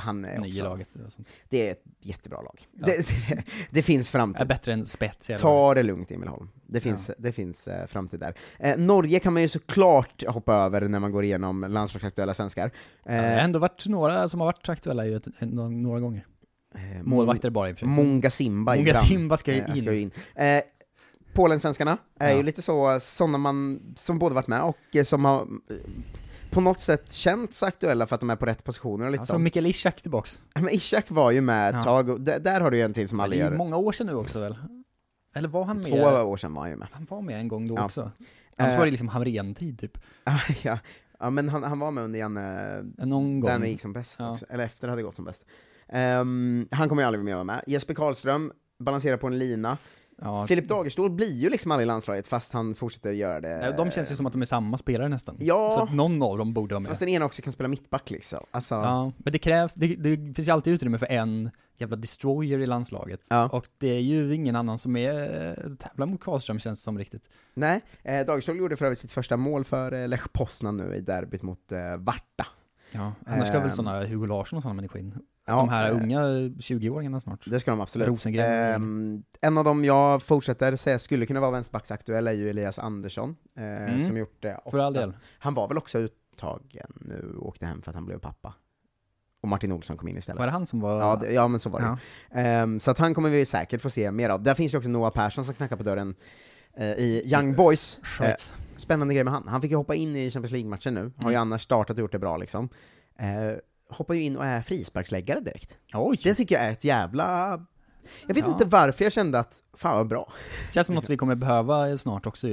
han 0.00 0.24
är 0.24 0.40
också... 0.40 0.64
laget 0.64 0.88
och 1.06 1.12
sånt. 1.12 1.28
Det 1.48 1.68
är 1.68 1.72
ett 1.72 1.82
jättebra 2.00 2.40
lag. 2.42 2.66
Ja. 2.72 2.86
Det, 2.86 2.96
det, 3.08 3.42
det 3.70 3.82
finns 3.82 4.08
Är 4.08 4.12
framtid. 4.12 4.46
bättre 4.46 4.72
än 4.72 4.86
spets. 4.86 5.30
Ta 5.38 5.74
det 5.74 5.82
lugnt 5.82 6.10
Emil 6.10 6.28
Holm. 6.28 6.48
Det 6.66 6.80
finns, 6.80 7.10
det 7.18 7.32
finns 7.32 7.68
eh, 7.68 7.86
framtid 7.86 8.20
där. 8.20 8.34
Eh, 8.58 8.76
Norge 8.78 9.18
kan 9.20 9.32
man 9.32 9.42
ju 9.42 9.48
såklart 9.48 10.24
hoppa 10.28 10.54
över 10.54 10.80
när 10.88 10.98
man 10.98 11.12
går 11.12 11.24
igenom 11.24 11.66
landslagsaktuella 11.70 12.34
svenskar. 12.34 12.70
Ja, 13.04 13.12
det 13.12 13.18
har 13.18 13.24
Eh, 13.24 13.44
ändå 13.44 13.58
varit 13.58 13.86
några 13.86 14.28
som 14.28 14.40
har 14.40 14.46
varit 14.46 14.68
aktuella 14.68 15.06
ju 15.06 15.20
några 15.40 16.00
gånger. 16.00 16.26
eh, 16.74 17.02
Målvakter 17.02 17.50
bara 17.50 17.70
i 17.70 17.72
och 17.72 17.76
för 17.78 17.86
sig. 17.86 17.88
Monga 17.88 18.30
Simba 18.30 18.76
ibland. 18.76 18.98
Simba 19.06 19.36
ska 19.36 19.52
ju 19.52 19.58
Eh, 19.60 19.70
in. 19.70 19.76
Ska 19.76 19.92
ju 19.92 20.00
in. 20.00 20.10
Eh, 20.34 20.62
Polensvenskarna 21.32 21.98
är 22.20 22.30
Ja. 22.30 22.36
ju 22.36 22.42
lite 22.42 22.62
så, 22.62 23.00
sådana 23.00 23.38
man, 23.38 23.80
som 23.96 24.18
både 24.18 24.34
varit 24.34 24.46
med 24.48 24.62
och 24.62 24.76
eh, 24.96 25.04
som 25.04 25.24
har 25.24 25.40
eh, 25.40 25.76
på 26.56 26.60
något 26.62 26.80
sätt 26.80 27.12
känts 27.12 27.62
aktuella 27.62 28.06
för 28.06 28.14
att 28.14 28.20
de 28.20 28.30
är 28.30 28.36
på 28.36 28.46
rätt 28.46 28.64
positioner 28.64 29.04
och 29.06 29.10
lite 29.12 29.22
Ja, 29.22 29.26
från 29.26 29.42
Mikael 29.42 29.66
Ishak 29.66 30.02
tillbaks. 30.02 30.42
Men 30.54 30.68
Ishak 30.70 31.10
var 31.10 31.30
ju 31.30 31.40
med 31.40 31.68
ett 31.68 31.74
Ja. 31.76 31.82
tag, 31.82 32.08
och 32.08 32.20
där, 32.20 32.60
har 32.60 32.70
du 32.70 32.76
ju 32.76 32.82
en 32.82 32.92
till 32.92 33.08
som 33.08 33.16
Men 33.16 33.22
det 33.22 33.24
aldrig 33.24 33.40
är 33.40 33.44
ju 33.44 33.50
gör 33.50 33.58
många 33.58 33.76
år 33.76 33.92
sedan 33.92 34.06
nu 34.06 34.14
också 34.14 34.40
väl? 34.40 34.56
Eller 35.34 35.48
var 35.48 35.64
han 35.64 35.76
med? 35.76 35.86
Två 35.86 35.96
år 36.02 36.36
sedan 36.36 36.54
var 36.54 36.62
han 36.62 36.70
ju 36.70 36.76
med. 36.76 36.88
Han 36.92 37.06
var 37.10 37.20
med 37.22 37.40
en 37.40 37.48
gång 37.48 37.68
då 37.68 37.74
Ja. 37.76 37.84
också. 37.84 38.10
Annars 38.56 38.72
Eh. 38.72 38.78
var 38.78 38.84
det 38.84 38.90
liksom 38.90 39.08
Hamrén-tid 39.08 39.78
typ. 39.80 39.98
ja. 40.62 40.78
ja, 41.20 41.30
men 41.30 41.48
han, 41.48 41.62
han 41.62 41.78
var 41.78 41.90
med 41.90 42.04
under 42.04 42.18
Janne, 42.18 42.82
Någon 42.98 43.40
gång. 43.40 43.50
där 43.50 43.58
det 43.58 43.68
gick 43.68 43.80
som 43.80 43.92
bäst 43.92 44.16
Ja. 44.18 44.30
också, 44.32 44.46
eller 44.48 44.64
efter 44.64 44.86
det 44.86 44.92
hade 44.92 45.02
gått 45.02 45.16
som 45.16 45.24
bäst. 45.24 45.44
Ehm, 45.88 46.68
han 46.70 46.88
kommer 46.88 47.02
ju 47.02 47.06
aldrig 47.06 47.24
vara 47.24 47.44
med, 47.44 47.46
med. 47.46 47.64
Jesper 47.66 47.94
Karlström 47.94 48.52
balanserar 48.78 49.16
på 49.16 49.26
en 49.26 49.38
lina. 49.38 49.78
Ja, 50.22 50.46
Filip 50.46 50.68
Dagerstål 50.68 51.10
blir 51.10 51.34
ju 51.34 51.50
liksom 51.50 51.70
aldrig 51.70 51.84
i 51.84 51.86
landslaget 51.86 52.26
fast 52.26 52.52
han 52.52 52.74
fortsätter 52.74 53.12
göra 53.12 53.40
det. 53.40 53.58
nej, 53.58 53.74
de 53.76 53.90
känns 53.90 54.10
ju 54.12 54.16
som 54.16 54.26
att 54.26 54.32
de 54.32 54.42
är 54.42 54.46
samma 54.46 54.78
spelare 54.78 55.08
nästan. 55.08 55.36
Ja. 55.40 55.70
Så 55.74 55.82
att 55.82 55.92
någon 55.94 56.22
av 56.22 56.38
dem 56.38 56.54
borde 56.54 56.74
vara 56.74 56.80
med. 56.80 56.88
Fast 56.88 57.00
den 57.00 57.08
ena 57.08 57.24
också 57.24 57.42
kan 57.42 57.52
spela 57.52 57.68
mittback 57.68 58.10
liksom. 58.10 58.44
Alltså, 58.50 58.74
Ja, 58.74 59.12
men 59.18 59.32
det 59.32 59.38
krävs, 59.38 59.74
det, 59.74 59.86
det 59.96 60.34
finns 60.34 60.48
ju 60.48 60.52
alltid 60.52 60.74
utrymme 60.74 60.98
för 60.98 61.06
en 61.12 61.50
jävla 61.78 61.96
destroyer 61.96 62.58
i 62.58 62.66
landslaget. 62.66 63.26
Ja. 63.30 63.48
Och 63.52 63.66
det 63.78 63.88
är 63.88 64.00
ju 64.00 64.34
ingen 64.34 64.56
annan 64.56 64.78
som 64.78 64.96
är, 64.96 65.76
tävlar 65.78 66.06
mot 66.06 66.20
Karlström 66.20 66.58
känns 66.58 66.80
det 66.80 66.84
som 66.84 66.98
riktigt. 66.98 67.30
Nej, 67.54 67.80
eh, 68.02 68.26
Dagerstål 68.26 68.56
gjorde 68.56 68.76
för 68.76 68.84
övrigt 68.84 68.98
sitt 68.98 69.10
första 69.12 69.36
mål 69.36 69.64
för 69.64 69.92
eh, 69.92 70.08
Lech 70.08 70.32
Poznan 70.32 70.76
nu 70.76 70.94
i 70.94 71.00
derbyt 71.00 71.42
mot 71.42 71.72
eh, 71.72 71.96
Varta. 71.96 72.46
Ja, 72.90 73.12
annars 73.26 73.46
ska 73.48 73.58
väl 73.58 73.66
Ehm. 73.66 73.72
sådana 73.72 74.04
Hugo 74.06 74.26
Larsson 74.26 74.56
och 74.56 74.62
sådana 74.62 74.74
människor 74.76 75.00
in. 75.00 75.14
Ja, 75.48 75.56
de 75.56 75.68
här 75.68 75.90
eh, 75.90 75.96
unga 75.96 76.20
20-åringarna 76.58 77.20
snart. 77.20 77.40
Det 77.50 77.60
ska 77.60 77.70
de 77.70 77.80
absolut. 77.80 78.08
Rosengren. 78.08 78.74
Ehm, 78.74 79.22
en 79.40 79.58
av 79.58 79.64
dem 79.64 79.84
jag 79.84 80.22
fortsätter 80.22 80.76
säga 80.76 80.98
skulle 80.98 81.26
kunna 81.26 81.40
vara 81.40 81.50
vänsterbacksaktuell 81.50 82.26
är 82.28 82.32
ju 82.32 82.50
Elias 82.50 82.78
Andersson, 82.78 83.36
eh, 83.56 83.64
Mm. 83.64 84.06
som 84.06 84.16
gjort 84.16 84.42
det 84.42 84.60
För 84.70 84.78
all 84.78 84.92
del. 84.92 85.12
Han 85.38 85.54
var 85.54 85.68
väl 85.68 85.78
också 85.78 85.98
uttagen 85.98 86.92
nu 87.00 87.34
och 87.38 87.46
åkte 87.48 87.66
hem 87.66 87.82
för 87.82 87.90
att 87.90 87.94
han 87.94 88.04
blev 88.06 88.18
pappa. 88.18 88.54
Och 89.42 89.48
Martin 89.48 89.72
Olsson 89.72 89.96
kom 89.96 90.08
in 90.08 90.16
istället. 90.16 90.38
Var 90.38 90.46
det 90.46 90.52
han 90.52 90.66
som 90.66 90.80
var... 90.80 91.00
Ja, 91.00 91.16
det, 91.16 91.32
ja 91.32 91.48
men 91.48 91.60
så 91.60 91.68
var 91.70 91.80
det. 91.80 91.86
Ja. 92.32 92.40
Ehm, 92.40 92.80
så 92.80 92.90
att 92.90 92.98
han 92.98 93.14
kommer 93.14 93.30
vi 93.30 93.46
säkert 93.46 93.80
få 93.80 93.90
se 93.90 94.10
mer 94.10 94.28
av. 94.30 94.42
Där 94.42 94.54
finns 94.54 94.74
ju 94.74 94.78
också 94.78 94.90
Noah 94.90 95.10
Persson 95.12 95.44
som 95.44 95.54
knackar 95.54 95.76
på 95.76 95.82
dörren 95.82 96.14
eh, 96.76 96.86
i 96.90 97.22
Young 97.34 97.54
Boys. 97.54 97.98
Schweiz. 98.02 98.54
spännande 98.76 99.14
grej 99.14 99.24
med 99.24 99.32
han. 99.32 99.48
Han 99.48 99.60
fick 99.62 99.70
ju 99.70 99.76
hoppa 99.76 99.94
in 99.94 100.16
i 100.16 100.30
Champions 100.30 100.52
League-matchen 100.52 100.94
nu, 100.94 101.00
har 101.16 101.30
ju 101.30 101.36
Mm. 101.36 101.40
annars 101.42 101.62
startat 101.62 101.96
och 101.96 102.00
gjort 102.00 102.12
det 102.12 102.18
bra 102.18 102.36
liksom. 102.36 102.68
Eh, 103.90 103.96
hoppar 103.96 104.14
ju 104.14 104.22
in 104.22 104.36
och 104.36 104.44
är 104.44 104.62
frisparksläggare 104.62 105.40
direkt. 105.40 105.76
Oj! 105.94 106.20
Det 106.22 106.34
tycker 106.34 106.54
jag 106.54 106.64
är 106.64 106.72
ett 106.72 106.84
jävla... 106.84 107.48
Jag 108.26 108.34
vet 108.34 108.44
Ja. 108.44 108.52
inte 108.52 108.64
varför 108.64 109.04
jag 109.04 109.12
kände 109.12 109.38
att, 109.38 109.54
fan 109.74 109.96
vad 109.96 110.08
bra. 110.08 110.32
Känns 110.74 110.86
som 110.86 110.94
något 110.96 111.10
vi 111.10 111.16
kommer 111.16 111.34
behöva 111.34 111.98
snart 111.98 112.26
också. 112.26 112.46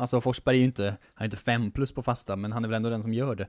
Alltså 0.00 0.20
Forsberg 0.20 0.56
är 0.56 0.58
ju 0.58 0.64
inte, 0.64 0.84
han 1.14 1.22
är 1.22 1.24
inte 1.24 1.36
fem 1.36 1.70
plus 1.70 1.92
på 1.92 2.02
fasta, 2.02 2.36
men 2.36 2.52
han 2.52 2.64
är 2.64 2.68
väl 2.68 2.76
ändå 2.76 2.88
den 2.90 3.02
som 3.02 3.14
gör 3.14 3.34
det. 3.34 3.48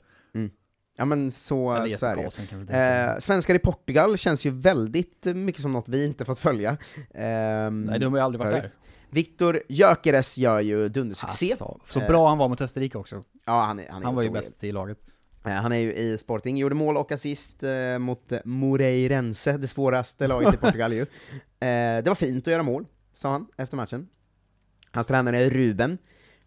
Ja 0.98 1.06
men 1.06 1.32
så, 1.32 1.88
så 2.00 2.06
är 2.06 2.66
det. 2.66 2.74
Eh, 3.14 3.20
svenskar 3.20 3.56
i 3.56 3.60
Portugal 3.60 4.18
känns 4.18 4.46
ju 4.46 4.50
väldigt 4.52 5.26
mycket 5.26 5.62
som 5.62 5.74
något 5.74 5.90
vi 5.90 6.06
inte 6.06 6.26
fått 6.26 6.40
följa. 6.40 6.78
Ehm, 7.14 7.82
Nej, 7.82 8.00
de 8.00 8.06
har 8.14 8.20
ju 8.20 8.24
aldrig 8.24 8.40
varit 8.40 8.60
förut. 8.62 8.78
Viktor 9.10 9.62
Gyökeres 9.70 10.38
gör 10.38 10.60
ju 10.60 10.90
dundersuccé. 10.90 11.52
Alltså, 11.52 11.80
så 11.88 12.00
Eh, 12.00 12.08
bra 12.08 12.30
han 12.30 12.38
var 12.38 12.48
mot 12.50 12.62
Österrike 12.62 12.98
också. 12.98 13.24
Ja, 13.46 13.62
han, 13.62 13.80
är, 13.80 13.90
han, 13.90 14.02
är 14.02 14.06
Han 14.06 14.16
var 14.16 14.24
ju 14.24 14.30
bäst 14.30 14.64
i 14.64 14.72
laget. 14.72 14.98
Eh, 15.46 15.52
Han 15.52 15.72
är 15.72 15.78
ju 15.78 15.94
i 15.94 16.18
Sporting, 16.18 16.58
gjorde 16.58 16.76
mål 16.76 16.98
och 16.98 17.12
assist 17.12 17.64
eh, 17.64 17.98
mot 18.00 18.32
eh, 18.32 18.40
Moreirense, 18.46 19.58
det 19.58 19.68
svåraste 19.68 20.28
laget 20.28 20.54
i 20.54 20.58
Portugal 20.58 20.94
ju. 20.94 21.06
Eh, 21.60 22.04
det 22.04 22.08
var 22.08 22.16
fint 22.16 22.48
att 22.48 22.52
göra 22.52 22.64
mål. 22.64 22.86
sa 23.14 23.32
han 23.32 23.48
efter 23.58 23.78
matchen. 23.78 24.08
Hans 24.92 25.08
tränare 25.08 25.50
Ruben 25.50 25.98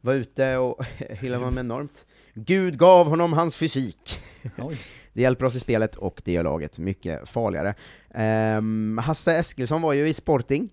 var 0.00 0.14
ute 0.14 0.56
och 0.56 0.84
hyllade 0.98 1.44
honom 1.44 1.58
enormt. 1.58 2.06
Gud 2.34 2.78
gav 2.78 3.06
honom 3.06 3.32
hans 3.32 3.56
fysik. 3.56 4.20
Oj. 4.58 4.78
Det 5.12 5.22
hjälper 5.22 5.44
oss 5.44 5.54
i 5.54 5.61
spelet 5.61 5.96
och 5.96 6.22
det 6.24 6.32
gör 6.32 6.42
laget 6.42 6.78
mycket 6.78 7.28
farligare. 7.28 7.74
Ehm, 8.14 8.98
Hasse 9.04 9.37
Eskilsson 9.37 9.82
var 9.82 9.92
ju 9.92 10.08
i 10.08 10.14
Sporting, 10.14 10.64
eh, 10.64 10.68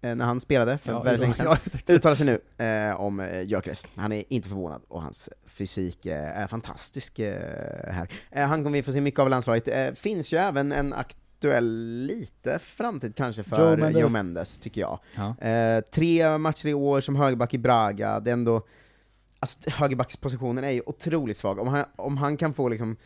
när 0.00 0.24
han 0.24 0.40
spelade 0.40 0.78
för 0.78 0.92
Ja, 0.92 1.02
väldigt 1.02 1.20
länge 1.20 1.34
sedan. 1.34 1.46
ja, 1.86 1.94
Uttalar 1.94 2.14
sig 2.14 2.26
nu 2.26 2.64
eh, 2.64 3.00
om 3.00 3.20
eh, 3.20 3.42
Gyökeres. 3.42 3.84
Han 3.96 4.12
är 4.12 4.24
inte 4.28 4.48
förvånad, 4.48 4.82
och 4.88 5.02
hans 5.02 5.28
fysik 5.46 6.06
eh, 6.06 6.38
är 6.42 6.46
fantastisk 6.46 7.18
eh, 7.18 7.92
här. 7.92 8.08
Eh, 8.30 8.46
han 8.46 8.64
kommer 8.64 8.78
vi 8.78 8.82
få 8.82 8.92
se 8.92 9.00
mycket 9.00 9.20
av 9.20 9.30
landslaget. 9.30 9.68
Eh, 9.68 9.94
finns 9.94 10.32
ju 10.32 10.36
även 10.36 10.72
en 10.72 10.92
aktuell, 10.92 11.64
lite 12.08 12.58
framtid 12.58 13.16
kanske 13.16 13.42
för 13.42 13.56
Joe 13.56 13.70
Joe 13.70 13.92
Mendes. 13.92 14.12
Mendes, 14.12 14.58
tycker 14.58 14.80
jag. 14.80 14.98
Ja. 15.14 15.38
Eh, 15.48 15.80
tre 15.80 16.38
matcher 16.38 16.66
i 16.68 16.74
år 16.74 17.00
som 17.00 17.16
högerback 17.16 17.54
i 17.54 17.58
Braga, 17.58 18.20
det 18.20 18.30
är 18.30 18.32
ändå... 18.32 18.66
Alltså 19.42 19.70
högerbackspositionen 19.70 20.64
är 20.64 20.70
ju 20.70 20.82
otroligt 20.86 21.36
svag. 21.36 21.58
Om 21.58 21.68
han, 21.68 21.84
om 21.96 22.16
han 22.16 22.36
kan 22.36 22.54
få 22.54 22.68
liksom 22.68 22.96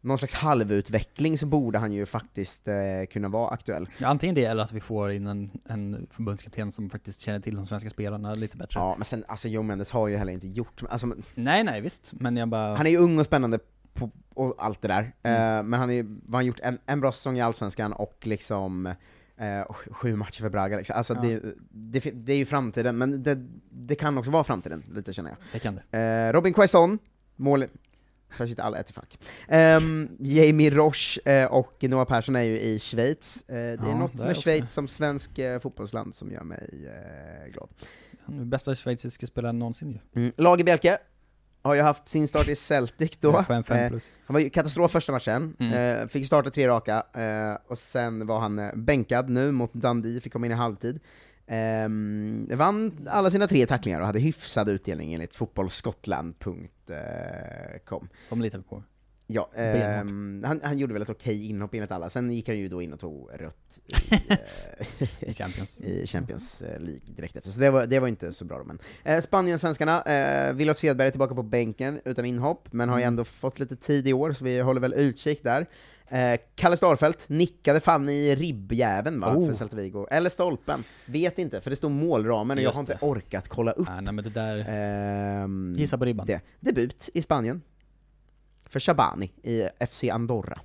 någon 0.00 0.18
slags 0.18 0.34
halvutveckling 0.34 1.38
så 1.38 1.46
borde 1.46 1.78
han 1.78 1.92
ju 1.92 2.06
faktiskt 2.06 2.68
eh, 2.68 2.74
kunna 3.10 3.28
vara 3.28 3.48
aktuell. 3.50 3.88
Ja, 3.98 4.08
antingen 4.08 4.34
det 4.34 4.44
eller 4.44 4.62
att 4.62 4.72
vi 4.72 4.80
får 4.80 5.12
in 5.12 5.26
en, 5.26 5.50
en 5.68 6.06
förbundskapten 6.10 6.72
som 6.72 6.90
faktiskt 6.90 7.20
känner 7.20 7.40
till 7.40 7.54
de 7.56 7.66
svenska 7.66 7.90
spelarna 7.90 8.34
lite 8.34 8.56
bättre. 8.56 8.80
Ja, 8.80 8.94
men 8.98 9.04
sen, 9.04 9.24
alltså 9.28 9.48
Joe 9.48 9.62
Mendes 9.62 9.90
har 9.90 10.08
ju 10.08 10.16
heller 10.16 10.32
inte 10.32 10.48
gjort... 10.48 10.82
Alltså, 10.88 11.06
Nej, 11.34 11.64
nej 11.64 11.80
visst, 11.80 12.10
men 12.12 12.36
jag 12.36 12.48
bara... 12.48 12.74
Han 12.76 12.86
är 12.86 12.90
ju 12.90 12.96
ung 12.96 13.18
och 13.18 13.24
spännande 13.24 13.58
på, 13.94 14.10
och 14.34 14.54
allt 14.58 14.82
det 14.82 14.88
där, 14.88 15.12
Mm. 15.22 15.58
eh, 15.58 15.62
men 15.62 15.80
han, 15.80 15.94
ju- 15.94 16.02
vad 16.02 16.32
har 16.32 16.38
han 16.38 16.46
gjort 16.46 16.60
en, 16.62 16.78
en 16.86 17.00
bra 17.00 17.12
säsong 17.12 17.38
i 17.38 17.40
Allsvenskan 17.40 17.92
och 17.92 18.18
liksom 18.26 18.86
eh, 19.36 19.72
sju 19.90 20.16
matcher 20.16 20.40
för 20.40 20.48
Braga 20.50 20.76
liksom. 20.76 20.96
Alltså 20.96 21.14
Ja. 21.14 21.20
det, 21.22 21.40
det, 21.70 22.10
det 22.10 22.32
är 22.32 22.36
ju 22.36 22.44
framtiden, 22.46 22.98
men 22.98 23.22
det, 23.22 23.38
det 23.70 23.94
kan 23.94 24.18
också 24.18 24.30
vara 24.30 24.44
framtiden, 24.44 24.82
lite 24.94 25.12
känner 25.12 25.30
jag. 25.30 25.38
Det 25.52 25.58
kan 25.58 25.80
det. 25.90 25.98
Eh, 25.98 26.32
Robin 26.32 26.52
Quaison, 26.54 26.98
mål 27.36 27.64
för 28.30 28.46
sitt 28.46 28.60
alla 28.60 28.78
ett 28.78 28.90
i 28.90 28.92
fack. 28.92 29.18
Um, 29.48 30.08
Jamie 30.20 30.70
Roche 30.70 31.20
eh, 31.24 31.46
och 31.46 31.76
Noah 31.80 32.04
Persson 32.04 32.36
är 32.36 32.42
ju 32.42 32.60
i 32.60 32.78
Schweiz. 32.78 33.44
Eh, 33.48 33.54
det 33.54 33.60
är 33.60 33.76
Ja, 33.82 33.98
något 33.98 34.12
där 34.18 34.24
med 34.24 34.30
också. 34.30 34.42
Schweiz 34.42 34.72
som 34.72 34.88
svensk 34.88 35.38
eh, 35.38 35.60
fotbollsland 35.60 36.14
som 36.14 36.30
gör 36.32 36.44
mig 36.44 36.68
glad. 37.52 37.68
Är 38.40 38.44
bästa 38.44 38.74
schweiziska 38.74 39.26
spelaren 39.26 39.58
någonsin 39.58 39.90
ju. 39.90 40.22
Mm. 40.22 40.32
Lager 40.36 40.64
Bielke 40.64 40.98
har 41.62 41.74
ju 41.74 41.80
haft 41.82 42.08
sin 42.08 42.28
start 42.28 42.48
i 42.48 42.56
Celtic 42.56 43.16
då. 43.20 43.30
Ja, 43.30 43.44
fem- 43.44 43.64
fem 43.64 43.76
Eh, 43.78 43.88
plus. 43.90 44.12
han 44.26 44.34
var 44.34 44.40
ju 44.40 44.50
katastrof 44.50 44.90
första 44.90 45.12
matchen, 45.12 45.56
Mm. 45.58 46.08
fick 46.08 46.26
starta 46.26 46.50
tre 46.50 46.68
raka, 46.68 47.04
och 47.66 47.78
sen 47.78 48.26
var 48.26 48.40
han 48.40 48.70
bänkad 48.74 49.28
nu 49.30 49.52
mot 49.52 49.72
Dundee, 49.72 50.20
fick 50.20 50.32
komma 50.32 50.46
in 50.46 50.52
i 50.52 50.54
halvtid. 50.54 51.00
Ehm, 51.52 52.48
vann 52.54 53.08
alla 53.10 53.30
sina 53.30 53.46
tre 53.46 53.66
tacklingar 53.66 54.00
och 54.00 54.06
hade 54.06 54.18
hyfsad 54.20 54.68
utdelning 54.68 55.14
enligt 55.14 55.34
fotbollsskottland.com. 55.36 56.68
De 58.28 58.42
litar 58.42 58.58
vi 58.58 58.64
på. 58.64 58.82
Ja, 59.26 59.50
ehm, 59.56 60.42
han, 60.46 60.60
han 60.64 60.78
gjorde 60.78 60.92
väl 60.92 61.02
ett 61.02 61.10
okej 61.10 61.46
inhopp 61.46 61.74
enligt 61.74 61.90
alla, 61.92 62.10
sen 62.10 62.30
gick 62.30 62.48
han 62.48 62.58
ju 62.58 62.68
då 62.68 62.82
in 62.82 62.92
och 62.92 63.00
tog 63.00 63.30
rött 63.34 63.78
i, 63.86 63.92
eh, 64.28 65.28
I 65.30 65.34
Champions. 65.34 65.80
i 65.80 66.06
Champions 66.06 66.62
eh, 66.62 66.80
League 66.80 67.00
direkt 67.16 67.36
efter, 67.36 67.50
så 67.50 67.60
det 67.60 67.70
var, 67.70 67.86
det 67.86 67.98
var 68.00 68.08
inte 68.08 68.32
så 68.32 68.44
bra 68.44 68.58
då. 68.58 68.64
Men. 68.64 68.78
Eh, 69.04 69.22
Spanien-svenskarna, 69.22 70.02
eh, 70.02 70.52
Willof 70.54 70.78
Svedberg 70.78 71.06
är 71.06 71.10
tillbaka 71.10 71.34
på 71.34 71.42
bänken 71.42 72.00
utan 72.04 72.24
inhopp, 72.24 72.68
men 72.72 72.88
har 72.88 72.98
ju 72.98 73.02
Mm. 73.02 73.12
ändå 73.12 73.24
fått 73.24 73.58
lite 73.58 73.76
tid 73.76 74.08
i 74.08 74.12
år, 74.12 74.32
så 74.32 74.44
vi 74.44 74.60
håller 74.60 74.80
väl 74.80 74.94
utkik 74.94 75.42
där. 75.42 75.66
Eh, 76.12 76.40
Kalle 76.54 76.76
Starfelt 76.76 77.28
nickade 77.28 77.80
fan 77.80 78.08
i 78.08 78.34
ribbjäveln 78.34 79.20
va, 79.20 79.34
Oh. 79.36 79.46
för 79.46 79.54
Celta 79.54 79.76
Vigo, 79.76 80.06
eller 80.10 80.30
stolpen, 80.30 80.84
vet 81.06 81.38
inte, 81.38 81.60
för 81.60 81.70
det 81.70 81.76
står 81.76 81.88
målramen 81.88 82.58
och 82.58 82.62
jag 82.62 82.68
Just 82.68 82.76
har 82.76 82.82
inte 82.82 82.92
det. 82.92 82.98
orkat 83.06 83.48
kolla 83.48 83.72
upp. 83.72 83.88
Nej, 83.88 84.02
nej 84.02 84.12
men 84.14 84.24
det 84.24 84.30
där... 84.30 84.64
Ehm, 84.68 85.74
Gissa 85.76 85.98
på 85.98 86.04
ribban. 86.04 86.26
Det. 86.26 86.40
Debut 86.60 87.10
i 87.14 87.22
Spanien, 87.22 87.62
för 88.68 88.80
Shabani 88.80 89.32
i 89.42 89.68
FC 89.90 90.04
Andorra. 90.04 90.60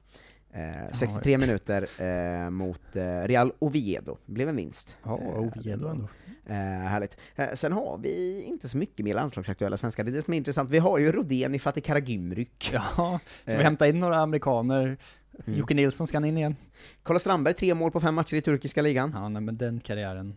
Eh, 0.53 0.93
63 0.99 1.37
minuter 1.37 1.87
eh, 2.01 2.49
mot 2.49 2.95
eh, 2.95 3.21
Real 3.21 3.51
Oviedo, 3.59 4.17
blev 4.25 4.49
en 4.49 4.55
vinst. 4.55 4.97
Ja, 5.03 5.19
Eh, 5.21 5.39
Oviedo 5.39 5.87
ändå. 5.87 6.07
Eh, 6.47 6.55
härligt. 6.87 7.17
Eh, 7.35 7.53
sen 7.55 7.71
har 7.71 7.97
vi 7.97 8.41
inte 8.43 8.69
så 8.69 8.77
mycket 8.77 9.05
mer 9.05 9.13
landslagsaktuella 9.13 9.77
svenskar, 9.77 10.03
det 10.03 10.11
är 10.11 10.13
det 10.13 10.23
som 10.25 10.33
är 10.33 10.37
intressant. 10.37 10.69
Vi 10.69 10.77
har 10.79 10.97
ju 10.97 11.11
Rodén 11.11 11.55
i 11.55 11.59
Fatih 11.59 11.81
Karagümrük. 11.83 12.69
Ja, 12.73 13.19
Eh. 13.45 13.57
vi 13.57 13.63
hämta 13.63 13.87
in 13.87 13.99
några 13.99 14.19
amerikaner? 14.19 14.97
Mm. 15.47 15.59
Jocke 15.59 15.73
Nilsson 15.73 16.07
ska 16.07 16.17
han 16.17 16.25
in 16.25 16.37
igen? 16.37 16.55
Carlos 17.03 17.21
Strandberg, 17.21 17.53
tre 17.53 17.73
mål 17.73 17.91
på 17.91 17.99
fem 17.99 18.15
matcher 18.15 18.35
i 18.35 18.41
turkiska 18.41 18.81
ligan. 18.81 19.11
Ja, 19.15 19.29
nej, 19.29 19.41
men 19.41 19.57
den 19.57 19.79
karriären. 19.79 20.35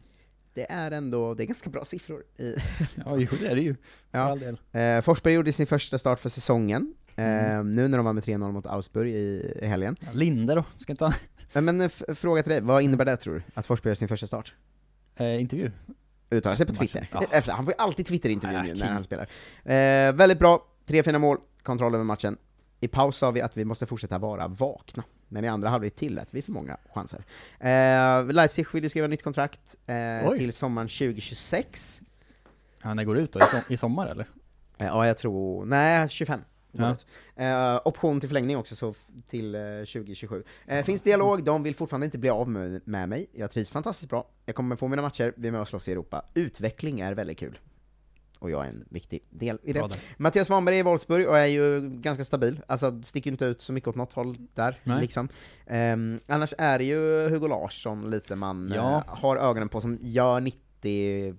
Det 0.55 0.71
är 0.73 0.91
ändå, 0.91 1.35
det 1.35 1.43
är 1.45 1.47
ganska 1.47 1.71
bra 1.71 1.85
siffror. 1.85 2.23
I, 2.37 2.55
Ja, 3.05 3.17
jo, 3.17 3.29
det 3.41 3.47
är 3.47 3.55
det 3.55 3.63
ju. 3.63 3.75
För 3.75 4.19
Ja. 4.19 4.21
all 4.21 4.39
del. 4.41 4.59
eh, 4.73 5.01
Forsberg 5.01 5.35
gjorde 5.35 5.53
sin 5.53 5.67
första 5.67 5.99
start 5.99 6.19
för 6.21 6.29
säsongen, 6.29 6.95
eh, 7.17 7.25
Mm. 7.25 7.75
nu 7.75 7.89
när 7.89 7.99
de 7.99 8.05
var 8.07 8.13
med 8.13 8.25
3-0 8.25 8.53
mot 8.53 8.67
Augsburg 8.67 9.11
i, 9.15 9.55
i 9.63 9.67
helgen. 9.67 9.97
Ja, 10.01 10.09
Linde 10.13 10.55
då? 10.55 10.65
Ska 10.79 10.93
inte 10.93 11.05
han... 11.05 11.15
Eh, 11.53 11.63
Men 11.63 11.81
eh, 11.81 11.89
fråga 12.15 12.43
till 12.43 12.51
dig, 12.53 12.61
vad 12.61 12.83
innebär 12.83 13.05
det 13.05 13.17
tror 13.17 13.35
du? 13.35 13.43
Att 13.55 13.67
Forsberg 13.67 13.91
gör 13.91 13.95
sin 13.95 14.09
första 14.09 14.27
start? 14.27 14.55
Eh, 15.17 15.41
intervju? 15.41 15.71
Uttalar 16.31 16.57
sig 16.57 16.67
på. 16.67 16.75
Twitter. 16.75 17.09
Ja. 17.13 17.25
Efter, 17.31 17.53
han 17.53 17.65
får 17.65 17.73
ju 17.73 17.83
alltid 17.83 18.07
Twitter-intervju 18.07 18.57
Ja, 18.57 18.63
nu 18.63 18.75
när 18.75 18.93
han 18.93 19.05
spelar. 19.05 19.25
Eh, 19.65 20.13
väldigt 20.13 20.39
bra, 20.39 20.67
tre 20.87 21.03
fina 21.03 21.19
mål, 21.19 21.39
kontroll 21.63 21.95
över 21.95 22.05
matchen. 22.05 22.37
I 22.81 22.89
paus 22.89 23.17
sa 23.17 23.31
vi 23.31 23.41
att 23.41 23.57
vi 23.57 23.65
måste 23.65 23.87
fortsätta 23.87 24.19
vara 24.19 24.49
vakna, 24.49 25.05
men 25.29 25.45
i 25.45 25.49
andra 25.49 25.69
halvlek 25.69 25.97
tillät 25.97 26.29
vi 26.31 26.43
för 26.43 26.53
många 26.53 26.77
chanser. 26.95 27.25
Eh, 27.61 28.33
Leipzig 28.33 28.67
vill 28.73 28.91
skriva 28.91 29.07
nytt 29.07 29.23
kontrakt 29.23 29.77
eh, 29.87 30.33
till 30.33 30.53
sommaren 30.53 30.89
2026. 30.89 32.01
Ja, 32.83 32.95
när 32.95 33.05
går 33.05 33.19
ut 33.19 33.33
då? 33.33 33.41
I, 33.41 33.43
som, 33.43 33.61
I 33.69 33.77
sommar 33.77 34.07
eller? 34.07 34.27
Eh, 34.79 34.87
ja, 34.87 35.07
jag 35.07 35.19
tror... 35.19 35.65
Nej, 35.65 36.09
25. 36.09 36.41
Ja. 36.73 36.97
Eh, 37.37 37.81
option 37.85 38.21
till 38.21 38.29
förlängning 38.29 38.57
också, 38.57 38.77
så 38.77 38.95
till 39.29 39.55
eh, 39.55 39.61
2027. 39.61 40.45
Eh, 40.67 40.85
finns 40.85 41.03
dialog, 41.03 41.45
de 41.45 41.63
vill 41.63 41.75
fortfarande 41.75 42.05
inte 42.05 42.19
bli 42.19 42.31
av 42.31 42.49
med, 42.49 42.81
med 42.85 43.09
mig. 43.09 43.27
Jag 43.33 43.51
trivs 43.51 43.69
fantastiskt 43.69 44.11
bra. 44.11 44.27
Jag 44.47 44.55
kommer 44.55 44.77
få 44.77 44.89
mina 44.89 45.03
matcher, 45.03 45.35
vi 45.37 45.49
är 45.49 45.53
med 45.53 45.61
och 45.61 45.69
slåss 45.69 45.89
i 45.89 45.93
Europa. 45.93 46.25
Utveckling 46.35 47.01
är 47.01 47.13
väldigt 47.13 47.39
kul. 47.39 47.59
Och 48.39 48.51
jag 48.51 48.65
är 48.65 48.69
en 48.69 48.85
viktig 48.91 49.21
del 49.31 49.59
i 49.63 49.73
det. 49.73 49.79
Bra 49.79 49.89
där. 49.89 49.99
Mattias 50.17 50.47
Svanberg 50.47 50.75
är 50.77 50.81
i 50.81 50.83
Wolfsburg 50.83 51.29
och 51.29 51.39
är 51.39 51.47
ju 51.47 51.81
ganska 51.91 52.25
stabil, 52.25 52.61
alltså 52.67 53.03
sticker 53.03 53.31
inte 53.31 53.45
ut 53.45 53.63
så 53.63 53.73
mycket 53.73 53.89
åt 53.89 53.97
något 53.97 54.13
håll 54.13 54.37
där, 54.55 54.81
Nej. 54.85 55.01
liksom. 55.01 55.29
Ehm, 55.67 56.21
annars 56.27 56.55
är 56.59 56.79
det 56.79 56.85
ju 56.85 57.29
Hugo 57.29 57.47
Larsson 57.49 58.11
lite 58.11 58.37
man 58.37 58.73
Ja. 58.75 58.97
eh, 58.97 59.03
har 59.07 59.37
ögonen 59.37 59.69
på, 59.69 59.81
som 59.81 59.99
gör 60.01 60.41
90 60.41 60.61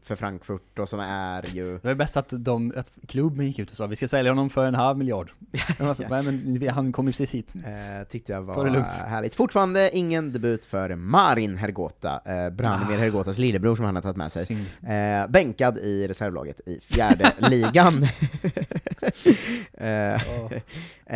för 0.04 0.16
Frankfurt 0.16 0.80
och 0.80 0.90
som 0.90 1.00
är 1.00 1.46
ju... 1.54 1.74
Det 1.82 1.88
var 1.88 1.96
bäst 1.96 2.18
att, 2.18 2.30
de, 2.38 2.74
att 2.78 2.92
klubben 3.08 3.46
gick 3.46 3.60
ut 3.60 3.70
och 3.72 3.76
sa 3.78 3.88
vi 3.88 3.96
ska 3.96 4.08
sälja 4.08 4.32
honom 4.32 4.50
för 4.50 4.66
en 4.66 4.76
halv 4.76 4.98
miljard. 4.98 5.32
alltså, 5.80 6.04
nej, 6.10 6.24
men 6.24 6.70
han 6.70 6.92
kom 6.92 7.06
ju 7.08 7.12
precis 7.12 7.34
hit. 7.34 7.54
Eh, 7.56 8.08
tyckte 8.10 8.32
jag 8.32 8.48
Ta 8.48 8.54
var 8.54 8.66
det 8.66 8.72
lugnt. 8.72 8.88
härligt. 8.88 9.36
Fortfarande 9.36 9.90
ingen 9.98 10.34
debut 10.34 10.66
för 10.66 10.96
Marin 10.96 11.58
Hergota, 11.58 12.22
eh, 12.26 12.50
Branimir 12.50 12.96
Ah. 12.96 13.00
Hergotas 13.00 13.38
lillebror 13.38 13.76
som 13.76 13.86
han 13.86 13.96
har 13.96 14.02
tagit 14.02 14.18
med 14.18 14.32
sig. 14.32 14.46
Synd. 14.46 14.66
Eh, 14.84 15.28
bänkad 15.32 15.78
i 15.78 16.08
reservlaget 16.08 16.62
i 16.66 16.80
fjärde 16.80 17.34
ligan. 17.50 18.08
eh, 19.74 20.54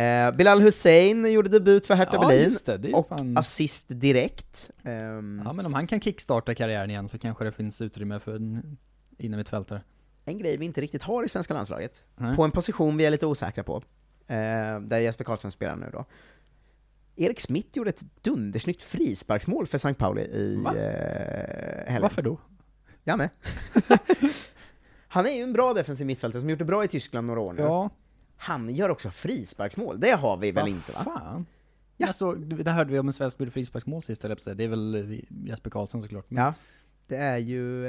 eh, 0.02 0.34
Bilal 0.36 0.60
Hussein 0.62 1.32
gjorde 1.32 1.48
debut 1.48 1.86
för 1.86 1.94
Hertha 1.94 2.14
Ja, 2.14 2.28
Berlin, 2.28 2.52
det, 2.66 2.76
det 2.78 2.92
och 2.92 3.08
fan- 3.08 3.36
assist 3.38 3.86
direkt. 3.88 4.70
Ehm, 4.84 5.42
Ja 5.44 5.52
men 5.52 5.66
om 5.66 5.74
han 5.74 5.86
kan 5.86 6.00
kickstarta 6.00 6.54
karriären 6.54 6.90
igen 6.90 7.08
så 7.08 7.18
kanske 7.18 7.44
det 7.44 7.52
finns 7.52 7.80
utrymme 7.80 8.20
för 8.20 8.36
en 8.36 8.76
innermittfältare. 9.18 9.82
En 10.24 10.38
grej 10.38 10.56
vi 10.56 10.64
inte 10.66 10.80
riktigt 10.80 11.02
har 11.02 11.24
i 11.24 11.28
svenska 11.28 11.54
landslaget, 11.54 12.04
Nej. 12.16 12.36
på 12.36 12.42
en 12.44 12.50
position 12.50 12.96
vi 12.96 13.04
är 13.04 13.10
lite 13.10 13.26
osäkra 13.26 13.64
på, 13.64 13.76
eh, 14.26 14.80
där 14.80 14.98
Jesper 14.98 15.24
Karlsson 15.24 15.50
spelar 15.50 15.76
nu 15.76 15.90
då. 15.92 16.04
Erik 17.16 17.40
Smith 17.40 17.68
gjorde 17.72 17.90
ett 17.90 18.04
dundersnyggt 18.22 18.82
frisparksmål 18.82 19.66
för 19.66 19.76
St. 19.76 19.94
Pauli 19.94 20.22
i 20.22 20.60
Va? 20.64 20.74
eh, 20.76 21.84
helgen. 21.86 22.02
Varför 22.02 22.22
då? 22.22 22.38
Janne? 23.04 23.30
Han 25.14 25.26
är 25.26 25.30
ju 25.30 25.42
en 25.42 25.52
bra 25.52 25.74
defensiv 25.74 26.06
mittfältare 26.06 26.40
som 26.40 26.50
gjort 26.50 26.58
det 26.58 26.64
bra 26.64 26.84
i 26.84 26.88
Tyskland 26.88 27.26
några 27.26 27.40
år 27.40 27.52
nu. 27.52 27.62
Ja. 27.62 27.90
Han 28.36 28.74
gör 28.74 28.88
också 28.88 29.10
frisparksmål, 29.10 30.00
det 30.00 30.10
har 30.10 30.36
vi 30.36 30.50
väl 30.50 30.62
Vad 30.62 30.70
inte 30.70 30.92
va? 30.92 31.04
fan? 31.04 31.46
Ja. 31.96 32.12
Såg, 32.12 32.56
det 32.64 32.70
hörde 32.70 32.92
vi 32.92 32.98
om 32.98 33.06
en 33.06 33.12
svensk 33.12 33.38
gjorde 33.38 33.50
frisparksmål 33.52 34.02
sist, 34.02 34.22
det 34.54 34.64
är 34.64 34.68
väl 34.68 34.94
eh, 34.94 35.20
Jesper 35.48 35.70
Karlsson 35.70 36.02
såklart. 36.02 36.30
Men- 36.30 36.44
Ja, 36.44 36.54
det 37.06 37.16
är 37.16 37.38
ju... 37.38 37.86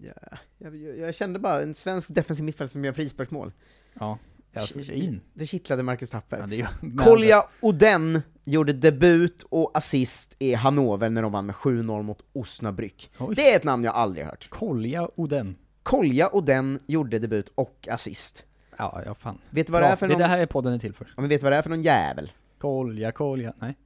ja, 0.00 0.12
jag, 0.58 0.76
jag, 0.76 0.98
jag 0.98 1.14
kände 1.14 1.38
bara 1.38 1.62
en 1.62 1.74
svensk 1.74 2.14
defensiv 2.14 2.44
mittfältare 2.44 2.72
som 2.72 2.84
gör 2.84 2.92
frisparksmål. 2.92 3.52
Ja, 4.00 4.18
ja 4.52 4.66
in. 4.92 5.20
Det 5.34 5.46
kittlade 5.46 5.82
Marcus 5.82 6.10
Tapper. 6.10 6.48
Ja, 6.54 6.68
Kolja 7.04 7.44
Oden 7.60 8.22
gjorde 8.48 8.72
debut 8.72 9.42
och 9.48 9.70
assist 9.74 10.34
i 10.38 10.54
Hannover 10.54 11.10
när 11.10 11.22
de 11.22 11.32
vann 11.32 11.46
med 11.46 11.54
7-0 11.54 12.02
mot 12.02 12.22
Osnabrück. 12.32 13.10
Oj. 13.18 13.34
Det 13.34 13.52
är 13.52 13.56
ett 13.56 13.64
namn 13.64 13.84
jag 13.84 13.94
aldrig 13.94 14.24
hört. 14.26 14.48
Kolja 14.50 15.08
Oden. 15.14 15.56
Kolja 15.82 16.34
Oden 16.34 16.80
gjorde 16.86 17.18
debut 17.18 17.52
och 17.54 17.88
assist. 17.90 18.44
Ja, 18.76 19.02
ja 19.06 19.14
fan. 19.14 19.38
Vet 19.50 19.66
du 19.66 19.72
vad 19.72 19.80
Bra. 19.80 19.88
det 19.88 19.92
är 19.92 19.96
för 19.96 20.06
det 20.06 20.12
någon... 20.12 20.20
Det 20.20 20.26
här 20.26 20.38
är 20.38 20.46
podden 20.46 20.72
är 20.72 20.78
till 20.78 20.94
för. 20.94 21.04
Ja, 21.16 21.20
men 21.20 21.28
vet 21.28 21.40
du 21.40 21.44
vad 21.44 21.52
det 21.52 21.56
är 21.56 21.62
för 21.62 21.70
någon 21.70 21.82
jävel? 21.82 22.32
Kolja, 22.58 23.12
Kolja, 23.12 23.52
nej. 23.58 23.76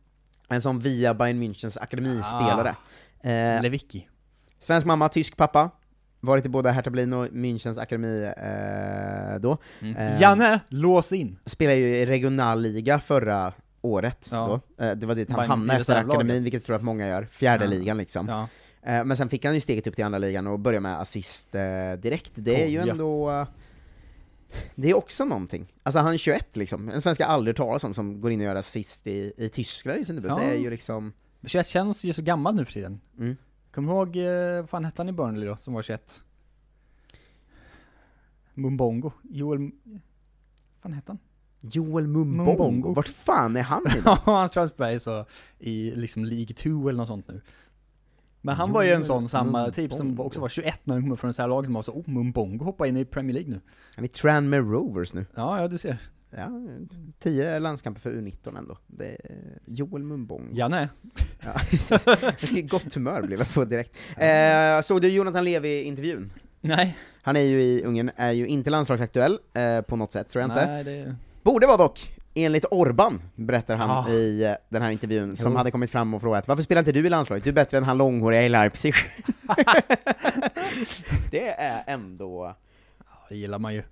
En 0.48 0.60
sån 0.62 0.78
via 0.80 1.14
Bayern 1.14 1.42
Münchens 1.42 1.78
akademispelare. 1.80 2.76
Ah. 3.22 3.28
Eh, 3.28 3.62
Lewicki. 3.62 4.08
Svensk 4.60 4.86
mamma, 4.86 5.08
tysk 5.08 5.36
pappa. 5.36 5.70
Varit 6.20 6.46
i 6.46 6.48
både 6.48 6.70
Hertha 6.70 6.90
Berlin 6.90 7.12
och 7.12 7.26
Münchens 7.26 7.80
akademi 7.80 8.22
eh, 8.36 9.40
då. 9.40 9.58
Eh, 9.96 10.20
Janne, 10.20 10.60
lås 10.68 11.12
in! 11.12 11.38
Spelade 11.46 11.78
ju 11.78 11.96
i 11.96 12.06
regionalliga 12.06 13.00
förra 13.00 13.52
året 13.82 14.28
Ja. 14.32 14.60
då. 14.78 14.84
Eh, 14.84 14.92
det 14.96 15.06
var 15.06 15.14
dit 15.14 15.30
han 15.30 15.38
Bayern- 15.40 15.48
hamnade 15.48 15.80
efter 15.80 15.96
akademin, 15.96 16.42
vilket 16.42 16.60
jag 16.60 16.66
tror 16.66 16.76
att 16.76 16.82
många 16.82 17.08
gör. 17.08 17.24
Fjärde 17.32 17.64
Ja. 17.64 17.70
ligan 17.70 17.96
liksom. 17.96 18.28
Ja. 18.28 18.48
Eh, 18.82 19.04
men 19.04 19.16
sen 19.16 19.28
fick 19.28 19.44
han 19.44 19.54
ju 19.54 19.60
steget 19.60 19.86
upp 19.86 19.94
till 19.94 20.04
andra 20.04 20.18
ligan 20.18 20.46
och 20.46 20.58
började 20.58 20.80
med 20.82 21.00
assist 21.00 21.54
eh, 21.54 21.92
direkt. 21.98 22.32
Det 22.34 22.62
är 22.64 22.68
ju 22.68 22.80
Oh, 22.82 22.88
ändå... 22.88 23.46
Det 24.74 24.90
är 24.90 24.94
också 24.96 25.24
någonting. 25.24 25.72
Alltså 25.82 25.98
han 25.98 26.14
är 26.14 26.18
21 26.18 26.56
liksom, 26.56 26.88
en 26.88 27.02
svensk 27.02 27.20
jag 27.20 27.28
aldrig 27.28 27.56
talas 27.56 27.84
om 27.84 27.94
som 27.94 28.20
går 28.20 28.30
in 28.32 28.40
och 28.40 28.44
gör 28.46 28.56
assist 28.56 29.06
i, 29.06 29.32
i 29.36 29.48
Tyskland 29.48 29.98
i 30.00 30.04
sin 30.04 30.16
debut. 30.16 30.36
Det 30.36 30.44
är 30.44 30.58
ju 30.58 30.70
liksom... 30.70 31.12
21 31.46 31.66
känns 31.66 32.04
ju 32.04 32.12
så 32.12 32.22
gammal 32.22 32.54
nu 32.54 32.64
för 32.64 32.72
tiden. 32.72 33.00
Mm. 33.18 33.36
Kommer 33.74 33.92
ihåg, 33.92 34.16
vad 34.60 34.70
fan 34.70 34.84
hette 34.84 35.00
han 35.02 35.08
i 35.08 35.12
Burnley 35.12 35.48
då, 35.48 35.56
som 35.56 35.74
var 35.74 35.82
21? 35.82 36.22
Mumbongo, 38.54 39.12
Joel... 39.30 39.58
Vad 39.58 40.00
fan 40.82 40.92
hette 40.92 41.12
han? 41.12 41.18
Joel 41.62 42.06
Mumbongo, 42.06 42.50
Mumbongo. 42.50 42.94
vart 42.94 43.08
fan 43.08 43.56
är 43.56 43.62
han 43.62 43.82
idag? 43.98 44.18
Ja, 44.26 44.48
han 44.54 44.90
i 44.90 45.00
så, 45.00 45.24
i 45.58 45.90
liksom 45.90 46.24
League 46.24 46.54
2 46.54 46.88
eller 46.88 46.96
något 46.96 47.08
sånt 47.08 47.28
nu. 47.28 47.40
Men 48.40 48.54
han 48.54 48.72
var 48.72 48.82
ju 48.82 48.88
en 48.88 48.94
Joel 48.94 49.04
sån, 49.04 49.28
samma 49.28 49.70
typ 49.70 49.92
som 49.92 50.06
Mumbongo. 50.06 50.26
också 50.26 50.40
var 50.40 50.48
21 50.48 50.80
när 50.84 50.94
han 50.94 51.02
kom 51.02 51.12
upp 51.12 51.20
från 51.20 51.30
det 51.30 51.42
här 51.42 51.48
laget 51.48 51.66
som 51.66 51.74
var 51.74 51.82
så, 51.82 51.92
oh 51.92 52.10
Mumbongo 52.10 52.64
hoppar 52.64 52.86
in 52.86 52.96
i 52.96 53.04
Premier 53.04 53.34
League 53.34 53.50
nu. 53.50 53.60
Han 53.94 54.04
är 54.04 54.08
Tranmere 54.08 54.60
Rovers 54.60 55.14
nu. 55.14 55.26
Ja, 55.34 55.60
ja 55.60 55.68
du 55.68 55.78
ser. 55.78 55.98
Ja, 56.36 56.50
10 57.18 57.58
landskamper 57.58 58.00
för 58.00 58.12
U19 58.12 58.58
ändå. 58.58 58.78
Det 58.86 59.06
är 59.06 59.58
Joel 59.66 60.02
Mumbongo. 60.02 60.54
Janne. 60.54 60.88
Ja, 61.40 61.60
gott 62.62 62.94
humör 62.94 63.22
blev 63.22 63.38
jag 63.38 63.54
på 63.54 63.64
direkt. 63.64 63.96
Eh, 64.16 64.82
såg 64.82 65.00
du 65.00 65.08
Jonathan 65.08 65.44
Levi-intervjun? 65.44 66.30
Nej. 66.60 66.96
Han 67.22 67.36
är 67.36 67.40
ju 67.40 67.62
i 67.62 67.84
Ungern, 67.84 68.10
är 68.16 68.32
ju 68.32 68.46
inte 68.46 68.70
landslagsaktuell 68.70 69.38
eh, 69.54 69.80
på 69.80 69.96
något 69.96 70.12
sätt, 70.12 70.28
tror 70.28 70.40
jag 70.42 70.50
inte. 70.50 70.66
Nej, 70.66 70.84
det... 70.84 71.16
Borde 71.42 71.66
vara 71.66 71.76
dock, 71.76 72.12
enligt 72.34 72.64
Orban, 72.70 73.22
berättar 73.34 73.76
han 73.76 73.88
Ja. 73.88 74.12
i 74.12 74.44
eh, 74.44 74.52
den 74.68 74.82
här 74.82 74.90
intervjun, 74.90 75.36
som 75.36 75.52
Jo. 75.52 75.58
hade 75.58 75.70
kommit 75.70 75.90
fram 75.90 76.14
och 76.14 76.20
frågat 76.20 76.48
varför 76.48 76.62
spelar 76.62 76.78
inte 76.80 76.92
du 76.92 77.06
i 77.06 77.10
landslaget? 77.10 77.44
Du 77.44 77.50
är 77.50 77.54
bättre 77.54 77.78
än 77.78 77.84
han 77.84 77.98
långhåriga 77.98 78.42
i 78.42 78.48
Leipzig. 78.48 78.94
det 81.30 81.48
är 81.48 81.82
ändå, 81.86 82.54
Ja, 82.98 83.14
det 83.28 83.36
gillar 83.36 83.58
man 83.58 83.74
ju. 83.74 83.82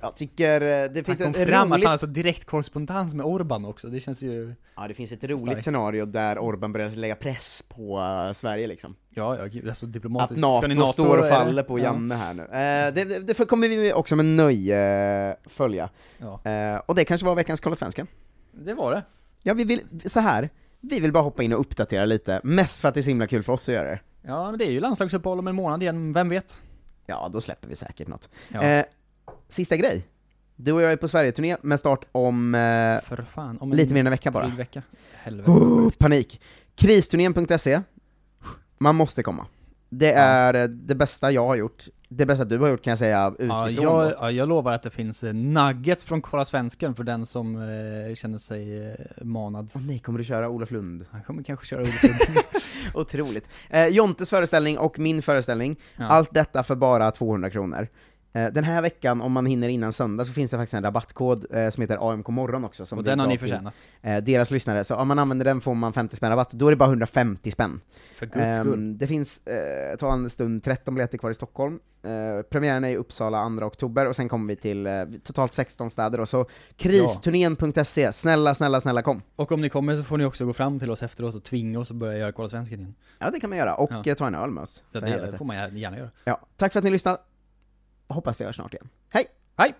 Jag 0.00 0.16
tycker 0.16 0.60
eh, 0.60 0.66
det 0.66 0.92
Han 0.94 1.04
finns 1.04 1.18
kom 1.18 1.30
ett 1.30 1.48
fram 1.48 1.62
att 1.62 1.70
han 1.70 1.70
roligt... 1.72 1.88
har 1.88 1.96
så 1.96 2.06
direkt 2.06 2.44
korrespondens 2.44 3.14
med 3.14 3.26
Orban 3.26 3.64
också, 3.64 3.88
det 3.88 4.00
känns 4.00 4.22
ju... 4.22 4.54
Ja, 4.76 4.88
det 4.88 4.94
finns 4.94 5.12
ett 5.12 5.24
roligt 5.24 5.40
Starkt. 5.40 5.62
scenario 5.62 6.04
där 6.06 6.38
Orban 6.38 6.72
börjar 6.72 6.90
lägga 6.90 7.16
press 7.16 7.64
på 7.68 7.98
eh, 8.28 8.32
Sverige 8.32 8.66
liksom. 8.66 8.96
Ja, 9.10 9.36
ja, 9.38 9.44
gud, 9.44 9.64
det 9.64 9.70
är 9.70 9.74
så 9.74 9.86
Att 9.86 9.92
diplomatiskt. 9.92 10.40
NATO, 10.40 10.58
Ska 10.60 10.66
ni 10.68 10.92
står 10.92 11.18
och 11.18 11.28
faller 11.28 11.62
på 11.62 11.78
Ja. 11.78 11.82
Janne 11.84 12.14
här 12.14 12.34
nu. 12.34 12.42
Eh, 12.42 12.94
det, 12.94 13.04
det, 13.04 13.26
det 13.26 13.34
får- 13.34 13.44
kommer 13.44 13.68
vi 13.68 13.92
också 13.92 14.16
med 14.16 14.24
nöje 14.24 15.28
eh, 15.30 15.34
följa. 15.46 15.88
Ja. 16.18 16.50
Eh, 16.50 16.80
och 16.86 16.94
det 16.94 17.04
kanske 17.04 17.26
var 17.26 17.34
veckans 17.34 17.60
Kolla 17.60 17.76
Svensken. 17.76 18.06
Det 18.52 18.74
var 18.74 18.92
det. 18.92 19.02
Ja, 19.42 19.54
vi 19.54 19.64
vill, 19.64 19.80
så 20.04 20.20
här. 20.20 20.50
vi 20.80 21.00
vill 21.00 21.12
bara 21.12 21.22
hoppa 21.22 21.42
in 21.42 21.52
och 21.52 21.60
uppdatera 21.60 22.04
lite, 22.04 22.40
mest 22.44 22.80
för 22.80 22.88
att 22.88 22.94
det 22.94 23.00
är 23.00 23.02
så 23.02 23.10
himla 23.10 23.26
kul 23.26 23.42
för 23.42 23.52
oss 23.52 23.68
att 23.68 23.74
göra 23.74 23.90
det. 23.90 24.00
Ja, 24.22 24.50
men 24.50 24.58
det 24.58 24.64
är 24.66 24.70
ju 24.70 24.80
landslagsuppehåll 24.80 25.38
om 25.38 25.46
en 25.48 25.54
månad 25.54 25.82
igen, 25.82 26.12
vem 26.12 26.28
vet? 26.28 26.62
Ja, 27.06 27.30
då 27.32 27.40
släpper 27.40 27.68
vi 27.68 27.76
säkert 27.76 28.08
något. 28.08 28.28
Ja. 28.48 28.62
Eh, 28.62 28.84
sista 29.48 29.76
grej. 29.76 30.06
Du 30.56 30.72
och 30.72 30.82
jag 30.82 30.92
är 30.92 30.96
på 30.96 31.08
Sverige-turné 31.08 31.56
med 31.62 31.80
start 31.80 32.04
om 32.12 32.54
eh, 32.54 33.14
fan, 33.34 33.58
om 33.60 33.72
lite 33.72 33.94
mer 33.94 34.00
än 34.00 34.06
en 34.06 34.10
vecka 34.10 34.30
bara. 34.30 34.46
vecka. 34.48 34.82
Helvete. 35.14 35.50
Oh, 35.50 35.90
panik. 35.98 36.40
Kristurnén.se. 36.74 37.80
Man 38.78 38.94
måste 38.94 39.22
komma. 39.22 39.46
Det 39.88 40.12
är 40.12 40.54
eh, 40.54 40.64
det 40.68 40.94
bästa 40.94 41.30
jag 41.30 41.46
har 41.46 41.56
gjort. 41.56 41.84
Det 42.08 42.26
bästa 42.26 42.44
du 42.44 42.58
har 42.58 42.68
gjort 42.68 42.82
kan 42.82 42.90
jag 42.90 42.98
säga 42.98 43.28
utifrån. 43.38 43.48
Ja, 43.48 43.70
jag, 43.70 44.12
ja, 44.20 44.30
jag 44.30 44.48
lovar 44.48 44.72
att 44.74 44.82
det 44.82 44.90
finns 44.90 45.24
eh, 45.24 45.32
nuggets 45.34 46.04
från 46.04 46.22
Kolla 46.22 46.44
Svensken 46.44 46.94
för 46.94 47.04
den 47.04 47.26
som 47.26 47.56
eh, 47.56 48.14
känner 48.14 48.38
sig 48.38 48.90
eh, 48.90 48.94
manad. 49.24 49.70
Åh 49.74 49.82
nej, 49.86 49.98
kommer 49.98 50.18
du 50.18 50.24
köra 50.24 50.48
Olof 50.48 50.70
Lund? 50.70 51.06
Han 51.10 51.22
kommer 51.22 51.42
kanske 51.42 51.66
köra 51.66 51.80
Olof 51.80 52.02
Lund. 52.02 52.16
Otroligt. 52.94 53.48
Eh, 53.70 53.86
Jontes 53.86 54.30
föreställning 54.30 54.78
och 54.78 54.98
min 54.98 55.22
föreställning, 55.22 55.76
Ja. 55.96 56.04
allt 56.06 56.34
detta 56.34 56.62
för 56.62 56.74
bara 56.76 57.10
200 57.10 57.50
kronor. 57.50 57.88
Eh, 58.36 58.52
den 58.52 58.64
här 58.64 58.82
veckan, 58.82 59.20
om 59.20 59.32
man 59.32 59.46
hinner 59.46 59.68
innan 59.68 59.92
söndag, 59.92 60.24
så 60.24 60.32
finns 60.32 60.50
det 60.50 60.56
faktiskt 60.56 60.74
en 60.74 60.82
rabattkod 60.82 61.46
eh, 61.50 61.70
som 61.70 61.80
heter 61.80 62.12
AMK 62.12 62.28
morgon 62.28 62.64
också. 62.64 62.86
Som 62.86 62.98
Och 62.98 63.04
den 63.04 63.20
har 63.20 63.26
ni 63.26 63.38
förtjänat. 63.38 63.74
Eh, 64.02 64.16
deras 64.24 64.50
lyssnare, 64.50 64.84
så 64.84 64.94
om 64.94 65.08
man 65.08 65.18
använder 65.18 65.44
den 65.44 65.60
får 65.60 65.74
man 65.74 65.92
50 65.92 66.16
spänn 66.16 66.30
rabatt, 66.30 66.50
då 66.50 66.66
är 66.66 66.70
det 66.70 66.76
bara 66.76 66.88
150 66.88 67.50
spänn. 67.50 67.80
För 68.14 68.26
guds 68.26 68.56
skull. 68.56 68.72
Ehm, 68.74 68.98
det 68.98 69.06
finns, 69.06 69.40
tar 69.98 70.10
en 70.10 70.30
stund, 70.30 70.62
13 70.64 70.94
biljetter 70.94 71.18
kvar 71.18 71.30
i 71.30 71.34
Stockholm. 71.34 71.78
Premiären 72.50 72.84
är 72.84 72.88
i 72.88 72.96
Uppsala 72.96 73.48
2 73.60 73.66
oktober, 73.66 74.06
och 74.06 74.16
sen 74.16 74.28
kommer 74.28 74.48
vi 74.48 74.56
till 74.56 74.88
totalt 75.24 75.52
16 75.52 75.90
städer 75.90 76.18
då, 76.18 76.26
så 76.26 76.46
kristurnén.se, 76.76 78.12
snälla, 78.12 78.54
snälla, 78.54 78.80
snälla 78.80 79.02
kom! 79.02 79.22
Och 79.36 79.52
om 79.52 79.60
ni 79.60 79.68
kommer 79.68 79.96
så 79.96 80.02
får 80.02 80.18
ni 80.18 80.24
också 80.24 80.46
gå 80.46 80.52
fram 80.52 80.78
till 80.78 80.90
oss 80.90 81.02
efteråt 81.02 81.34
och 81.34 81.44
tvinga 81.44 81.78
oss 81.78 81.90
att 81.90 81.96
börja 81.96 82.18
göra 82.18 82.32
Kolla 82.32 82.48
Svensken 82.48 82.80
igen. 82.80 82.94
Ja 83.18 83.30
det 83.30 83.40
kan 83.40 83.50
man 83.50 83.58
göra, 83.58 83.74
och 83.74 83.90
Ja. 84.04 84.14
ta 84.14 84.26
en 84.26 84.34
öl 84.34 84.50
med 84.50 84.62
oss. 84.62 84.82
Ja, 84.92 85.00
det 85.00 85.06
helvete. 85.06 85.38
får 85.38 85.44
man 85.44 85.56
gärna 85.56 85.98
göra. 85.98 86.10
Ja, 86.24 86.40
tack 86.56 86.72
för 86.72 86.78
att 86.80 86.84
ni 86.84 86.90
lyssnade, 86.90 87.18
hoppas 88.08 88.40
vi 88.40 88.44
hörs 88.44 88.56
snart 88.56 88.74
igen. 88.74 88.88
Hej! 89.12 89.26
Hej! 89.58 89.74